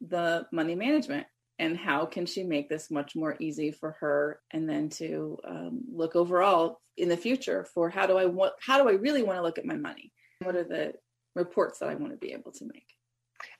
the 0.00 0.46
money 0.52 0.76
management 0.76 1.26
and 1.58 1.76
how 1.76 2.06
can 2.06 2.24
she 2.24 2.44
make 2.44 2.68
this 2.68 2.88
much 2.88 3.16
more 3.16 3.34
easy 3.40 3.72
for 3.72 3.96
her 3.98 4.38
and 4.52 4.70
then 4.70 4.88
to 4.88 5.38
um, 5.44 5.80
look 5.92 6.14
overall 6.14 6.80
in 6.96 7.08
the 7.08 7.16
future 7.16 7.66
for 7.74 7.90
how 7.90 8.06
do 8.06 8.16
i 8.16 8.26
want 8.26 8.52
how 8.60 8.80
do 8.80 8.88
i 8.88 8.92
really 8.92 9.24
want 9.24 9.36
to 9.36 9.42
look 9.42 9.58
at 9.58 9.66
my 9.66 9.76
money? 9.76 10.12
What 10.42 10.54
are 10.54 10.62
the 10.62 10.94
reports 11.34 11.80
that 11.80 11.88
i 11.88 11.96
want 11.96 12.12
to 12.12 12.16
be 12.18 12.32
able 12.32 12.52
to 12.52 12.64
make? 12.64 12.86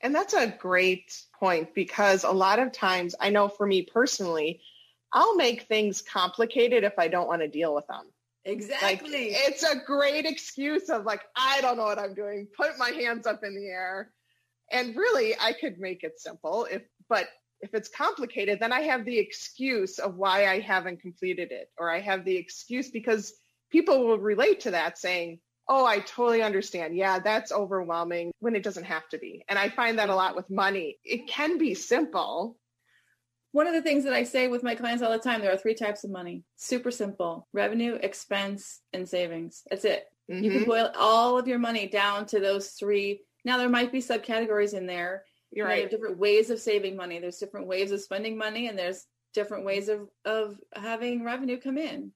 And 0.00 0.14
that's 0.14 0.34
a 0.34 0.46
great 0.46 1.12
point 1.40 1.74
because 1.74 2.22
a 2.22 2.30
lot 2.30 2.60
of 2.60 2.70
times 2.70 3.16
i 3.20 3.30
know 3.30 3.48
for 3.48 3.66
me 3.66 3.82
personally 3.82 4.60
i'll 5.12 5.34
make 5.34 5.62
things 5.62 6.02
complicated 6.02 6.84
if 6.84 6.98
i 6.98 7.08
don't 7.08 7.26
want 7.26 7.42
to 7.42 7.48
deal 7.48 7.74
with 7.74 7.86
them 7.88 8.04
exactly 8.44 9.32
like, 9.32 9.48
it's 9.48 9.62
a 9.62 9.76
great 9.86 10.24
excuse 10.24 10.88
of 10.88 11.04
like 11.04 11.22
i 11.36 11.60
don't 11.60 11.76
know 11.76 11.84
what 11.84 11.98
i'm 11.98 12.14
doing 12.14 12.46
put 12.56 12.78
my 12.78 12.90
hands 12.90 13.26
up 13.26 13.42
in 13.44 13.54
the 13.54 13.66
air 13.66 14.10
and 14.70 14.96
really 14.96 15.34
i 15.40 15.52
could 15.52 15.78
make 15.78 16.04
it 16.04 16.18
simple 16.18 16.66
if 16.70 16.82
but 17.08 17.28
if 17.60 17.74
it's 17.74 17.88
complicated, 17.88 18.58
then 18.60 18.72
I 18.72 18.82
have 18.82 19.04
the 19.04 19.18
excuse 19.18 19.98
of 19.98 20.16
why 20.16 20.46
I 20.46 20.60
haven't 20.60 21.00
completed 21.00 21.50
it, 21.50 21.70
or 21.78 21.90
I 21.90 22.00
have 22.00 22.24
the 22.24 22.36
excuse 22.36 22.90
because 22.90 23.32
people 23.70 24.06
will 24.06 24.18
relate 24.18 24.60
to 24.60 24.72
that 24.72 24.98
saying, 24.98 25.40
Oh, 25.70 25.84
I 25.84 25.98
totally 25.98 26.40
understand. 26.40 26.96
Yeah, 26.96 27.18
that's 27.18 27.52
overwhelming 27.52 28.30
when 28.40 28.56
it 28.56 28.62
doesn't 28.62 28.84
have 28.84 29.06
to 29.10 29.18
be. 29.18 29.44
And 29.50 29.58
I 29.58 29.68
find 29.68 29.98
that 29.98 30.08
a 30.08 30.14
lot 30.14 30.34
with 30.34 30.48
money. 30.48 30.96
It 31.04 31.28
can 31.28 31.58
be 31.58 31.74
simple. 31.74 32.56
One 33.52 33.66
of 33.66 33.74
the 33.74 33.82
things 33.82 34.04
that 34.04 34.12
I 34.12 34.24
say 34.24 34.48
with 34.48 34.62
my 34.62 34.74
clients 34.74 35.02
all 35.02 35.10
the 35.10 35.18
time, 35.18 35.40
there 35.40 35.52
are 35.52 35.56
three 35.56 35.74
types 35.74 36.04
of 36.04 36.10
money. 36.10 36.44
Super 36.56 36.90
simple 36.90 37.48
revenue, 37.52 37.94
expense, 37.94 38.80
and 38.92 39.08
savings. 39.08 39.62
That's 39.70 39.84
it. 39.84 40.04
Mm-hmm. 40.30 40.44
You 40.44 40.50
can 40.50 40.60
mm-hmm. 40.60 40.70
boil 40.70 40.92
all 40.98 41.38
of 41.38 41.48
your 41.48 41.58
money 41.58 41.88
down 41.88 42.26
to 42.26 42.40
those 42.40 42.70
three. 42.70 43.22
Now, 43.44 43.56
there 43.56 43.68
might 43.68 43.92
be 43.92 44.00
subcategories 44.00 44.74
in 44.74 44.86
there 44.86 45.24
you're 45.50 45.66
right. 45.66 45.82
There 45.82 45.98
different 45.98 46.18
ways 46.18 46.50
of 46.50 46.60
saving 46.60 46.96
money. 46.96 47.18
There's 47.18 47.38
different 47.38 47.66
ways 47.66 47.90
of 47.90 48.00
spending 48.00 48.36
money, 48.36 48.68
and 48.68 48.78
there's 48.78 49.06
different 49.34 49.64
ways 49.64 49.88
of 49.88 50.08
of 50.24 50.56
having 50.74 51.24
revenue 51.24 51.58
come 51.58 51.78
in. 51.78 52.12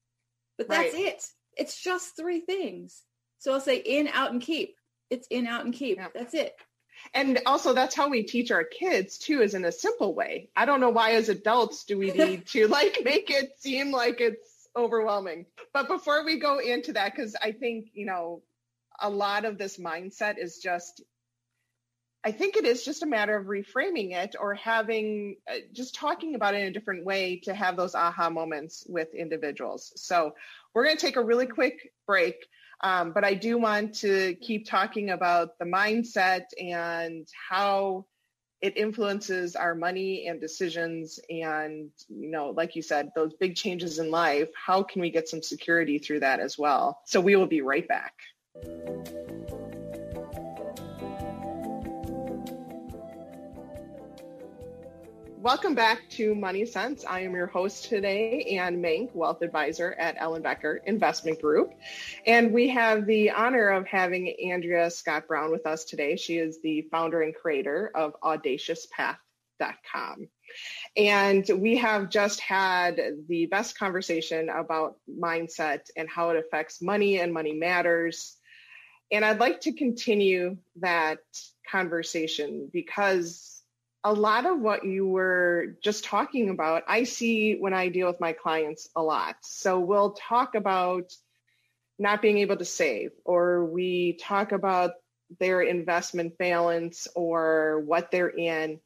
But 0.58 0.68
that's 0.68 0.94
right. 0.94 1.06
it. 1.06 1.24
It's 1.56 1.80
just 1.80 2.16
three 2.16 2.40
things. 2.40 3.02
So 3.38 3.52
I'll 3.52 3.60
say 3.60 3.76
in, 3.76 4.08
out, 4.08 4.32
and 4.32 4.40
keep. 4.40 4.76
It's 5.10 5.26
in, 5.28 5.46
out, 5.46 5.64
and 5.64 5.74
keep. 5.74 5.98
That's 6.14 6.34
it. 6.34 6.54
And 7.14 7.40
also, 7.46 7.72
that's 7.72 7.94
how 7.94 8.08
we 8.08 8.22
teach 8.22 8.50
our 8.50 8.64
kids 8.64 9.18
too, 9.18 9.42
is 9.42 9.54
in 9.54 9.64
a 9.64 9.72
simple 9.72 10.14
way. 10.14 10.50
I 10.56 10.64
don't 10.64 10.80
know 10.80 10.90
why, 10.90 11.12
as 11.12 11.28
adults, 11.28 11.84
do 11.84 11.98
we 11.98 12.10
need 12.10 12.46
to 12.48 12.66
like 12.68 12.98
make 13.04 13.30
it 13.30 13.58
seem 13.58 13.92
like 13.92 14.20
it's 14.20 14.68
overwhelming. 14.76 15.46
But 15.72 15.88
before 15.88 16.24
we 16.24 16.38
go 16.38 16.58
into 16.58 16.94
that, 16.94 17.14
because 17.14 17.36
I 17.40 17.52
think 17.52 17.90
you 17.94 18.06
know, 18.06 18.42
a 19.00 19.10
lot 19.10 19.44
of 19.44 19.58
this 19.58 19.78
mindset 19.78 20.38
is 20.38 20.58
just 20.58 21.02
I 22.24 22.30
think 22.30 22.56
it 22.56 22.64
is 22.64 22.84
just 22.84 23.02
a 23.02 23.06
matter 23.06 23.36
of 23.36 23.46
reframing 23.46 24.12
it 24.12 24.36
or 24.38 24.54
having 24.54 25.36
uh, 25.50 25.56
just 25.72 25.96
talking 25.96 26.36
about 26.36 26.54
it 26.54 26.60
in 26.60 26.68
a 26.68 26.70
different 26.70 27.04
way 27.04 27.40
to 27.44 27.54
have 27.54 27.76
those 27.76 27.96
aha 27.96 28.30
moments 28.30 28.84
with 28.88 29.12
individuals. 29.14 29.92
So 29.96 30.34
we're 30.72 30.84
going 30.84 30.96
to 30.96 31.04
take 31.04 31.16
a 31.16 31.24
really 31.24 31.46
quick 31.46 31.92
break, 32.06 32.46
um, 32.82 33.12
but 33.12 33.24
I 33.24 33.34
do 33.34 33.58
want 33.58 33.94
to 33.96 34.34
keep 34.34 34.66
talking 34.66 35.10
about 35.10 35.58
the 35.58 35.64
mindset 35.64 36.46
and 36.60 37.26
how 37.48 38.06
it 38.60 38.76
influences 38.76 39.56
our 39.56 39.74
money 39.74 40.28
and 40.28 40.40
decisions 40.40 41.18
and 41.28 41.90
you 42.08 42.30
know 42.30 42.50
like 42.50 42.76
you 42.76 42.82
said 42.82 43.10
those 43.16 43.34
big 43.34 43.56
changes 43.56 43.98
in 43.98 44.08
life 44.10 44.48
how 44.54 44.84
can 44.84 45.00
we 45.00 45.10
get 45.10 45.28
some 45.28 45.42
security 45.42 45.98
through 45.98 46.20
that 46.20 46.40
as 46.40 46.56
well? 46.56 47.00
So 47.06 47.20
we 47.20 47.36
will 47.36 47.46
be 47.46 47.60
right 47.60 47.86
back 47.86 48.14
Welcome 55.42 55.74
back 55.74 56.08
to 56.10 56.36
Money 56.36 56.64
Sense. 56.66 57.04
I 57.04 57.22
am 57.22 57.34
your 57.34 57.48
host 57.48 57.86
today, 57.86 58.56
Anne 58.60 58.80
Mank, 58.80 59.12
Wealth 59.12 59.42
Advisor 59.42 59.92
at 59.92 60.16
Ellenbecker 60.16 60.76
Investment 60.86 61.42
Group. 61.42 61.74
And 62.24 62.52
we 62.52 62.68
have 62.68 63.06
the 63.06 63.32
honor 63.32 63.70
of 63.70 63.88
having 63.88 64.32
Andrea 64.52 64.88
Scott 64.88 65.26
Brown 65.26 65.50
with 65.50 65.66
us 65.66 65.84
today. 65.84 66.14
She 66.14 66.38
is 66.38 66.60
the 66.62 66.82
founder 66.92 67.22
and 67.22 67.34
creator 67.34 67.90
of 67.92 68.14
AudaciousPath.com. 68.22 70.28
And 70.96 71.50
we 71.56 71.78
have 71.78 72.08
just 72.08 72.38
had 72.38 73.00
the 73.28 73.46
best 73.46 73.76
conversation 73.76 74.48
about 74.48 74.94
mindset 75.10 75.90
and 75.96 76.08
how 76.08 76.30
it 76.30 76.36
affects 76.36 76.80
money 76.80 77.18
and 77.18 77.34
money 77.34 77.54
matters. 77.54 78.36
And 79.10 79.24
I'd 79.24 79.40
like 79.40 79.62
to 79.62 79.72
continue 79.72 80.58
that 80.76 81.18
conversation 81.68 82.70
because 82.72 83.51
a 84.04 84.12
lot 84.12 84.46
of 84.46 84.58
what 84.58 84.84
you 84.84 85.06
were 85.06 85.76
just 85.82 86.04
talking 86.04 86.50
about, 86.50 86.82
I 86.88 87.04
see 87.04 87.56
when 87.56 87.72
I 87.72 87.88
deal 87.88 88.08
with 88.08 88.20
my 88.20 88.32
clients 88.32 88.88
a 88.96 89.02
lot. 89.02 89.36
So 89.42 89.78
we'll 89.78 90.12
talk 90.12 90.54
about 90.54 91.12
not 91.98 92.20
being 92.20 92.38
able 92.38 92.56
to 92.56 92.64
save, 92.64 93.12
or 93.24 93.64
we 93.64 94.14
talk 94.14 94.50
about 94.50 94.92
their 95.38 95.60
investment 95.60 96.36
balance 96.36 97.06
or 97.14 97.80
what 97.86 98.10
they're 98.10 98.28
in. 98.28 98.80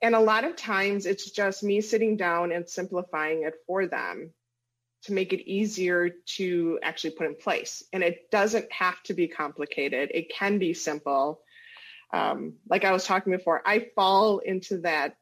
And 0.00 0.14
a 0.14 0.20
lot 0.20 0.44
of 0.44 0.56
times 0.56 1.04
it's 1.04 1.30
just 1.30 1.62
me 1.62 1.80
sitting 1.80 2.16
down 2.16 2.52
and 2.52 2.68
simplifying 2.68 3.42
it 3.42 3.54
for 3.66 3.86
them 3.86 4.32
to 5.02 5.12
make 5.12 5.32
it 5.32 5.48
easier 5.48 6.10
to 6.36 6.78
actually 6.82 7.10
put 7.10 7.26
in 7.26 7.34
place. 7.34 7.82
And 7.92 8.02
it 8.02 8.30
doesn't 8.30 8.72
have 8.72 9.00
to 9.04 9.14
be 9.14 9.28
complicated, 9.28 10.10
it 10.14 10.32
can 10.32 10.58
be 10.58 10.74
simple 10.74 11.42
um, 12.12 12.54
like 12.68 12.84
I 12.84 12.92
was 12.92 13.04
talking 13.04 13.32
before, 13.32 13.62
I 13.64 13.86
fall 13.94 14.38
into 14.38 14.78
that, 14.78 15.16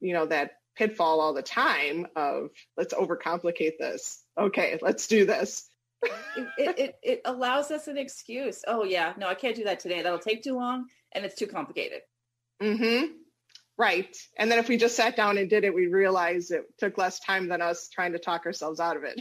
you 0.00 0.12
know, 0.12 0.26
that 0.26 0.52
pitfall 0.76 1.20
all 1.20 1.34
the 1.34 1.42
time 1.42 2.06
of 2.16 2.50
let's 2.76 2.94
overcomplicate 2.94 3.78
this. 3.78 4.22
Okay, 4.38 4.78
let's 4.82 5.06
do 5.06 5.24
this. 5.24 5.68
it, 6.36 6.78
it, 6.78 6.94
it 7.02 7.20
allows 7.24 7.70
us 7.70 7.88
an 7.88 7.96
excuse. 7.96 8.62
Oh 8.66 8.84
yeah, 8.84 9.14
no, 9.16 9.28
I 9.28 9.34
can't 9.34 9.56
do 9.56 9.64
that 9.64 9.80
today. 9.80 10.02
That'll 10.02 10.18
take 10.18 10.42
too 10.42 10.54
long 10.54 10.86
and 11.12 11.24
it's 11.24 11.36
too 11.36 11.46
complicated. 11.46 12.00
Mm-hmm. 12.62 13.12
Right. 13.76 14.16
And 14.38 14.50
then 14.50 14.58
if 14.58 14.68
we 14.68 14.76
just 14.76 14.96
sat 14.96 15.16
down 15.16 15.38
and 15.38 15.50
did 15.50 15.64
it, 15.64 15.74
we 15.74 15.86
realize 15.86 16.50
it 16.50 16.64
took 16.78 16.96
less 16.96 17.18
time 17.20 17.48
than 17.48 17.60
us 17.60 17.88
trying 17.88 18.12
to 18.12 18.18
talk 18.18 18.46
ourselves 18.46 18.78
out 18.78 18.96
of 18.96 19.04
it. 19.04 19.20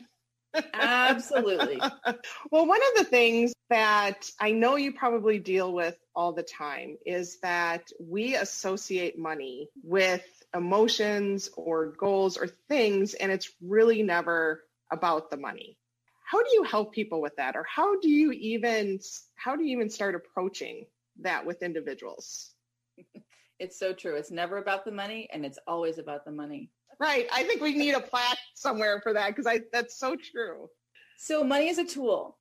Absolutely. 0.73 1.77
well, 2.51 2.67
one 2.67 2.81
of 2.81 2.97
the 2.97 3.05
things 3.05 3.53
that 3.69 4.29
I 4.39 4.51
know 4.51 4.75
you 4.75 4.93
probably 4.93 5.39
deal 5.39 5.73
with 5.73 5.97
all 6.15 6.33
the 6.33 6.43
time 6.43 6.97
is 7.05 7.39
that 7.39 7.91
we 7.99 8.35
associate 8.35 9.17
money 9.17 9.69
with 9.83 10.23
emotions 10.55 11.49
or 11.57 11.87
goals 11.87 12.37
or 12.37 12.47
things, 12.69 13.13
and 13.13 13.31
it's 13.31 13.51
really 13.61 14.03
never 14.03 14.63
about 14.91 15.31
the 15.31 15.37
money. 15.37 15.77
How 16.25 16.41
do 16.43 16.49
you 16.53 16.63
help 16.63 16.93
people 16.93 17.21
with 17.21 17.35
that, 17.37 17.55
or 17.55 17.63
how 17.63 17.99
do 17.99 18.09
you 18.09 18.31
even 18.31 18.99
how 19.35 19.55
do 19.55 19.63
you 19.63 19.75
even 19.75 19.89
start 19.89 20.15
approaching 20.15 20.85
that 21.21 21.45
with 21.45 21.63
individuals? 21.63 22.53
It's 23.59 23.79
so 23.79 23.93
true. 23.93 24.15
It's 24.15 24.31
never 24.31 24.57
about 24.57 24.83
the 24.83 24.91
money, 24.91 25.29
and 25.31 25.45
it's 25.45 25.59
always 25.67 25.97
about 25.97 26.25
the 26.25 26.31
money. 26.31 26.69
Right. 26.99 27.27
I 27.31 27.43
think 27.43 27.61
we 27.61 27.73
need 27.73 27.93
a 27.93 28.01
plaque 28.01 28.37
somewhere 28.55 28.99
for 29.01 29.13
that 29.13 29.29
because 29.29 29.47
I 29.47 29.61
that's 29.71 29.97
so 29.97 30.17
true. 30.17 30.69
So 31.17 31.43
money 31.43 31.69
is 31.69 31.77
a 31.77 31.85
tool. 31.85 32.37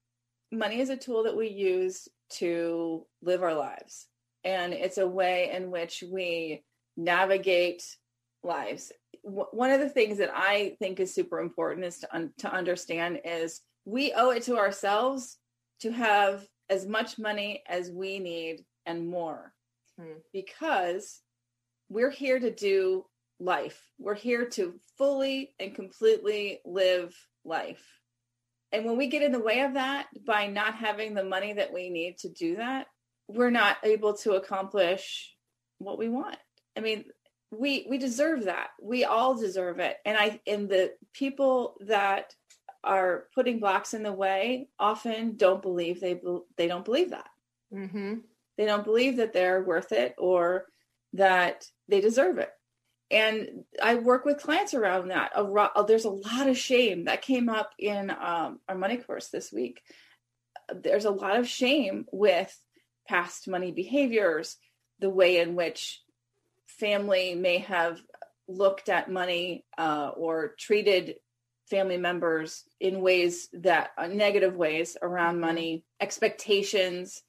Money 0.50 0.80
is 0.80 0.90
a 0.90 0.96
tool 0.96 1.22
that 1.24 1.36
we 1.36 1.48
use 1.48 2.08
to 2.38 3.06
live 3.22 3.42
our 3.42 3.54
lives. 3.54 4.06
And 4.44 4.72
it's 4.72 4.98
a 4.98 5.06
way 5.08 5.50
in 5.52 5.70
which 5.70 6.02
we 6.10 6.64
navigate 6.96 7.82
lives. 8.42 8.92
w- 9.24 9.46
one 9.52 9.70
of 9.70 9.80
the 9.80 9.88
things 9.88 10.18
that 10.18 10.30
I 10.34 10.76
think 10.80 10.98
is 10.98 11.14
super 11.14 11.38
important 11.38 11.86
is 11.86 12.00
to 12.00 12.14
un- 12.14 12.32
to 12.38 12.52
understand 12.52 13.20
is 13.24 13.60
we 13.84 14.12
owe 14.12 14.30
it 14.30 14.42
to 14.44 14.56
ourselves 14.58 15.38
to 15.80 15.92
have 15.92 16.44
as 16.68 16.86
much 16.86 17.18
money 17.18 17.62
as 17.68 17.90
we 17.90 18.18
need 18.18 18.64
and 18.86 19.06
more 19.08 19.52
Hmm. 19.98 20.18
because 20.32 21.20
we're 21.88 22.10
here 22.10 22.38
to 22.40 22.50
do 22.50 23.06
life. 23.38 23.80
We're 23.98 24.14
here 24.14 24.46
to 24.50 24.78
fully 24.98 25.54
and 25.60 25.74
completely 25.74 26.60
live 26.64 27.14
life. 27.44 27.84
And 28.72 28.84
when 28.84 28.96
we 28.96 29.06
get 29.06 29.22
in 29.22 29.32
the 29.32 29.38
way 29.38 29.60
of 29.60 29.74
that 29.74 30.06
by 30.26 30.46
not 30.46 30.74
having 30.74 31.14
the 31.14 31.24
money 31.24 31.52
that 31.52 31.72
we 31.72 31.90
need 31.90 32.18
to 32.18 32.28
do 32.30 32.56
that, 32.56 32.86
we're 33.28 33.50
not 33.50 33.76
able 33.84 34.14
to 34.18 34.32
accomplish 34.32 35.34
what 35.78 35.98
we 35.98 36.08
want. 36.08 36.38
I 36.76 36.80
mean, 36.80 37.04
we 37.50 37.86
we 37.88 37.98
deserve 37.98 38.44
that. 38.44 38.68
We 38.80 39.04
all 39.04 39.34
deserve 39.34 39.78
it. 39.78 39.96
And 40.06 40.16
I 40.16 40.40
and 40.46 40.68
the 40.68 40.92
people 41.12 41.76
that 41.86 42.34
are 42.82 43.24
putting 43.34 43.60
blocks 43.60 43.94
in 43.94 44.02
the 44.02 44.12
way 44.12 44.68
often 44.78 45.36
don't 45.36 45.62
believe 45.62 46.00
they 46.00 46.20
they 46.56 46.66
don't 46.66 46.84
believe 46.84 47.10
that. 47.10 47.28
Mm-hmm. 47.72 48.14
They 48.56 48.66
don't 48.66 48.84
believe 48.84 49.16
that 49.18 49.32
they're 49.32 49.62
worth 49.62 49.92
it 49.92 50.14
or 50.18 50.66
that 51.14 51.66
they 51.88 52.00
deserve 52.00 52.38
it. 52.38 52.50
And 53.12 53.64
I 53.80 53.96
work 53.96 54.24
with 54.24 54.42
clients 54.42 54.72
around 54.72 55.08
that. 55.08 55.32
Uh, 55.36 55.82
There's 55.82 56.06
a 56.06 56.10
lot 56.10 56.48
of 56.48 56.56
shame 56.56 57.04
that 57.04 57.22
came 57.22 57.50
up 57.50 57.70
in 57.78 58.10
um, 58.10 58.60
our 58.68 58.74
money 58.74 58.96
course 58.96 59.28
this 59.28 59.52
week. 59.52 59.82
There's 60.74 61.04
a 61.04 61.10
lot 61.10 61.36
of 61.36 61.46
shame 61.46 62.06
with 62.10 62.58
past 63.06 63.46
money 63.48 63.70
behaviors, 63.70 64.56
the 64.98 65.10
way 65.10 65.40
in 65.40 65.54
which 65.54 66.00
family 66.66 67.34
may 67.34 67.58
have 67.58 68.00
looked 68.48 68.88
at 68.88 69.10
money 69.10 69.66
uh, 69.76 70.12
or 70.16 70.54
treated 70.58 71.16
family 71.68 71.98
members 71.98 72.64
in 72.80 73.02
ways 73.02 73.48
that 73.52 73.90
uh, 73.96 74.06
negative 74.06 74.56
ways 74.56 74.96
around 75.00 75.40
money 75.40 75.84
expectations 76.00 77.22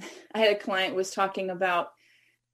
i 0.34 0.38
had 0.38 0.52
a 0.54 0.58
client 0.58 0.94
was 0.94 1.10
talking 1.10 1.50
about 1.50 1.88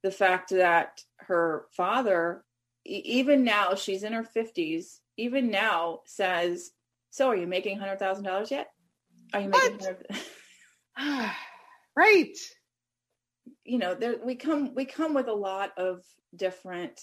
the 0.01 0.11
fact 0.11 0.49
that 0.49 1.01
her 1.17 1.65
father 1.75 2.43
even 2.89 3.43
now 3.43 3.75
she's 3.75 4.03
in 4.03 4.13
her 4.13 4.23
50s 4.35 4.99
even 5.17 5.51
now 5.51 5.99
says 6.05 6.71
so 7.11 7.27
are 7.29 7.35
you 7.35 7.47
making 7.47 7.79
$100000 7.79 8.51
yet? 8.51 8.67
Are 9.33 9.41
you 9.41 9.49
making 9.49 9.77
100 9.79 10.05
right. 11.95 12.37
You 13.63 13.77
know 13.77 13.93
there 13.93 14.15
we 14.23 14.35
come 14.35 14.73
we 14.75 14.85
come 14.85 15.13
with 15.13 15.27
a 15.27 15.33
lot 15.33 15.71
of 15.77 16.01
different 16.35 16.99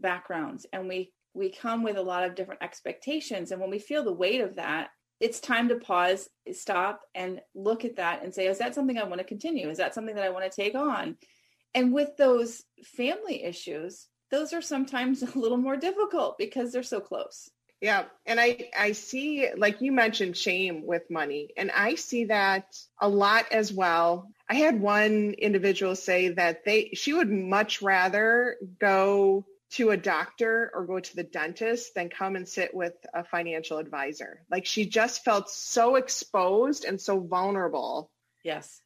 backgrounds 0.00 0.66
and 0.72 0.88
we 0.88 1.12
we 1.34 1.50
come 1.50 1.82
with 1.82 1.96
a 1.96 2.02
lot 2.02 2.24
of 2.24 2.34
different 2.34 2.62
expectations 2.62 3.50
and 3.50 3.60
when 3.60 3.70
we 3.70 3.78
feel 3.78 4.02
the 4.02 4.12
weight 4.12 4.40
of 4.40 4.56
that 4.56 4.90
it's 5.20 5.40
time 5.40 5.68
to 5.68 5.76
pause 5.76 6.28
stop 6.52 7.02
and 7.14 7.40
look 7.54 7.84
at 7.84 7.96
that 7.96 8.22
and 8.22 8.34
say 8.34 8.46
is 8.46 8.58
that 8.58 8.74
something 8.74 8.98
i 8.98 9.04
want 9.04 9.18
to 9.18 9.24
continue? 9.24 9.68
Is 9.68 9.78
that 9.78 9.94
something 9.94 10.14
that 10.16 10.24
i 10.24 10.30
want 10.30 10.50
to 10.50 10.62
take 10.62 10.74
on? 10.74 11.16
And 11.74 11.92
with 11.94 12.16
those 12.16 12.62
family 12.84 13.42
issues 13.44 14.08
those 14.30 14.52
are 14.52 14.62
sometimes 14.62 15.22
a 15.34 15.38
little 15.38 15.58
more 15.58 15.76
difficult 15.76 16.38
because 16.38 16.72
they're 16.72 16.82
so 16.82 17.00
close 17.00 17.50
Yeah, 17.80 18.04
and 18.26 18.38
I 18.38 18.68
I 18.78 18.92
see 18.92 19.48
like 19.56 19.80
you 19.80 19.92
mentioned 19.92 20.36
shame 20.36 20.86
with 20.86 21.10
money, 21.10 21.48
and 21.56 21.70
I 21.70 21.94
see 21.94 22.26
that 22.26 22.76
a 23.00 23.08
lot 23.08 23.46
as 23.52 23.72
well. 23.72 24.30
I 24.48 24.54
had 24.54 24.80
one 24.80 25.32
individual 25.38 25.96
say 25.96 26.28
that 26.30 26.64
they 26.64 26.90
she 26.92 27.12
would 27.14 27.30
much 27.30 27.80
rather 27.80 28.56
go 28.78 29.46
to 29.70 29.90
a 29.90 29.96
doctor 29.96 30.70
or 30.74 30.84
go 30.84 30.98
to 30.98 31.16
the 31.16 31.22
dentist 31.22 31.94
than 31.94 32.08
come 32.08 32.36
and 32.36 32.48
sit 32.48 32.74
with 32.74 32.94
a 33.14 33.22
financial 33.24 33.78
advisor. 33.78 34.42
Like 34.50 34.66
she 34.66 34.84
just 34.84 35.24
felt 35.24 35.48
so 35.48 35.96
exposed 35.96 36.84
and 36.84 37.00
so 37.00 37.20
vulnerable. 37.20 38.10
yes 38.42 38.82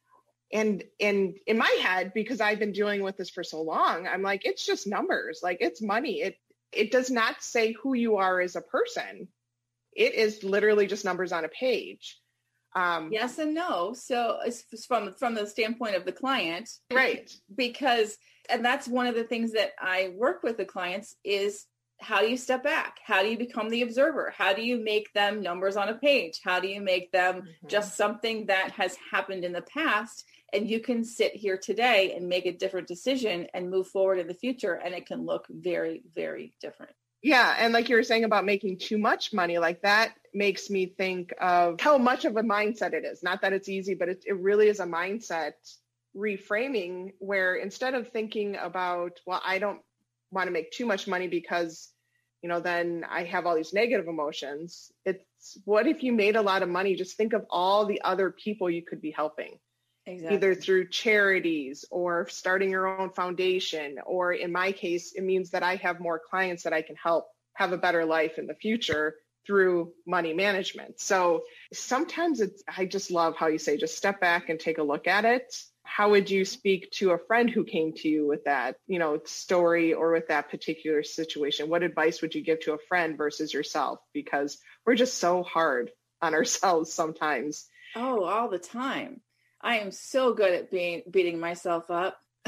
And 0.55 0.83
and 0.99 1.35
in 1.45 1.57
my 1.57 1.77
head, 1.81 2.11
because 2.13 2.39
I've 2.41 2.59
been 2.59 2.71
dealing 2.71 3.03
with 3.03 3.17
this 3.17 3.29
for 3.29 3.43
so 3.43 3.61
long, 3.61 4.07
I'm 4.07 4.21
like, 4.21 4.45
it's 4.45 4.65
just 4.65 4.87
numbers. 4.87 5.41
Like 5.43 5.57
it's 5.59 5.81
money. 5.81 6.21
It 6.21 6.35
it 6.71 6.91
does 6.91 7.09
not 7.11 7.43
say 7.43 7.73
who 7.73 7.93
you 7.93 8.17
are 8.17 8.39
as 8.41 8.55
a 8.55 8.61
person. 8.61 9.27
It 9.91 10.13
is 10.13 10.43
literally 10.43 10.87
just 10.87 11.05
numbers 11.05 11.31
on 11.31 11.45
a 11.45 11.49
page. 11.49 12.19
Um, 12.75 13.09
yes 13.11 13.37
and 13.39 13.53
no 13.53 13.93
so 13.93 14.39
it's 14.45 14.85
from 14.85 15.13
from 15.15 15.33
the 15.33 15.47
standpoint 15.47 15.95
of 15.95 16.03
the 16.03 16.11
client 16.11 16.69
Right. 16.91 17.33
because 17.55 18.17
and 18.49 18.65
that's 18.65 18.85
one 18.85 19.07
of 19.07 19.15
the 19.15 19.23
things 19.23 19.53
that 19.53 19.71
i 19.79 20.11
work 20.17 20.43
with 20.43 20.57
the 20.57 20.65
clients 20.65 21.15
is 21.23 21.67
how 22.01 22.19
do 22.19 22.27
you 22.27 22.35
step 22.35 22.63
back 22.65 22.97
how 23.05 23.23
do 23.23 23.29
you 23.29 23.37
become 23.37 23.69
the 23.69 23.81
observer 23.81 24.33
how 24.37 24.51
do 24.51 24.61
you 24.61 24.75
make 24.83 25.07
them 25.13 25.41
numbers 25.41 25.77
on 25.77 25.87
a 25.87 25.93
page 25.95 26.41
how 26.43 26.59
do 26.59 26.67
you 26.67 26.81
make 26.81 27.13
them 27.13 27.43
just 27.69 27.95
something 27.95 28.47
that 28.47 28.71
has 28.71 28.97
happened 29.09 29.45
in 29.45 29.53
the 29.53 29.61
past 29.61 30.25
and 30.53 30.69
you 30.69 30.79
can 30.79 31.03
sit 31.03 31.33
here 31.33 31.57
today 31.57 32.13
and 32.15 32.29
make 32.29 32.45
a 32.45 32.51
different 32.51 32.87
decision 32.87 33.47
and 33.53 33.69
move 33.69 33.87
forward 33.87 34.19
in 34.19 34.27
the 34.27 34.33
future 34.33 34.73
and 34.73 34.93
it 34.93 35.05
can 35.05 35.25
look 35.25 35.45
very 35.49 36.03
very 36.13 36.53
different 36.61 36.93
Yeah, 37.21 37.55
and 37.57 37.73
like 37.73 37.89
you 37.89 37.95
were 37.95 38.03
saying 38.03 38.23
about 38.23 38.45
making 38.45 38.77
too 38.77 38.99
much 38.99 39.33
money, 39.33 39.57
like 39.57 39.81
that 39.81 40.13
makes 40.33 40.69
me 40.69 40.85
think 40.85 41.33
of 41.41 41.81
how 41.81 41.97
much 41.97 42.25
of 42.25 42.37
a 42.37 42.43
mindset 42.43 42.93
it 42.93 43.03
is. 43.03 43.23
Not 43.23 43.41
that 43.41 43.53
it's 43.53 43.67
easy, 43.69 43.95
but 43.95 44.09
it, 44.09 44.23
it 44.27 44.37
really 44.37 44.67
is 44.67 44.79
a 44.79 44.85
mindset 44.85 45.53
reframing 46.15 47.13
where 47.19 47.55
instead 47.55 47.95
of 47.95 48.09
thinking 48.09 48.55
about, 48.55 49.19
well, 49.25 49.41
I 49.43 49.57
don't 49.57 49.81
want 50.31 50.47
to 50.47 50.51
make 50.51 50.71
too 50.71 50.85
much 50.85 51.07
money 51.07 51.27
because, 51.27 51.89
you 52.43 52.49
know, 52.49 52.59
then 52.59 53.05
I 53.09 53.23
have 53.23 53.45
all 53.47 53.55
these 53.55 53.73
negative 53.73 54.07
emotions. 54.07 54.91
It's 55.05 55.57
what 55.65 55.87
if 55.87 56.03
you 56.03 56.13
made 56.13 56.35
a 56.35 56.41
lot 56.41 56.61
of 56.63 56.69
money? 56.69 56.95
Just 56.95 57.17
think 57.17 57.33
of 57.33 57.45
all 57.49 57.85
the 57.85 58.01
other 58.03 58.29
people 58.29 58.69
you 58.69 58.83
could 58.83 59.01
be 59.01 59.11
helping 59.11 59.57
exactly. 60.05 60.35
either 60.35 60.55
through 60.55 60.87
charities 60.89 61.85
or 61.89 62.27
starting 62.29 62.69
your 62.69 62.87
own 62.87 63.09
foundation 63.09 63.97
or 64.05 64.33
in 64.33 64.51
my 64.51 64.71
case 64.71 65.13
it 65.13 65.23
means 65.23 65.51
that 65.51 65.63
i 65.63 65.75
have 65.75 65.99
more 65.99 66.19
clients 66.19 66.63
that 66.63 66.73
i 66.73 66.81
can 66.81 66.95
help 66.95 67.27
have 67.53 67.71
a 67.71 67.77
better 67.77 68.05
life 68.05 68.37
in 68.37 68.47
the 68.47 68.53
future 68.53 69.15
through 69.45 69.93
money 70.05 70.33
management. 70.33 70.99
So 70.99 71.43
sometimes 71.73 72.41
it's 72.41 72.63
i 72.67 72.85
just 72.85 73.11
love 73.11 73.35
how 73.37 73.47
you 73.47 73.57
say 73.57 73.77
just 73.77 73.97
step 73.97 74.19
back 74.19 74.49
and 74.49 74.59
take 74.59 74.77
a 74.77 74.83
look 74.83 75.07
at 75.07 75.25
it. 75.25 75.55
How 75.83 76.11
would 76.11 76.29
you 76.31 76.45
speak 76.45 76.89
to 76.93 77.11
a 77.11 77.17
friend 77.17 77.49
who 77.49 77.63
came 77.63 77.93
to 77.97 78.07
you 78.07 78.27
with 78.27 78.45
that 78.45 78.77
you 78.87 78.99
know 78.99 79.19
story 79.25 79.93
or 79.93 80.11
with 80.11 80.27
that 80.29 80.49
particular 80.49 81.03
situation? 81.03 81.69
What 81.69 81.83
advice 81.83 82.21
would 82.21 82.35
you 82.35 82.43
give 82.43 82.61
to 82.61 82.73
a 82.73 82.85
friend 82.89 83.17
versus 83.17 83.53
yourself? 83.53 83.99
Because 84.13 84.57
we're 84.85 84.95
just 84.95 85.17
so 85.17 85.43
hard 85.43 85.91
on 86.21 86.33
ourselves 86.33 86.93
sometimes. 86.93 87.67
Oh 87.95 88.23
all 88.23 88.49
the 88.49 88.59
time 88.59 89.21
I 89.65 89.79
am 89.79 89.89
so 89.91 90.31
good 90.31 90.53
at 90.53 90.69
being 90.69 91.01
beating 91.09 91.39
myself 91.39 91.89
up. 91.89 92.19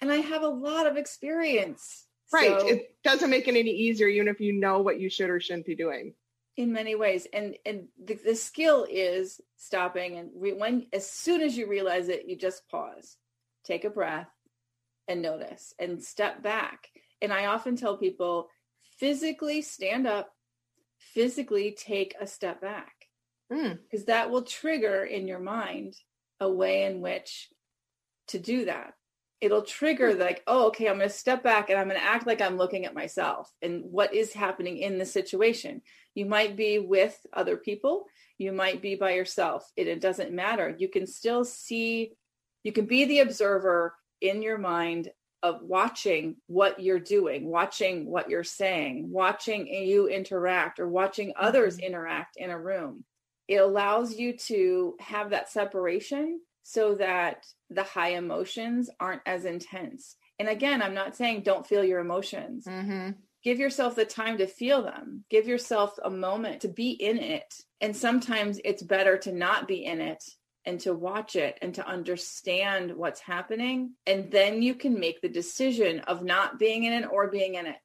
and 0.00 0.10
I 0.10 0.16
have 0.16 0.42
a 0.42 0.48
lot 0.48 0.86
of 0.86 0.96
experience. 0.96 2.06
Right. 2.32 2.58
So, 2.58 2.66
it 2.66 2.96
doesn't 3.04 3.28
make 3.28 3.46
it 3.46 3.56
any 3.56 3.70
easier, 3.70 4.08
even 4.08 4.26
if 4.28 4.40
you 4.40 4.54
know 4.54 4.80
what 4.80 4.98
you 4.98 5.10
should 5.10 5.28
or 5.28 5.38
shouldn't 5.38 5.66
be 5.66 5.76
doing. 5.76 6.14
in 6.56 6.72
many 6.72 6.94
ways. 6.94 7.26
And 7.32 7.56
and 7.66 7.88
the, 8.02 8.14
the 8.14 8.34
skill 8.34 8.86
is 8.88 9.38
stopping 9.56 10.16
and 10.16 10.30
re, 10.34 10.54
when 10.54 10.86
as 10.94 11.08
soon 11.08 11.42
as 11.42 11.56
you 11.58 11.68
realize 11.68 12.08
it, 12.08 12.26
you 12.26 12.36
just 12.36 12.66
pause, 12.70 13.18
take 13.64 13.84
a 13.84 13.90
breath, 13.90 14.30
and 15.08 15.20
notice 15.20 15.74
and 15.78 16.02
step 16.02 16.42
back. 16.42 16.88
And 17.20 17.34
I 17.34 17.46
often 17.46 17.76
tell 17.76 17.98
people 17.98 18.48
physically 18.98 19.60
stand 19.60 20.06
up, 20.06 20.30
physically 20.98 21.76
take 21.78 22.14
a 22.18 22.26
step 22.26 22.62
back 22.62 22.99
Mm. 23.52 23.78
because 23.82 24.06
that 24.06 24.30
will 24.30 24.42
trigger 24.42 25.02
in 25.02 25.26
your 25.26 25.40
mind 25.40 25.96
a 26.38 26.48
way 26.48 26.84
in 26.84 27.00
which 27.00 27.48
to 28.28 28.38
do 28.38 28.66
that. 28.66 28.94
It'll 29.40 29.62
trigger 29.62 30.14
like, 30.14 30.42
oh, 30.46 30.68
okay, 30.68 30.88
I'm 30.88 30.98
going 30.98 31.08
to 31.08 31.14
step 31.14 31.42
back 31.42 31.68
and 31.68 31.78
I'm 31.78 31.88
going 31.88 31.98
to 31.98 32.06
act 32.06 32.26
like 32.26 32.40
I'm 32.40 32.58
looking 32.58 32.84
at 32.84 32.94
myself 32.94 33.50
and 33.60 33.82
what 33.84 34.14
is 34.14 34.32
happening 34.32 34.78
in 34.78 34.98
the 34.98 35.06
situation. 35.06 35.82
You 36.14 36.26
might 36.26 36.56
be 36.56 36.78
with 36.78 37.18
other 37.32 37.56
people, 37.56 38.04
you 38.38 38.52
might 38.52 38.82
be 38.82 38.94
by 38.94 39.12
yourself. 39.12 39.68
It, 39.76 39.88
it 39.88 40.00
doesn't 40.00 40.32
matter. 40.32 40.74
You 40.78 40.88
can 40.88 41.06
still 41.06 41.44
see, 41.44 42.12
you 42.62 42.72
can 42.72 42.86
be 42.86 43.04
the 43.04 43.20
observer 43.20 43.96
in 44.20 44.42
your 44.42 44.58
mind 44.58 45.10
of 45.42 45.62
watching 45.62 46.36
what 46.46 46.80
you're 46.80 47.00
doing, 47.00 47.46
watching 47.46 48.06
what 48.06 48.30
you're 48.30 48.44
saying, 48.44 49.10
watching 49.10 49.66
you 49.66 50.06
interact 50.06 50.78
or 50.78 50.88
watching 50.88 51.32
others 51.36 51.78
interact 51.78 52.36
in 52.36 52.50
a 52.50 52.60
room 52.60 53.04
it 53.50 53.56
allows 53.56 54.14
you 54.14 54.36
to 54.36 54.94
have 55.00 55.30
that 55.30 55.50
separation 55.50 56.40
so 56.62 56.94
that 56.94 57.44
the 57.68 57.82
high 57.82 58.10
emotions 58.10 58.88
aren't 59.00 59.22
as 59.26 59.44
intense. 59.44 60.14
And 60.38 60.48
again, 60.48 60.80
I'm 60.80 60.94
not 60.94 61.16
saying 61.16 61.42
don't 61.42 61.66
feel 61.66 61.82
your 61.82 61.98
emotions. 61.98 62.64
Mm-hmm. 62.64 63.10
Give 63.42 63.58
yourself 63.58 63.96
the 63.96 64.04
time 64.04 64.38
to 64.38 64.46
feel 64.46 64.82
them. 64.82 65.24
Give 65.30 65.48
yourself 65.48 65.98
a 66.00 66.10
moment 66.10 66.60
to 66.60 66.68
be 66.68 66.90
in 66.90 67.18
it. 67.18 67.52
And 67.80 67.96
sometimes 67.96 68.60
it's 68.64 68.84
better 68.84 69.18
to 69.18 69.32
not 69.32 69.66
be 69.66 69.84
in 69.84 70.00
it 70.00 70.22
and 70.64 70.78
to 70.80 70.94
watch 70.94 71.34
it 71.34 71.58
and 71.60 71.74
to 71.74 71.84
understand 71.84 72.94
what's 72.94 73.20
happening. 73.20 73.94
And 74.06 74.30
then 74.30 74.62
you 74.62 74.76
can 74.76 75.00
make 75.00 75.22
the 75.22 75.28
decision 75.28 76.00
of 76.00 76.22
not 76.22 76.60
being 76.60 76.84
in 76.84 76.92
it 76.92 77.08
or 77.10 77.32
being 77.32 77.56
in 77.56 77.66
it. 77.66 77.78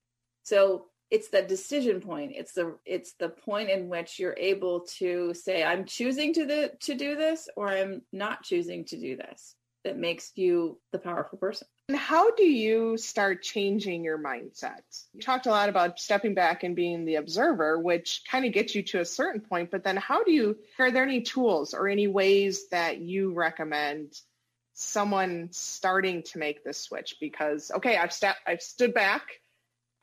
So 0.43 0.85
it's 1.11 1.29
the 1.29 1.41
decision 1.41 2.01
point. 2.01 2.33
It's 2.35 2.53
the 2.53 2.77
it's 2.85 3.13
the 3.13 3.29
point 3.29 3.69
in 3.69 3.89
which 3.89 4.19
you're 4.19 4.35
able 4.37 4.81
to 4.97 5.33
say, 5.33 5.63
I'm 5.63 5.85
choosing 5.85 6.33
to 6.33 6.45
the 6.45 6.71
to 6.81 6.95
do 6.95 7.15
this 7.15 7.47
or 7.55 7.69
I'm 7.69 8.01
not 8.11 8.43
choosing 8.43 8.85
to 8.85 8.97
do 8.97 9.15
this 9.15 9.55
that 9.85 9.97
makes 9.97 10.31
you 10.35 10.79
the 10.91 10.97
powerful 10.97 11.37
person. 11.37 11.67
And 11.87 11.97
how 11.97 12.31
do 12.31 12.43
you 12.43 12.97
start 12.97 13.43
changing 13.43 14.03
your 14.03 14.17
mindset? 14.17 14.81
You 15.13 15.21
talked 15.21 15.45
a 15.45 15.51
lot 15.51 15.69
about 15.69 15.99
stepping 15.99 16.33
back 16.33 16.63
and 16.63 16.75
being 16.75 17.05
the 17.05 17.15
observer, 17.15 17.79
which 17.79 18.23
kind 18.29 18.43
of 18.43 18.51
gets 18.51 18.73
you 18.73 18.81
to 18.83 19.01
a 19.01 19.05
certain 19.05 19.41
point, 19.41 19.69
but 19.69 19.83
then 19.83 19.95
how 19.95 20.23
do 20.23 20.31
you, 20.31 20.57
are 20.79 20.89
there 20.89 21.03
any 21.03 21.21
tools 21.21 21.75
or 21.75 21.87
any 21.87 22.07
ways 22.07 22.69
that 22.69 22.97
you 22.97 23.33
recommend 23.33 24.19
someone 24.73 25.49
starting 25.51 26.23
to 26.23 26.39
make 26.39 26.63
this 26.63 26.81
switch? 26.81 27.17
Because, 27.21 27.69
okay, 27.75 27.95
I've, 27.95 28.11
st- 28.11 28.35
I've 28.47 28.63
stood 28.63 28.95
back, 28.95 29.27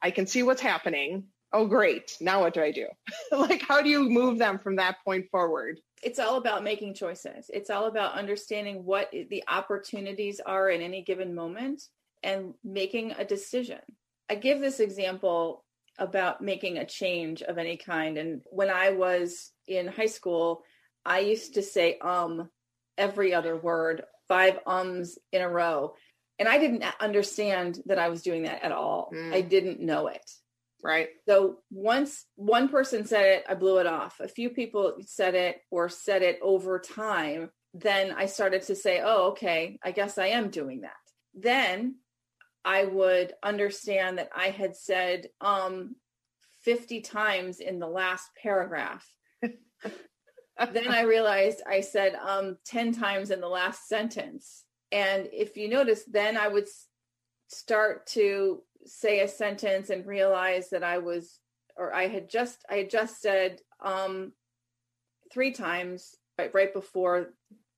I 0.02 0.10
can 0.10 0.26
see 0.26 0.42
what's 0.42 0.62
happening. 0.62 1.24
Oh, 1.52 1.66
great. 1.66 2.16
Now 2.20 2.40
what 2.40 2.54
do 2.54 2.62
I 2.62 2.72
do? 2.72 2.86
like, 3.32 3.62
how 3.62 3.82
do 3.82 3.88
you 3.88 4.08
move 4.08 4.38
them 4.38 4.58
from 4.58 4.76
that 4.76 4.96
point 5.04 5.26
forward? 5.30 5.78
it's 6.02 6.18
all 6.18 6.36
about 6.36 6.64
making 6.64 6.94
choices. 6.94 7.48
It's 7.52 7.70
all 7.70 7.86
about 7.86 8.18
understanding 8.18 8.84
what 8.84 9.10
the 9.12 9.44
opportunities 9.46 10.40
are 10.44 10.68
in 10.68 10.82
any 10.82 11.02
given 11.02 11.34
moment 11.34 11.82
and 12.24 12.54
making 12.64 13.12
a 13.12 13.24
decision. 13.24 13.78
I 14.28 14.34
give 14.34 14.60
this 14.60 14.80
example 14.80 15.64
about 15.98 16.42
making 16.42 16.78
a 16.78 16.86
change 16.86 17.42
of 17.42 17.56
any 17.56 17.76
kind. 17.76 18.18
And 18.18 18.40
when 18.46 18.68
I 18.68 18.90
was 18.90 19.52
in 19.68 19.86
high 19.86 20.06
school, 20.06 20.62
I 21.04 21.20
used 21.20 21.54
to 21.54 21.62
say 21.62 21.98
um 21.98 22.48
every 22.98 23.32
other 23.32 23.56
word, 23.56 24.02
five 24.26 24.58
ums 24.66 25.18
in 25.30 25.40
a 25.40 25.48
row. 25.48 25.94
And 26.42 26.48
I 26.48 26.58
didn't 26.58 26.82
understand 26.98 27.78
that 27.86 28.00
I 28.00 28.08
was 28.08 28.22
doing 28.22 28.42
that 28.42 28.64
at 28.64 28.72
all. 28.72 29.12
Mm. 29.14 29.32
I 29.32 29.42
didn't 29.42 29.78
know 29.78 30.08
it. 30.08 30.28
Right. 30.82 31.10
So 31.28 31.58
once 31.70 32.26
one 32.34 32.68
person 32.68 33.06
said 33.06 33.26
it, 33.26 33.44
I 33.48 33.54
blew 33.54 33.78
it 33.78 33.86
off. 33.86 34.18
A 34.18 34.26
few 34.26 34.50
people 34.50 34.96
said 35.06 35.36
it 35.36 35.58
or 35.70 35.88
said 35.88 36.22
it 36.22 36.40
over 36.42 36.80
time. 36.80 37.50
Then 37.74 38.10
I 38.10 38.26
started 38.26 38.62
to 38.62 38.74
say, 38.74 39.00
oh, 39.04 39.28
okay, 39.28 39.78
I 39.84 39.92
guess 39.92 40.18
I 40.18 40.26
am 40.30 40.50
doing 40.50 40.80
that. 40.80 40.90
Then 41.32 41.98
I 42.64 42.86
would 42.86 43.34
understand 43.40 44.18
that 44.18 44.30
I 44.36 44.48
had 44.48 44.74
said 44.74 45.28
um 45.40 45.94
50 46.64 47.02
times 47.02 47.60
in 47.60 47.78
the 47.78 47.86
last 47.86 48.28
paragraph. 48.42 49.06
then 49.42 50.88
I 50.88 51.02
realized 51.02 51.62
I 51.64 51.82
said 51.82 52.16
um 52.16 52.56
10 52.66 52.94
times 52.94 53.30
in 53.30 53.40
the 53.40 53.48
last 53.48 53.86
sentence. 53.86 54.64
And 54.92 55.28
if 55.32 55.56
you 55.56 55.68
notice, 55.68 56.04
then 56.04 56.36
I 56.36 56.48
would 56.48 56.68
start 57.48 58.06
to 58.08 58.62
say 58.86 59.20
a 59.20 59.28
sentence 59.28 59.90
and 59.90 60.06
realize 60.06 60.70
that 60.70 60.84
I 60.84 60.98
was 60.98 61.38
or 61.76 61.94
I 61.94 62.06
had 62.08 62.28
just 62.28 62.64
I 62.70 62.76
had 62.76 62.90
just 62.90 63.20
said 63.20 63.60
um 63.82 64.32
three 65.32 65.52
times 65.52 66.14
right, 66.38 66.52
right 66.54 66.72
before 66.72 67.30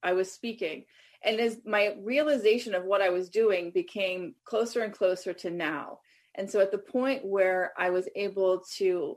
I 0.02 0.12
was 0.12 0.30
speaking. 0.30 0.84
And 1.24 1.40
as 1.40 1.58
my 1.64 1.96
realization 2.02 2.74
of 2.74 2.84
what 2.84 3.00
I 3.00 3.10
was 3.10 3.30
doing 3.30 3.70
became 3.70 4.34
closer 4.44 4.82
and 4.82 4.92
closer 4.92 5.32
to 5.32 5.50
now. 5.50 6.00
And 6.34 6.50
so 6.50 6.60
at 6.60 6.70
the 6.70 6.78
point 6.78 7.24
where 7.24 7.72
I 7.78 7.90
was 7.90 8.08
able 8.14 8.62
to 8.76 9.16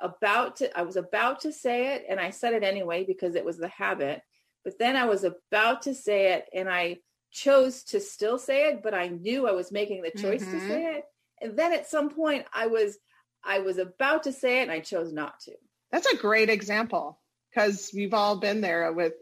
about 0.00 0.56
to 0.56 0.78
I 0.78 0.82
was 0.82 0.96
about 0.96 1.40
to 1.40 1.52
say 1.52 1.94
it 1.94 2.06
and 2.08 2.20
I 2.20 2.30
said 2.30 2.52
it 2.54 2.62
anyway 2.62 3.04
because 3.04 3.34
it 3.34 3.44
was 3.44 3.58
the 3.58 3.68
habit. 3.68 4.22
But 4.64 4.78
then 4.78 4.96
I 4.96 5.06
was 5.06 5.24
about 5.24 5.82
to 5.82 5.94
say 5.94 6.34
it 6.34 6.46
and 6.52 6.68
I 6.68 6.98
chose 7.30 7.84
to 7.84 8.00
still 8.00 8.38
say 8.38 8.68
it, 8.68 8.82
but 8.82 8.94
I 8.94 9.08
knew 9.08 9.46
I 9.46 9.52
was 9.52 9.72
making 9.72 10.02
the 10.02 10.10
choice 10.10 10.42
mm-hmm. 10.42 10.58
to 10.58 10.68
say 10.68 10.84
it. 10.96 11.04
And 11.40 11.56
then 11.56 11.72
at 11.72 11.88
some 11.88 12.10
point 12.10 12.46
i 12.52 12.66
was 12.66 12.98
i 13.44 13.60
was 13.60 13.78
about 13.78 14.24
to 14.24 14.32
say 14.32 14.58
it 14.58 14.62
and 14.62 14.72
i 14.72 14.80
chose 14.80 15.12
not 15.12 15.40
to. 15.40 15.52
That's 15.92 16.12
a 16.12 16.16
great 16.16 16.50
example 16.50 17.18
because 17.50 17.90
we've 17.94 18.14
all 18.14 18.36
been 18.36 18.60
there 18.60 18.92
with 18.92 19.14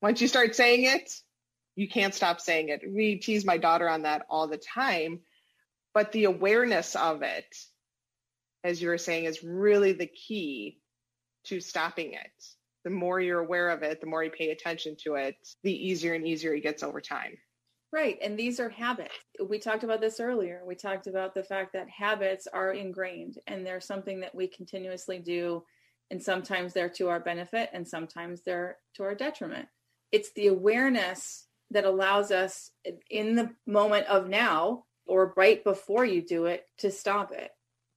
once 0.00 0.20
you 0.20 0.28
start 0.28 0.56
saying 0.56 0.84
it 0.84 1.12
you 1.76 1.88
can't 1.88 2.14
stop 2.14 2.40
saying 2.40 2.68
it. 2.68 2.82
We 2.86 3.16
tease 3.16 3.44
my 3.44 3.56
daughter 3.56 3.88
on 3.88 4.02
that 4.02 4.26
all 4.28 4.48
the 4.48 4.58
time 4.58 5.20
but 5.92 6.12
the 6.12 6.24
awareness 6.24 6.94
of 6.96 7.22
it 7.22 7.56
as 8.62 8.80
you 8.80 8.88
were 8.88 8.98
saying 8.98 9.24
is 9.24 9.42
really 9.42 9.92
the 9.92 10.06
key 10.06 10.78
to 11.44 11.60
stopping 11.60 12.12
it 12.12 12.44
the 12.84 12.90
more 12.90 13.20
you're 13.20 13.40
aware 13.40 13.70
of 13.70 13.82
it 13.82 14.00
the 14.00 14.06
more 14.06 14.24
you 14.24 14.30
pay 14.30 14.50
attention 14.50 14.96
to 15.02 15.14
it 15.14 15.36
the 15.62 15.72
easier 15.72 16.14
and 16.14 16.26
easier 16.26 16.54
it 16.54 16.62
gets 16.62 16.82
over 16.82 17.00
time 17.00 17.36
Right. 17.92 18.18
And 18.22 18.38
these 18.38 18.60
are 18.60 18.68
habits. 18.68 19.14
We 19.44 19.58
talked 19.58 19.82
about 19.82 20.00
this 20.00 20.20
earlier. 20.20 20.62
We 20.64 20.76
talked 20.76 21.08
about 21.08 21.34
the 21.34 21.42
fact 21.42 21.72
that 21.72 21.88
habits 21.90 22.46
are 22.46 22.72
ingrained 22.72 23.38
and 23.48 23.66
they're 23.66 23.80
something 23.80 24.20
that 24.20 24.34
we 24.34 24.46
continuously 24.46 25.18
do. 25.18 25.64
And 26.10 26.22
sometimes 26.22 26.72
they're 26.72 26.88
to 26.90 27.08
our 27.08 27.18
benefit 27.18 27.70
and 27.72 27.86
sometimes 27.86 28.42
they're 28.42 28.78
to 28.94 29.02
our 29.02 29.16
detriment. 29.16 29.66
It's 30.12 30.32
the 30.32 30.48
awareness 30.48 31.48
that 31.72 31.84
allows 31.84 32.30
us 32.30 32.70
in 33.10 33.34
the 33.34 33.50
moment 33.66 34.06
of 34.06 34.28
now 34.28 34.84
or 35.06 35.34
right 35.36 35.62
before 35.64 36.04
you 36.04 36.22
do 36.22 36.46
it 36.46 36.66
to 36.78 36.92
stop 36.92 37.32
it, 37.32 37.50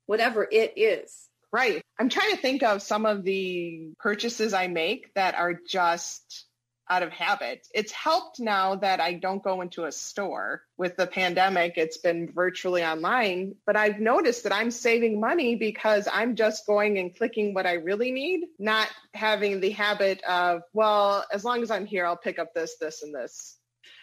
whatever 0.07 0.47
it 0.51 0.73
is. 0.75 1.29
Right. 1.53 1.83
I'm 1.99 2.09
trying 2.09 2.31
to 2.31 2.37
think 2.37 2.63
of 2.63 2.81
some 2.81 3.05
of 3.05 3.23
the 3.23 3.93
purchases 3.99 4.55
I 4.55 4.67
make 4.67 5.13
that 5.13 5.35
are 5.35 5.53
just 5.53 6.45
out 6.89 7.03
of 7.03 7.11
habit. 7.11 7.67
It's 7.73 7.91
helped 7.91 8.39
now 8.39 8.75
that 8.77 8.99
I 8.99 9.13
don't 9.13 9.43
go 9.43 9.61
into 9.61 9.85
a 9.85 9.91
store. 9.91 10.63
With 10.77 10.97
the 10.97 11.05
pandemic, 11.05 11.73
it's 11.77 11.99
been 11.99 12.31
virtually 12.33 12.83
online, 12.83 13.55
but 13.67 13.77
I've 13.77 13.99
noticed 13.99 14.43
that 14.43 14.53
I'm 14.53 14.71
saving 14.71 15.19
money 15.19 15.55
because 15.55 16.07
I'm 16.11 16.35
just 16.35 16.65
going 16.65 16.97
and 16.97 17.15
clicking 17.15 17.53
what 17.53 17.67
I 17.67 17.73
really 17.73 18.11
need, 18.11 18.41
not 18.57 18.89
having 19.13 19.59
the 19.59 19.69
habit 19.69 20.23
of, 20.23 20.63
well, 20.73 21.23
as 21.31 21.45
long 21.45 21.61
as 21.61 21.69
I'm 21.69 21.85
here, 21.85 22.05
I'll 22.05 22.17
pick 22.17 22.39
up 22.39 22.55
this, 22.55 22.77
this, 22.81 23.03
and 23.03 23.13
this. 23.13 23.59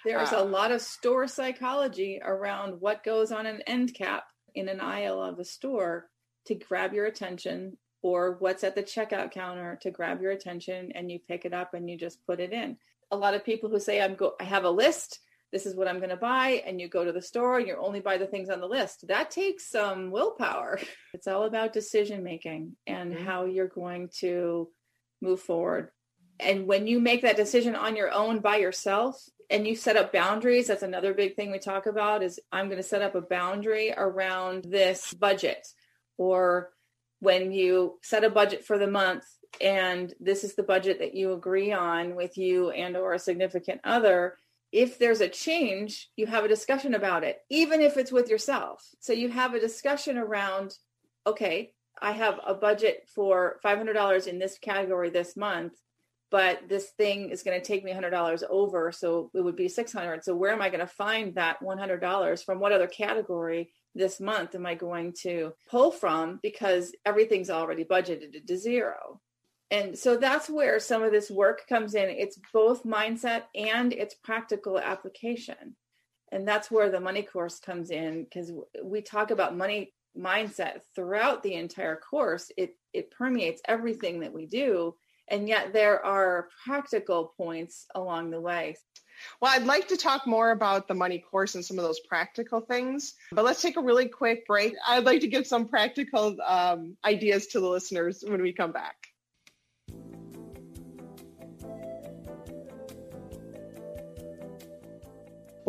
There's 0.06 0.32
uh, 0.32 0.38
a 0.38 0.44
lot 0.44 0.70
of 0.70 0.80
store 0.80 1.26
psychology 1.26 2.20
around 2.24 2.80
what 2.80 3.02
goes 3.02 3.32
on 3.32 3.46
an 3.46 3.60
end 3.66 3.92
cap 3.92 4.24
in 4.54 4.68
an 4.68 4.80
aisle 4.80 5.20
of 5.20 5.40
a 5.40 5.44
store 5.44 6.06
to 6.46 6.54
grab 6.54 6.92
your 6.92 7.06
attention 7.06 7.76
or 8.02 8.36
what's 8.38 8.64
at 8.64 8.74
the 8.74 8.82
checkout 8.82 9.30
counter 9.30 9.78
to 9.82 9.90
grab 9.90 10.22
your 10.22 10.32
attention 10.32 10.92
and 10.94 11.10
you 11.10 11.18
pick 11.18 11.44
it 11.44 11.52
up 11.52 11.74
and 11.74 11.88
you 11.88 11.96
just 11.96 12.24
put 12.26 12.40
it 12.40 12.52
in. 12.52 12.76
A 13.10 13.16
lot 13.16 13.34
of 13.34 13.44
people 13.44 13.68
who 13.68 13.80
say 13.80 14.00
I'm 14.00 14.14
go 14.14 14.34
I 14.40 14.44
have 14.44 14.64
a 14.64 14.70
list, 14.70 15.20
this 15.52 15.66
is 15.66 15.74
what 15.74 15.88
I'm 15.88 15.98
going 15.98 16.10
to 16.10 16.16
buy 16.16 16.62
and 16.64 16.80
you 16.80 16.88
go 16.88 17.04
to 17.04 17.12
the 17.12 17.20
store 17.20 17.58
and 17.58 17.66
you 17.66 17.76
only 17.76 18.00
buy 18.00 18.18
the 18.18 18.26
things 18.26 18.48
on 18.48 18.60
the 18.60 18.68
list. 18.68 19.08
That 19.08 19.30
takes 19.30 19.68
some 19.68 20.10
willpower. 20.10 20.78
It's 21.12 21.26
all 21.26 21.42
about 21.42 21.72
decision 21.72 22.22
making 22.22 22.76
and 22.86 23.12
mm-hmm. 23.12 23.24
how 23.24 23.44
you're 23.44 23.66
going 23.66 24.10
to 24.20 24.68
move 25.20 25.40
forward. 25.40 25.90
And 26.38 26.66
when 26.66 26.86
you 26.86 27.00
make 27.00 27.22
that 27.22 27.36
decision 27.36 27.74
on 27.74 27.96
your 27.96 28.10
own 28.12 28.38
by 28.38 28.56
yourself 28.56 29.20
and 29.50 29.66
you 29.66 29.74
set 29.74 29.96
up 29.96 30.12
boundaries, 30.12 30.68
that's 30.68 30.84
another 30.84 31.12
big 31.12 31.34
thing 31.34 31.50
we 31.50 31.58
talk 31.58 31.86
about 31.86 32.22
is 32.22 32.40
I'm 32.52 32.66
going 32.66 32.78
to 32.78 32.88
set 32.88 33.02
up 33.02 33.16
a 33.16 33.20
boundary 33.20 33.92
around 33.94 34.64
this 34.64 35.12
budget 35.12 35.66
or 36.20 36.68
when 37.20 37.50
you 37.50 37.98
set 38.02 38.24
a 38.24 38.30
budget 38.30 38.62
for 38.62 38.76
the 38.76 38.86
month 38.86 39.24
and 39.60 40.12
this 40.20 40.44
is 40.44 40.54
the 40.54 40.62
budget 40.62 40.98
that 40.98 41.14
you 41.14 41.32
agree 41.32 41.72
on 41.72 42.14
with 42.14 42.36
you 42.36 42.70
and 42.70 42.94
or 42.94 43.14
a 43.14 43.18
significant 43.18 43.80
other 43.84 44.36
if 44.70 44.98
there's 44.98 45.22
a 45.22 45.28
change 45.28 46.10
you 46.16 46.26
have 46.26 46.44
a 46.44 46.48
discussion 46.48 46.94
about 46.94 47.24
it 47.24 47.38
even 47.48 47.80
if 47.80 47.96
it's 47.96 48.12
with 48.12 48.28
yourself. 48.28 48.86
So 49.00 49.14
you 49.14 49.30
have 49.30 49.54
a 49.54 49.60
discussion 49.60 50.18
around 50.18 50.76
okay 51.26 51.72
i 52.02 52.12
have 52.12 52.38
a 52.46 52.54
budget 52.54 53.08
for 53.14 53.58
$500 53.64 54.26
in 54.26 54.38
this 54.38 54.58
category 54.58 55.08
this 55.08 55.36
month 55.36 55.72
but 56.30 56.68
this 56.68 56.90
thing 56.90 57.30
is 57.30 57.42
going 57.42 57.60
to 57.60 57.66
take 57.66 57.82
me 57.82 57.92
$100 57.92 58.42
over 58.48 58.92
so 58.92 59.30
it 59.34 59.40
would 59.40 59.56
be 59.56 59.68
600 59.68 60.24
so 60.24 60.36
where 60.36 60.52
am 60.52 60.62
i 60.62 60.68
going 60.68 60.80
to 60.80 60.86
find 60.86 61.34
that 61.34 61.60
$100 61.62 62.44
from 62.44 62.60
what 62.60 62.72
other 62.72 62.86
category 62.86 63.70
this 63.94 64.20
month 64.20 64.54
am 64.54 64.66
I 64.66 64.74
going 64.74 65.14
to 65.22 65.52
pull 65.70 65.90
from 65.90 66.38
because 66.42 66.92
everything's 67.04 67.50
already 67.50 67.84
budgeted 67.84 68.46
to 68.46 68.56
zero? 68.56 69.20
And 69.70 69.96
so 69.96 70.16
that's 70.16 70.50
where 70.50 70.80
some 70.80 71.02
of 71.02 71.12
this 71.12 71.30
work 71.30 71.66
comes 71.68 71.94
in. 71.94 72.08
It's 72.08 72.38
both 72.52 72.82
mindset 72.82 73.44
and 73.54 73.92
it's 73.92 74.14
practical 74.14 74.78
application. 74.78 75.76
And 76.32 76.46
that's 76.46 76.70
where 76.70 76.90
the 76.90 77.00
money 77.00 77.22
course 77.22 77.58
comes 77.58 77.90
in 77.90 78.24
because 78.24 78.52
we 78.82 79.02
talk 79.02 79.30
about 79.30 79.56
money 79.56 79.92
mindset 80.16 80.80
throughout 80.94 81.42
the 81.42 81.54
entire 81.54 81.96
course. 81.96 82.50
It 82.56 82.76
it 82.92 83.12
permeates 83.12 83.62
everything 83.66 84.20
that 84.20 84.32
we 84.32 84.46
do 84.46 84.94
and 85.30 85.48
yet 85.48 85.72
there 85.72 86.04
are 86.04 86.48
practical 86.66 87.32
points 87.36 87.86
along 87.94 88.30
the 88.30 88.40
way. 88.40 88.76
Well, 89.40 89.52
I'd 89.54 89.64
like 89.64 89.88
to 89.88 89.96
talk 89.96 90.26
more 90.26 90.50
about 90.50 90.88
the 90.88 90.94
money 90.94 91.18
course 91.18 91.54
and 91.54 91.64
some 91.64 91.78
of 91.78 91.84
those 91.84 92.00
practical 92.00 92.60
things, 92.60 93.14
but 93.32 93.44
let's 93.44 93.62
take 93.62 93.76
a 93.76 93.82
really 93.82 94.08
quick 94.08 94.46
break. 94.46 94.74
I'd 94.86 95.04
like 95.04 95.20
to 95.20 95.28
give 95.28 95.46
some 95.46 95.68
practical 95.68 96.36
um, 96.46 96.96
ideas 97.04 97.48
to 97.48 97.60
the 97.60 97.68
listeners 97.68 98.24
when 98.26 98.42
we 98.42 98.52
come 98.52 98.72
back. 98.72 98.96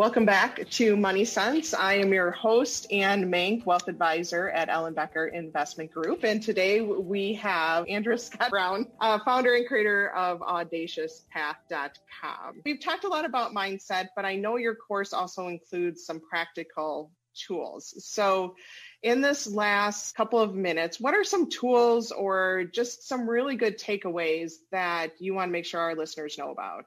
Welcome 0.01 0.25
back 0.25 0.67
to 0.67 0.97
Money 0.97 1.25
Sense. 1.25 1.75
I 1.75 1.93
am 1.93 2.11
your 2.11 2.31
host, 2.31 2.91
Anne 2.91 3.31
Mank, 3.31 3.67
Wealth 3.67 3.87
Advisor 3.87 4.49
at 4.49 4.67
Ellenbecker 4.67 5.31
Investment 5.31 5.91
Group. 5.91 6.23
And 6.23 6.41
today 6.41 6.81
we 6.81 7.35
have 7.35 7.85
Andrea 7.87 8.17
Scott 8.17 8.49
Brown, 8.49 8.87
uh, 8.99 9.19
founder 9.23 9.53
and 9.53 9.67
creator 9.67 10.09
of 10.15 10.39
AudaciousPath.com. 10.39 12.61
We've 12.65 12.79
talked 12.79 13.03
a 13.03 13.09
lot 13.09 13.25
about 13.25 13.53
mindset, 13.53 14.07
but 14.15 14.25
I 14.25 14.37
know 14.37 14.55
your 14.55 14.73
course 14.73 15.13
also 15.13 15.49
includes 15.49 16.03
some 16.03 16.19
practical 16.19 17.11
tools. 17.35 17.93
So, 18.03 18.55
in 19.03 19.21
this 19.21 19.45
last 19.45 20.15
couple 20.15 20.39
of 20.39 20.55
minutes, 20.55 20.99
what 20.99 21.13
are 21.13 21.23
some 21.23 21.47
tools 21.47 22.11
or 22.11 22.63
just 22.63 23.07
some 23.07 23.29
really 23.29 23.55
good 23.55 23.77
takeaways 23.77 24.53
that 24.71 25.21
you 25.21 25.35
want 25.35 25.49
to 25.49 25.51
make 25.51 25.65
sure 25.65 25.79
our 25.79 25.93
listeners 25.93 26.39
know 26.39 26.49
about? 26.49 26.85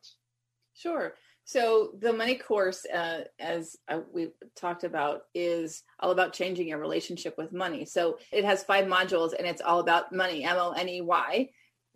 Sure. 0.74 1.14
So 1.44 1.90
the 1.98 2.12
money 2.12 2.36
course, 2.36 2.86
uh, 2.86 3.22
as 3.38 3.76
uh, 3.88 4.00
we 4.12 4.28
talked 4.56 4.84
about, 4.84 5.22
is 5.34 5.82
all 6.00 6.10
about 6.10 6.32
changing 6.32 6.68
your 6.68 6.78
relationship 6.78 7.36
with 7.36 7.52
money. 7.52 7.84
So 7.84 8.18
it 8.32 8.44
has 8.44 8.64
five 8.64 8.86
modules, 8.86 9.34
and 9.38 9.46
it's 9.46 9.60
all 9.60 9.80
about 9.80 10.12
money, 10.12 10.44
M 10.44 10.56
O 10.56 10.72
N 10.72 10.88
E 10.88 11.00
Y. 11.02 11.50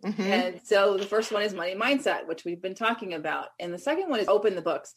Mm-hmm. 0.05 0.21
And 0.21 0.61
so 0.63 0.97
the 0.97 1.05
first 1.05 1.31
one 1.31 1.41
is 1.41 1.53
money 1.53 1.75
mindset, 1.75 2.27
which 2.27 2.45
we've 2.45 2.61
been 2.61 2.75
talking 2.75 3.15
about, 3.15 3.47
and 3.59 3.73
the 3.73 3.79
second 3.79 4.09
one 4.09 4.19
is 4.19 4.27
open 4.27 4.55
the 4.55 4.61
books. 4.61 4.93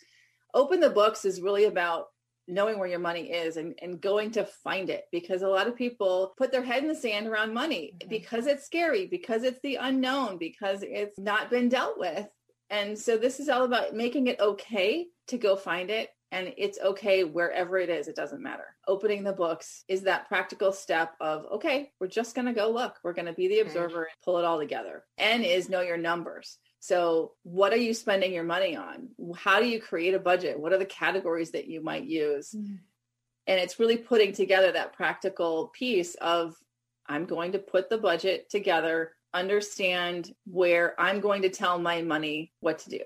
Open 0.54 0.80
the 0.80 0.90
books 0.90 1.24
is 1.24 1.40
really 1.40 1.64
about 1.64 2.06
knowing 2.48 2.78
where 2.78 2.88
your 2.88 2.98
money 2.98 3.30
is 3.30 3.56
and, 3.56 3.74
and 3.80 4.00
going 4.00 4.30
to 4.32 4.44
find 4.44 4.90
it 4.90 5.04
because 5.12 5.42
a 5.42 5.48
lot 5.48 5.68
of 5.68 5.76
people 5.76 6.34
put 6.36 6.50
their 6.50 6.62
head 6.62 6.82
in 6.82 6.88
the 6.88 6.94
sand 6.94 7.26
around 7.26 7.54
money 7.54 7.94
mm-hmm. 7.94 8.08
because 8.08 8.46
it's 8.46 8.66
scary 8.66 9.06
because 9.06 9.44
it's 9.44 9.60
the 9.62 9.76
unknown 9.76 10.38
because 10.38 10.82
it's 10.82 11.18
not 11.18 11.50
been 11.50 11.68
dealt 11.68 11.98
with 11.98 12.26
and 12.72 12.98
so 12.98 13.18
this 13.18 13.38
is 13.38 13.50
all 13.50 13.64
about 13.64 13.94
making 13.94 14.28
it 14.28 14.40
okay 14.40 15.06
to 15.28 15.36
go 15.38 15.54
find 15.54 15.90
it. 15.90 16.08
And 16.32 16.54
it's 16.56 16.78
okay 16.82 17.24
wherever 17.24 17.76
it 17.76 17.90
is, 17.90 18.08
it 18.08 18.16
doesn't 18.16 18.42
matter. 18.42 18.64
Opening 18.88 19.22
the 19.22 19.34
books 19.34 19.84
is 19.86 20.00
that 20.02 20.28
practical 20.28 20.72
step 20.72 21.12
of, 21.20 21.44
okay, 21.52 21.92
we're 22.00 22.06
just 22.06 22.34
going 22.34 22.46
to 22.46 22.54
go 22.54 22.70
look. 22.70 22.96
We're 23.04 23.12
going 23.12 23.26
to 23.26 23.34
be 23.34 23.48
the 23.48 23.60
observer 23.60 24.04
and 24.04 24.12
pull 24.24 24.38
it 24.38 24.46
all 24.46 24.58
together. 24.58 25.04
N 25.18 25.42
is 25.42 25.68
know 25.68 25.82
your 25.82 25.98
numbers. 25.98 26.56
So, 26.80 27.32
what 27.42 27.74
are 27.74 27.76
you 27.76 27.92
spending 27.92 28.32
your 28.32 28.44
money 28.44 28.74
on? 28.74 29.10
How 29.36 29.60
do 29.60 29.68
you 29.68 29.78
create 29.78 30.14
a 30.14 30.18
budget? 30.18 30.58
What 30.58 30.72
are 30.72 30.78
the 30.78 30.86
categories 30.86 31.50
that 31.50 31.68
you 31.68 31.82
might 31.82 32.04
use? 32.04 32.52
Mm-hmm. 32.56 32.76
And 33.46 33.60
it's 33.60 33.78
really 33.78 33.98
putting 33.98 34.32
together 34.32 34.72
that 34.72 34.94
practical 34.94 35.68
piece 35.68 36.14
of 36.14 36.56
I'm 37.06 37.26
going 37.26 37.52
to 37.52 37.58
put 37.58 37.90
the 37.90 37.98
budget 37.98 38.48
together 38.48 39.12
understand 39.34 40.32
where 40.44 40.98
I'm 41.00 41.20
going 41.20 41.42
to 41.42 41.48
tell 41.48 41.78
my 41.78 42.02
money 42.02 42.52
what 42.60 42.80
to 42.80 42.90
do. 42.90 43.00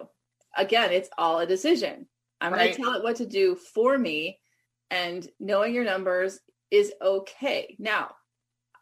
Again, 0.56 0.92
it's 0.92 1.10
all 1.16 1.38
a 1.38 1.46
decision. 1.46 2.06
I'm 2.40 2.52
right. 2.52 2.58
going 2.58 2.74
to 2.74 2.82
tell 2.82 2.94
it 2.94 3.02
what 3.02 3.16
to 3.16 3.26
do 3.26 3.54
for 3.54 3.96
me, 3.96 4.38
and 4.90 5.26
knowing 5.40 5.74
your 5.74 5.84
numbers 5.84 6.38
is 6.70 6.92
okay. 7.00 7.76
Now, 7.78 8.14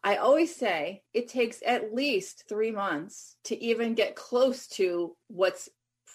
I 0.02 0.16
always 0.16 0.54
say 0.54 1.02
it 1.12 1.28
takes 1.28 1.62
at 1.64 1.94
least 1.94 2.44
three 2.48 2.70
months 2.70 3.36
to 3.44 3.62
even 3.62 3.94
get 3.94 4.16
close 4.16 4.66
to 4.68 5.16
what's 5.28 5.68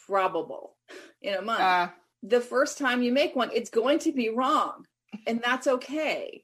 probable 0.07 0.75
in 1.21 1.33
a 1.33 1.41
month. 1.41 1.61
Uh, 1.61 1.89
the 2.23 2.41
first 2.41 2.77
time 2.77 3.01
you 3.01 3.11
make 3.11 3.35
one, 3.35 3.49
it's 3.53 3.69
going 3.69 3.99
to 3.99 4.11
be 4.11 4.29
wrong, 4.29 4.85
and 5.25 5.41
that's 5.41 5.67
okay 5.67 6.43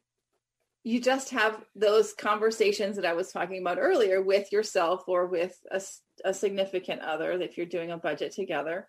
you 0.86 1.02
just 1.02 1.32
have 1.32 1.66
those 1.76 2.14
conversations 2.14 2.96
that 2.96 3.08
I 3.08 3.14
was 3.14 3.32
talking 3.32 3.60
about 3.60 3.80
earlier 3.80 4.22
with 4.22 4.52
yourself 4.52 5.06
or 5.08 5.26
with 5.26 5.58
a, 5.72 5.82
a, 6.24 6.32
significant 6.32 7.02
other 7.02 7.32
if 7.32 7.58
you're 7.58 7.66
doing 7.66 7.90
a 7.90 7.98
budget 7.98 8.34
together. 8.34 8.88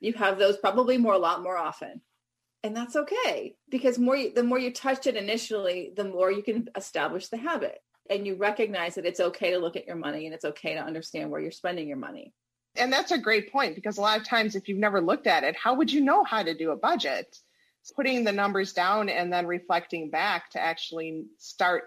You 0.00 0.12
have 0.12 0.38
those 0.38 0.58
probably 0.58 0.98
more 0.98 1.14
a 1.14 1.18
lot 1.18 1.42
more 1.42 1.56
often. 1.56 2.02
And 2.62 2.76
that's 2.76 2.94
okay 2.94 3.56
because 3.70 3.98
more 3.98 4.18
the 4.34 4.42
more 4.42 4.58
you 4.58 4.70
touch 4.70 5.06
it 5.06 5.16
initially, 5.16 5.92
the 5.96 6.04
more 6.04 6.30
you 6.30 6.42
can 6.42 6.68
establish 6.76 7.28
the 7.28 7.38
habit 7.38 7.78
and 8.10 8.26
you 8.26 8.36
recognize 8.36 8.94
that 8.96 9.06
it's 9.06 9.20
okay 9.20 9.50
to 9.50 9.58
look 9.58 9.76
at 9.76 9.86
your 9.86 9.96
money 9.96 10.26
and 10.26 10.34
it's 10.34 10.44
okay 10.44 10.74
to 10.74 10.80
understand 10.84 11.30
where 11.30 11.40
you're 11.40 11.50
spending 11.50 11.88
your 11.88 11.96
money. 11.96 12.34
And 12.76 12.92
that's 12.92 13.12
a 13.12 13.18
great 13.18 13.50
point 13.50 13.76
because 13.76 13.96
a 13.96 14.02
lot 14.02 14.20
of 14.20 14.28
times 14.28 14.56
if 14.56 14.68
you've 14.68 14.76
never 14.76 15.00
looked 15.00 15.26
at 15.26 15.42
it, 15.42 15.56
how 15.56 15.72
would 15.74 15.90
you 15.90 16.02
know 16.02 16.22
how 16.22 16.42
to 16.42 16.54
do 16.54 16.72
a 16.72 16.76
budget? 16.76 17.38
Putting 17.90 18.24
the 18.24 18.32
numbers 18.32 18.72
down 18.72 19.08
and 19.08 19.32
then 19.32 19.46
reflecting 19.46 20.10
back 20.10 20.50
to 20.50 20.60
actually 20.60 21.24
start 21.38 21.84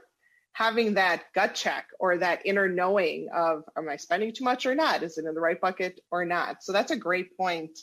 having 0.53 0.95
that 0.95 1.23
gut 1.35 1.53
check 1.53 1.85
or 1.99 2.17
that 2.17 2.43
inner 2.45 2.67
knowing 2.67 3.29
of 3.33 3.63
am 3.77 3.87
I 3.87 3.95
spending 3.95 4.33
too 4.33 4.43
much 4.43 4.65
or 4.65 4.73
not? 4.73 5.03
Is 5.03 5.17
it 5.17 5.25
in 5.25 5.35
the 5.35 5.39
right 5.39 5.61
bucket 5.61 5.99
or 6.11 6.25
not? 6.25 6.63
So 6.63 6.71
that's 6.71 6.91
a 6.91 6.97
great 6.97 7.37
point. 7.37 7.77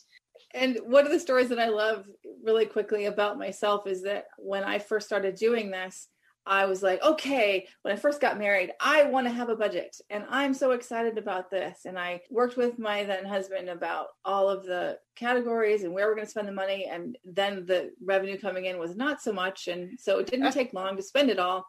And 0.55 0.79
one 0.85 1.07
of 1.07 1.13
the 1.13 1.21
stories 1.21 1.49
that 1.51 1.59
I 1.59 1.69
love 1.69 2.05
really 2.43 2.67
quickly 2.67 3.07
about 3.07 3.39
myself 3.39 3.87
is 3.87 4.03
that 4.03 4.25
when 4.39 4.65
I 4.65 4.79
first 4.79 5.07
started 5.07 5.37
doing 5.37 5.71
this, 5.71 6.09
I 6.47 6.67
was 6.67 6.83
like, 6.83 7.03
okay, 7.03 7.67
when 7.83 7.95
I 7.95 7.97
first 7.97 8.21
got 8.21 8.39
married, 8.39 8.73
I 8.81 9.05
want 9.05 9.27
to 9.27 9.33
have 9.33 9.49
a 9.49 9.57
budget 9.57 9.97
and 10.11 10.25
I'm 10.29 10.53
so 10.53 10.73
excited 10.73 11.17
about 11.17 11.51
this. 11.51 11.81
And 11.87 11.99
I 11.99 12.21
worked 12.31 12.57
with 12.57 12.79
my 12.79 13.05
then 13.05 13.25
husband 13.25 13.69
about 13.69 14.09
all 14.25 14.51
of 14.51 14.65
the 14.65 14.99
categories 15.17 15.85
and 15.85 15.95
where 15.95 16.07
we're 16.07 16.15
going 16.15 16.27
to 16.27 16.31
spend 16.31 16.49
the 16.49 16.53
money. 16.53 16.87
And 16.91 17.17
then 17.25 17.65
the 17.67 17.93
revenue 18.05 18.39
coming 18.39 18.67
in 18.67 18.79
was 18.79 18.95
not 18.95 19.23
so 19.23 19.33
much. 19.33 19.69
And 19.69 19.99
so 19.99 20.19
it 20.19 20.27
didn't 20.27 20.53
take 20.53 20.75
long 20.75 20.97
to 20.97 21.03
spend 21.03 21.31
it 21.31 21.39
all. 21.39 21.67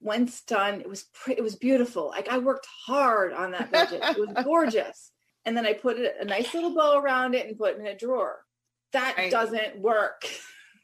Once 0.00 0.42
done, 0.42 0.80
it 0.80 0.88
was, 0.88 1.04
pre- 1.14 1.36
it 1.36 1.42
was 1.42 1.56
beautiful. 1.56 2.08
Like 2.08 2.28
I 2.28 2.38
worked 2.38 2.66
hard 2.86 3.32
on 3.32 3.52
that 3.52 3.70
budget. 3.70 4.02
It 4.02 4.18
was 4.18 4.30
gorgeous. 4.44 5.12
And 5.44 5.56
then 5.56 5.66
I 5.66 5.74
put 5.74 5.96
a 5.96 6.24
nice 6.24 6.52
little 6.54 6.74
bow 6.74 6.98
around 6.98 7.34
it 7.34 7.46
and 7.46 7.56
put 7.56 7.74
it 7.74 7.80
in 7.80 7.86
a 7.86 7.96
drawer. 7.96 8.40
That 8.92 9.14
right. 9.16 9.30
doesn't 9.30 9.80
work. 9.80 10.24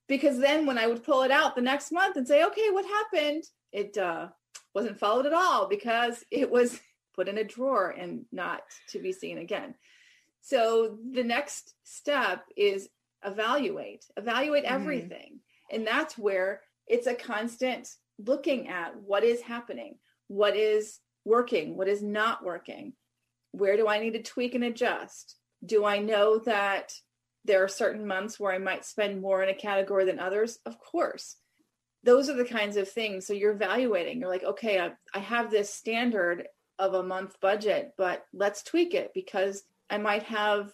Because 0.08 0.38
then 0.38 0.66
when 0.66 0.78
I 0.78 0.86
would 0.86 1.04
pull 1.04 1.22
it 1.22 1.30
out 1.30 1.54
the 1.54 1.62
next 1.62 1.92
month 1.92 2.16
and 2.16 2.26
say, 2.26 2.44
okay, 2.44 2.70
what 2.70 2.84
happened? 2.84 3.44
It 3.72 3.96
uh, 3.96 4.28
wasn't 4.74 4.98
followed 4.98 5.26
at 5.26 5.32
all 5.32 5.68
because 5.68 6.24
it 6.30 6.50
was 6.50 6.80
put 7.14 7.28
in 7.28 7.38
a 7.38 7.44
drawer 7.44 7.90
and 7.90 8.24
not 8.32 8.62
to 8.90 8.98
be 8.98 9.12
seen 9.12 9.38
again. 9.38 9.74
So 10.40 10.98
the 11.12 11.24
next 11.24 11.74
step 11.84 12.44
is 12.56 12.88
evaluate, 13.24 14.04
evaluate 14.16 14.64
mm-hmm. 14.64 14.74
everything. 14.74 15.40
And 15.70 15.86
that's 15.86 16.18
where 16.18 16.60
it's 16.86 17.06
a 17.06 17.14
constant 17.14 17.88
looking 18.18 18.68
at 18.68 18.96
what 19.00 19.24
is 19.24 19.40
happening, 19.40 19.96
what 20.28 20.56
is 20.56 20.98
working, 21.24 21.76
what 21.76 21.88
is 21.88 22.02
not 22.02 22.44
working. 22.44 22.92
Where 23.52 23.76
do 23.76 23.88
I 23.88 24.00
need 24.00 24.12
to 24.14 24.22
tweak 24.22 24.54
and 24.54 24.64
adjust? 24.64 25.36
Do 25.64 25.84
I 25.84 25.98
know 25.98 26.38
that 26.40 26.92
there 27.44 27.62
are 27.62 27.68
certain 27.68 28.06
months 28.06 28.40
where 28.40 28.52
I 28.52 28.58
might 28.58 28.84
spend 28.84 29.20
more 29.20 29.42
in 29.42 29.48
a 29.48 29.54
category 29.54 30.04
than 30.04 30.18
others. 30.18 30.58
Of 30.64 30.78
course. 30.78 31.36
Those 32.02 32.28
are 32.28 32.36
the 32.36 32.44
kinds 32.44 32.76
of 32.76 32.88
things. 32.88 33.26
So 33.26 33.32
you're 33.32 33.52
evaluating. 33.52 34.20
You're 34.20 34.30
like, 34.30 34.44
okay, 34.44 34.80
I, 34.80 34.92
I 35.14 35.18
have 35.20 35.50
this 35.50 35.72
standard 35.72 36.46
of 36.78 36.94
a 36.94 37.02
month 37.02 37.40
budget, 37.40 37.92
but 37.96 38.24
let's 38.32 38.62
tweak 38.62 38.94
it 38.94 39.12
because 39.14 39.62
I 39.88 39.98
might 39.98 40.24
have 40.24 40.72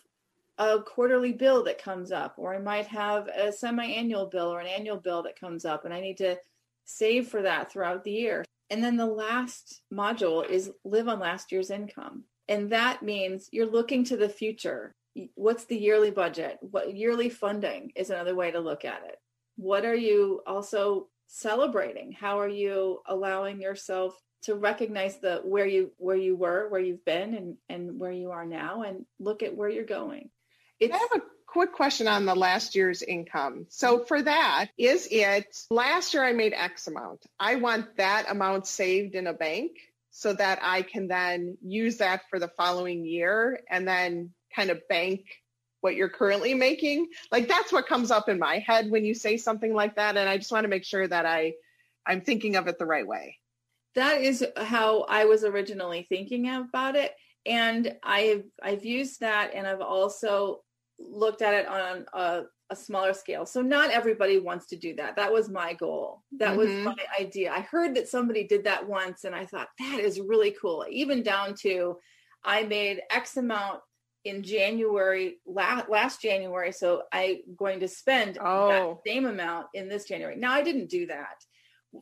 a 0.58 0.80
quarterly 0.82 1.32
bill 1.32 1.64
that 1.64 1.82
comes 1.82 2.12
up, 2.12 2.34
or 2.36 2.54
I 2.54 2.58
might 2.58 2.86
have 2.86 3.28
a 3.28 3.52
semi 3.52 3.84
annual 3.84 4.26
bill 4.26 4.52
or 4.52 4.60
an 4.60 4.66
annual 4.66 4.98
bill 4.98 5.22
that 5.22 5.40
comes 5.40 5.64
up, 5.64 5.84
and 5.84 5.94
I 5.94 6.00
need 6.00 6.18
to 6.18 6.36
save 6.84 7.28
for 7.28 7.42
that 7.42 7.72
throughout 7.72 8.04
the 8.04 8.12
year. 8.12 8.44
And 8.68 8.84
then 8.84 8.96
the 8.96 9.06
last 9.06 9.82
module 9.92 10.48
is 10.48 10.70
live 10.84 11.08
on 11.08 11.18
last 11.18 11.50
year's 11.50 11.70
income. 11.70 12.24
And 12.48 12.70
that 12.70 13.02
means 13.02 13.48
you're 13.52 13.70
looking 13.70 14.04
to 14.04 14.16
the 14.16 14.28
future 14.28 14.94
what's 15.34 15.64
the 15.64 15.76
yearly 15.76 16.11
budget? 16.11 16.58
What 16.61 16.96
yearly 16.96 17.28
funding 17.28 17.92
is 17.96 18.11
another 18.11 18.34
way 18.34 18.50
to 18.50 18.61
look 18.61 18.84
at 18.84 19.02
it. 19.06 19.16
What 19.56 19.84
are 19.84 19.94
you 19.94 20.42
also 20.46 21.08
celebrating? 21.26 22.12
How 22.12 22.40
are 22.40 22.48
you 22.48 23.00
allowing 23.06 23.61
yourself 23.61 24.14
to 24.42 24.54
recognize 24.54 25.18
the 25.18 25.40
where 25.44 25.66
you 25.66 25.92
where 25.98 26.16
you 26.16 26.34
were 26.34 26.68
where 26.68 26.80
you've 26.80 27.04
been 27.04 27.34
and 27.34 27.56
and 27.68 27.98
where 27.98 28.12
you 28.12 28.30
are 28.30 28.46
now 28.46 28.82
and 28.82 29.04
look 29.18 29.42
at 29.42 29.54
where 29.54 29.68
you're 29.68 29.84
going? 29.84 30.30
It's, 30.78 30.94
i 30.94 30.96
have 30.96 31.20
a 31.20 31.24
quick 31.46 31.72
question 31.72 32.08
on 32.08 32.24
the 32.24 32.34
last 32.34 32.74
year's 32.74 33.02
income. 33.02 33.66
So 33.68 34.04
for 34.04 34.22
that 34.22 34.70
is 34.78 35.08
it 35.11 35.56
last 35.70 36.14
year 36.14 36.24
i 36.24 36.32
made 36.32 36.54
x 36.54 36.86
amount. 36.86 37.26
I 37.38 37.56
want 37.56 37.96
that 37.96 38.26
amount 38.28 38.66
saved 38.66 39.14
in 39.14 39.26
a 39.26 39.34
bank 39.34 39.72
so 40.12 40.32
that 40.32 40.58
i 40.62 40.82
can 40.82 41.06
then 41.06 41.56
use 41.62 41.98
that 41.98 42.22
for 42.30 42.38
the 42.38 42.48
following 42.48 43.04
year 43.04 43.61
and 43.70 43.86
then 43.86 44.30
kind 44.55 44.70
of 44.70 44.86
bank 44.88 45.24
what 45.80 45.96
you're 45.96 46.09
currently 46.09 46.55
making. 46.55 47.09
Like 47.32 47.48
that's 47.48 47.72
what 47.72 47.86
comes 47.86 48.11
up 48.11 48.28
in 48.28 48.38
my 48.38 48.59
head 48.59 48.90
when 48.90 49.05
you 49.05 49.14
say 49.14 49.36
something 49.36 49.74
like 49.74 49.96
that 49.96 50.16
and 50.16 50.28
i 50.28 50.36
just 50.36 50.53
want 50.53 50.64
to 50.64 50.68
make 50.68 50.84
sure 50.84 51.07
that 51.07 51.26
i 51.26 51.55
i'm 52.07 52.20
thinking 52.20 52.57
of 52.57 52.66
it 52.68 52.78
the 52.78 52.86
right 52.86 53.07
way. 53.07 53.38
That 53.94 54.20
is 54.20 54.44
how 54.57 55.03
i 55.03 55.24
was 55.24 55.44
originally 55.44 56.07
thinking 56.09 56.48
about 56.48 56.96
it 56.96 57.14
and 57.46 57.96
i've 58.03 58.44
i've 58.62 58.84
used 58.84 59.20
that 59.20 59.53
and 59.55 59.66
i've 59.66 59.80
also 59.80 60.61
looked 60.98 61.40
at 61.40 61.55
it 61.55 61.66
on 61.66 62.05
a, 62.12 62.42
a 62.68 62.76
smaller 62.76 63.14
scale. 63.14 63.46
So 63.46 63.62
not 63.62 63.90
everybody 63.90 64.38
wants 64.38 64.66
to 64.66 64.76
do 64.76 64.94
that. 64.96 65.16
That 65.16 65.32
was 65.32 65.48
my 65.48 65.72
goal. 65.72 66.22
That 66.38 66.51
mm-hmm. 66.51 66.84
was 66.84 66.94
my 66.96 66.96
idea. 67.18 67.51
I 67.51 67.61
heard 67.61 67.94
that 67.94 68.07
somebody 68.07 68.46
did 68.46 68.64
that 68.64 68.86
once 68.86 69.24
and 69.24 69.34
i 69.34 69.46
thought 69.46 69.68
that 69.78 70.01
is 70.01 70.20
really 70.20 70.55
cool. 70.61 70.84
Even 70.90 71.22
down 71.22 71.55
to 71.62 71.96
i 72.44 72.62
made 72.62 73.01
x 73.11 73.36
amount 73.36 73.80
in 74.24 74.42
January 74.42 75.38
last, 75.46 75.88
last 75.88 76.22
January, 76.22 76.72
so 76.72 77.02
I'm 77.12 77.38
going 77.56 77.80
to 77.80 77.88
spend 77.88 78.38
oh. 78.40 78.68
that 78.68 79.10
same 79.10 79.26
amount 79.26 79.66
in 79.74 79.88
this 79.88 80.04
January. 80.04 80.36
Now 80.36 80.52
I 80.52 80.62
didn't 80.62 80.90
do 80.90 81.06
that. 81.06 81.36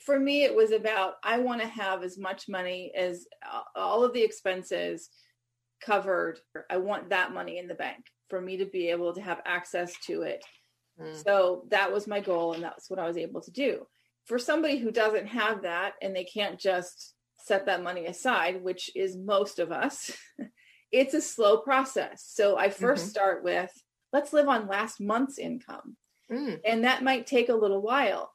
For 0.05 0.19
me, 0.19 0.45
it 0.45 0.55
was 0.55 0.71
about 0.73 1.15
I 1.23 1.39
want 1.39 1.63
to 1.63 1.69
have 1.69 2.03
as 2.03 2.19
much 2.19 2.49
money 2.49 2.93
as 2.97 3.27
all 3.75 4.05
of 4.05 4.13
the 4.13 4.23
expenses 4.23 5.09
covered. 5.85 6.41
I 6.69 6.79
want 6.79 7.11
that 7.11 7.33
money 7.33 7.59
in 7.59 7.69
the 7.69 7.75
bank 7.75 8.05
for 8.29 8.41
me 8.41 8.59
to 8.59 8.67
be 8.67 8.89
able 8.91 9.15
to 9.15 9.23
have 9.23 9.41
access 9.47 9.95
to 10.07 10.23
it. 10.23 10.45
Mm. 11.01 11.25
So 11.25 11.65
that 11.71 11.93
was 11.93 12.07
my 12.07 12.21
goal, 12.21 12.53
and 12.53 12.63
that's 12.63 12.91
what 12.91 12.99
I 12.99 13.07
was 13.07 13.17
able 13.17 13.41
to 13.43 13.51
do. 13.51 13.87
For 14.27 14.39
somebody 14.39 14.79
who 14.79 14.91
doesn't 14.91 15.29
have 15.29 15.63
that 15.63 15.95
and 16.03 16.15
they 16.15 16.25
can't 16.25 16.59
just 16.59 17.15
set 17.39 17.67
that 17.67 17.83
money 17.83 18.07
aside, 18.07 18.63
which 18.63 18.91
is 18.95 19.17
most 19.17 19.59
of 19.59 19.73
us, 19.73 20.13
it's 20.93 21.15
a 21.15 21.21
slow 21.21 21.59
process. 21.59 22.25
So 22.27 22.57
I 22.57 22.69
1st 22.69 22.81
mm-hmm. 22.81 23.09
start 23.09 23.45
with 23.45 23.71
let's 24.13 24.33
live 24.33 24.49
on 24.49 24.69
last 24.69 25.01
month's 25.01 25.39
income. 25.39 25.97
Mm. 26.33 26.61
And 26.65 26.85
that 26.85 27.03
might 27.03 27.27
take 27.27 27.49
a 27.49 27.55
little 27.55 27.83
while. 27.83 28.33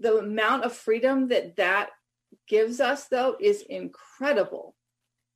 The 0.00 0.18
amount 0.18 0.64
of 0.64 0.72
freedom 0.72 1.28
that 1.28 1.56
that 1.56 1.90
gives 2.48 2.80
us, 2.80 3.06
though, 3.06 3.36
is 3.40 3.62
incredible. 3.62 4.74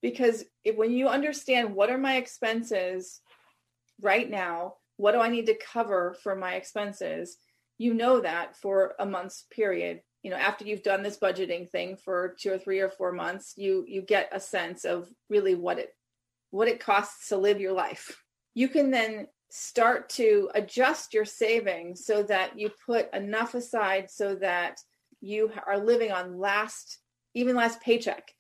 Because 0.01 0.45
if, 0.65 0.77
when 0.77 0.93
you 0.93 1.09
understand 1.09 1.75
what 1.75 1.91
are 1.91 1.99
my 1.99 2.17
expenses 2.17 3.21
right 4.01 4.29
now, 4.29 4.75
what 4.97 5.13
do 5.13 5.21
I 5.21 5.29
need 5.29 5.47
to 5.47 5.59
cover 5.73 6.17
for 6.23 6.35
my 6.35 6.55
expenses, 6.55 7.37
you 7.79 7.95
know 7.95 8.21
that 8.21 8.57
for 8.57 8.95
a 9.01 9.07
month's 9.07 9.45
period 9.51 10.01
you 10.23 10.31
know 10.31 10.37
after 10.37 10.65
you've 10.65 10.83
done 10.85 11.03
this 11.03 11.19
budgeting 11.19 11.69
thing 11.69 11.97
for 11.97 12.37
two 12.39 12.53
or 12.53 12.59
three 12.59 12.81
or 12.81 12.89
four 12.89 13.13
months 13.13 13.55
you 13.57 13.85
you 13.89 14.03
get 14.03 14.29
a 14.33 14.39
sense 14.39 14.85
of 14.85 15.09
really 15.29 15.55
what 15.55 15.79
it 15.79 15.91
what 16.53 16.69
it 16.69 16.79
costs 16.79 17.29
to 17.31 17.37
live 17.37 17.61
your 17.61 17.73
life. 17.73 18.23
You 18.55 18.69
can 18.69 18.91
then 18.91 19.27
start 19.51 20.09
to 20.11 20.51
adjust 20.55 21.13
your 21.13 21.25
savings 21.25 22.07
so 22.07 22.23
that 22.23 22.59
you 22.59 22.71
put 22.87 23.13
enough 23.13 23.55
aside 23.55 24.11
so 24.11 24.35
that 24.37 24.79
you 25.21 25.51
are 25.67 25.79
living 25.79 26.13
on 26.13 26.39
last 26.39 26.99
even 27.35 27.57
last 27.57 27.81
paycheck. 27.81 28.31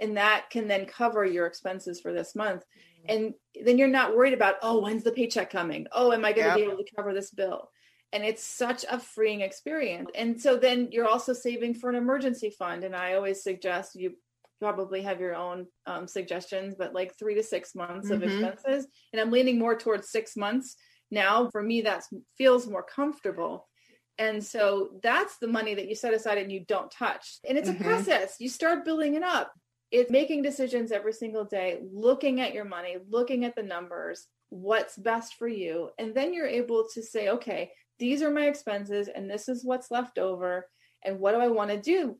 And 0.00 0.16
that 0.16 0.46
can 0.50 0.66
then 0.66 0.86
cover 0.86 1.24
your 1.24 1.46
expenses 1.46 2.00
for 2.00 2.12
this 2.12 2.34
month. 2.34 2.62
Mm-hmm. 2.62 3.16
and 3.16 3.34
then 3.64 3.78
you're 3.78 3.88
not 3.88 4.14
worried 4.14 4.34
about 4.34 4.56
oh 4.62 4.80
when's 4.80 5.04
the 5.04 5.12
paycheck 5.12 5.50
coming? 5.50 5.86
Oh 5.92 6.12
am 6.12 6.24
i 6.24 6.32
going 6.32 6.48
to 6.48 6.54
be 6.56 6.62
able 6.62 6.76
to 6.76 6.94
cover 6.96 7.14
this 7.14 7.30
bill? 7.30 7.70
And 8.12 8.24
it's 8.24 8.42
such 8.42 8.84
a 8.90 8.98
freeing 8.98 9.42
experience. 9.42 10.10
And 10.16 10.40
so 10.40 10.56
then 10.56 10.88
you're 10.90 11.06
also 11.06 11.32
saving 11.32 11.74
for 11.74 11.88
an 11.88 11.96
emergency 11.96 12.50
fund. 12.50 12.82
And 12.82 12.96
i 12.96 13.14
always 13.14 13.44
suggest 13.44 13.94
you 13.94 14.16
probably 14.60 15.02
have 15.02 15.20
your 15.20 15.34
own 15.34 15.66
um, 15.86 16.06
suggestions 16.06 16.74
but 16.78 16.94
like 16.94 17.12
three 17.18 17.34
to 17.34 17.42
six 17.42 17.74
months 17.74 18.08
mm-hmm. 18.08 18.22
of 18.22 18.22
expenses 18.22 18.86
and 19.12 19.20
i'm 19.20 19.30
leaning 19.30 19.58
more 19.58 19.76
towards 19.76 20.10
six 20.10 20.36
months 20.36 20.76
now 21.10 21.48
for 21.50 21.62
me 21.62 21.80
that 21.80 22.04
feels 22.38 22.68
more 22.68 22.84
comfortable 22.84 23.66
and 24.18 24.44
so 24.44 24.90
that's 25.02 25.38
the 25.38 25.48
money 25.48 25.74
that 25.74 25.88
you 25.88 25.94
set 25.94 26.14
aside 26.14 26.38
and 26.38 26.52
you 26.52 26.60
don't 26.68 26.90
touch 26.90 27.38
and 27.48 27.58
it's 27.58 27.68
mm-hmm. 27.68 27.82
a 27.82 27.86
process 27.86 28.36
you 28.38 28.48
start 28.48 28.84
building 28.84 29.14
it 29.14 29.22
up 29.22 29.50
it's 29.90 30.10
making 30.10 30.42
decisions 30.42 30.92
every 30.92 31.12
single 31.12 31.44
day 31.44 31.80
looking 31.92 32.40
at 32.40 32.54
your 32.54 32.64
money 32.64 32.96
looking 33.08 33.44
at 33.44 33.56
the 33.56 33.62
numbers 33.62 34.26
what's 34.50 34.96
best 34.96 35.34
for 35.34 35.48
you 35.48 35.90
and 35.98 36.14
then 36.14 36.34
you're 36.34 36.46
able 36.46 36.86
to 36.92 37.02
say 37.02 37.28
okay 37.30 37.70
these 37.98 38.22
are 38.22 38.30
my 38.30 38.46
expenses 38.46 39.08
and 39.08 39.30
this 39.30 39.48
is 39.48 39.64
what's 39.64 39.90
left 39.90 40.18
over 40.18 40.66
and 41.04 41.18
what 41.18 41.32
do 41.32 41.40
I 41.40 41.48
want 41.48 41.70
to 41.70 41.80
do? 41.80 42.16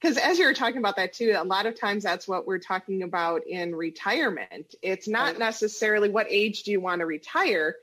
Because 0.00 0.16
as 0.18 0.38
you 0.38 0.46
were 0.46 0.54
talking 0.54 0.78
about 0.78 0.96
that 0.96 1.12
too, 1.12 1.34
a 1.36 1.44
lot 1.44 1.66
of 1.66 1.78
times 1.78 2.02
that's 2.02 2.26
what 2.26 2.46
we're 2.46 2.58
talking 2.58 3.02
about 3.02 3.46
in 3.46 3.74
retirement. 3.74 4.74
It's 4.82 5.08
not 5.08 5.32
right. 5.32 5.38
necessarily 5.38 6.08
what 6.08 6.26
age 6.28 6.64
do 6.64 6.72
you 6.72 6.80
want 6.80 7.00
to 7.00 7.06
retire. 7.06 7.76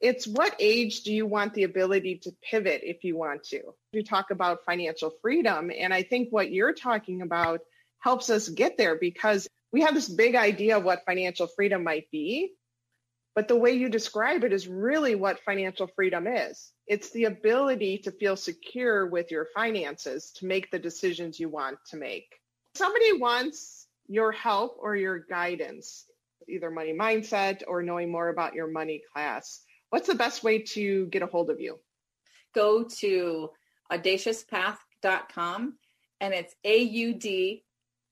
It's 0.00 0.26
what 0.26 0.54
age 0.60 1.02
do 1.02 1.12
you 1.12 1.26
want 1.26 1.54
the 1.54 1.64
ability 1.64 2.18
to 2.22 2.32
pivot 2.42 2.82
if 2.84 3.04
you 3.04 3.16
want 3.16 3.44
to. 3.44 3.74
You 3.92 4.04
talk 4.04 4.30
about 4.30 4.64
financial 4.64 5.12
freedom. 5.20 5.70
And 5.76 5.92
I 5.92 6.04
think 6.04 6.28
what 6.30 6.52
you're 6.52 6.72
talking 6.72 7.22
about 7.22 7.60
helps 7.98 8.30
us 8.30 8.48
get 8.48 8.76
there 8.76 8.96
because 8.96 9.48
we 9.72 9.82
have 9.82 9.94
this 9.94 10.08
big 10.08 10.36
idea 10.36 10.78
of 10.78 10.84
what 10.84 11.04
financial 11.04 11.48
freedom 11.48 11.82
might 11.84 12.10
be. 12.10 12.52
But 13.38 13.46
the 13.46 13.54
way 13.54 13.70
you 13.70 13.88
describe 13.88 14.42
it 14.42 14.52
is 14.52 14.66
really 14.66 15.14
what 15.14 15.38
financial 15.44 15.86
freedom 15.86 16.26
is. 16.26 16.72
It's 16.88 17.10
the 17.10 17.26
ability 17.26 17.98
to 17.98 18.10
feel 18.10 18.34
secure 18.34 19.06
with 19.06 19.30
your 19.30 19.46
finances 19.54 20.32
to 20.38 20.46
make 20.46 20.72
the 20.72 20.78
decisions 20.80 21.38
you 21.38 21.48
want 21.48 21.78
to 21.90 21.96
make. 21.96 22.34
Somebody 22.74 23.12
wants 23.12 23.86
your 24.08 24.32
help 24.32 24.76
or 24.80 24.96
your 24.96 25.20
guidance, 25.20 26.06
either 26.48 26.68
money 26.68 26.92
mindset 26.92 27.62
or 27.68 27.80
knowing 27.80 28.10
more 28.10 28.30
about 28.30 28.54
your 28.54 28.66
money 28.66 29.02
class. 29.12 29.60
What's 29.90 30.08
the 30.08 30.16
best 30.16 30.42
way 30.42 30.58
to 30.74 31.06
get 31.06 31.22
a 31.22 31.26
hold 31.26 31.48
of 31.48 31.60
you? 31.60 31.78
Go 32.56 32.82
to 32.98 33.50
audaciouspath.com 33.92 35.78
and 36.20 36.34
it's 36.34 36.56
A 36.64 36.78
U 36.82 37.14
D 37.14 37.62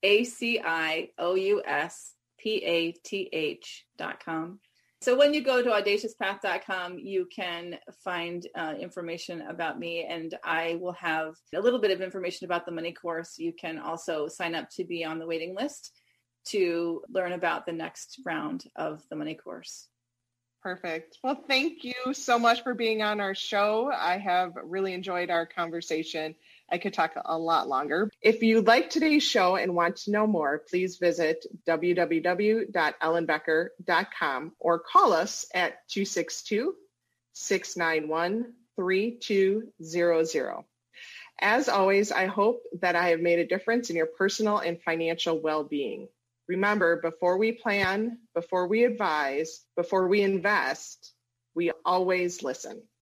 A 0.03 0.23
C 0.23 0.61
I 0.63 1.09
O 1.19 1.35
U 1.35 1.61
S 1.65 2.13
P 2.39 2.63
A 2.63 2.93
T 2.93 3.27
H 3.33 3.85
dot 3.97 4.23
com. 4.23 4.61
So 5.01 5.15
when 5.15 5.33
you 5.33 5.43
go 5.43 5.61
to 5.61 5.69
audaciouspath.com, 5.69 6.97
you 6.97 7.27
can 7.33 7.77
find 8.03 8.47
uh, 8.55 8.73
information 8.79 9.41
about 9.41 9.77
me, 9.77 10.05
and 10.09 10.35
I 10.43 10.79
will 10.81 10.93
have 10.93 11.35
a 11.53 11.61
little 11.61 11.79
bit 11.79 11.91
of 11.91 12.01
information 12.01 12.45
about 12.45 12.65
the 12.65 12.71
money 12.71 12.93
course. 12.93 13.37
You 13.37 13.53
can 13.53 13.77
also 13.77 14.27
sign 14.27 14.55
up 14.55 14.69
to 14.71 14.83
be 14.83 15.05
on 15.05 15.19
the 15.19 15.27
waiting 15.27 15.55
list 15.55 15.91
to 16.47 17.03
learn 17.09 17.33
about 17.33 17.65
the 17.65 17.73
next 17.73 18.21
round 18.25 18.63
of 18.75 19.03
the 19.09 19.15
money 19.15 19.35
course. 19.35 19.87
Perfect. 20.63 21.19
Well, 21.23 21.43
thank 21.47 21.83
you 21.83 22.13
so 22.13 22.39
much 22.39 22.63
for 22.63 22.73
being 22.73 23.03
on 23.03 23.21
our 23.21 23.35
show. 23.35 23.91
I 23.93 24.17
have 24.17 24.53
really 24.63 24.93
enjoyed 24.93 25.29
our 25.29 25.45
conversation. 25.45 26.33
I 26.69 26.77
could 26.77 26.93
talk 26.93 27.13
a 27.23 27.37
lot 27.37 27.69
longer. 27.69 28.11
If 28.21 28.43
you 28.43 28.59
like 28.61 28.89
today's 28.89 29.23
show 29.23 29.55
and 29.55 29.73
want 29.75 29.95
to 29.97 30.11
know 30.11 30.27
more, 30.27 30.63
please 30.69 30.97
visit 30.97 31.45
www.ellenbecker.com 31.67 34.51
or 34.59 34.79
call 34.79 35.13
us 35.13 35.45
at 35.53 35.87
262 35.89 36.75
691 37.33 38.53
3200. 38.75 40.63
As 41.39 41.69
always, 41.69 42.11
I 42.11 42.25
hope 42.25 42.63
that 42.81 42.95
I 42.95 43.09
have 43.09 43.19
made 43.19 43.39
a 43.39 43.45
difference 43.45 43.89
in 43.89 43.95
your 43.95 44.07
personal 44.07 44.57
and 44.57 44.81
financial 44.81 45.39
well 45.39 45.63
being. 45.63 46.07
Remember, 46.47 46.99
before 47.01 47.37
we 47.37 47.51
plan, 47.51 48.19
before 48.33 48.67
we 48.67 48.85
advise, 48.85 49.63
before 49.75 50.07
we 50.07 50.21
invest, 50.21 51.13
we 51.53 51.71
always 51.85 52.41
listen. 52.41 52.81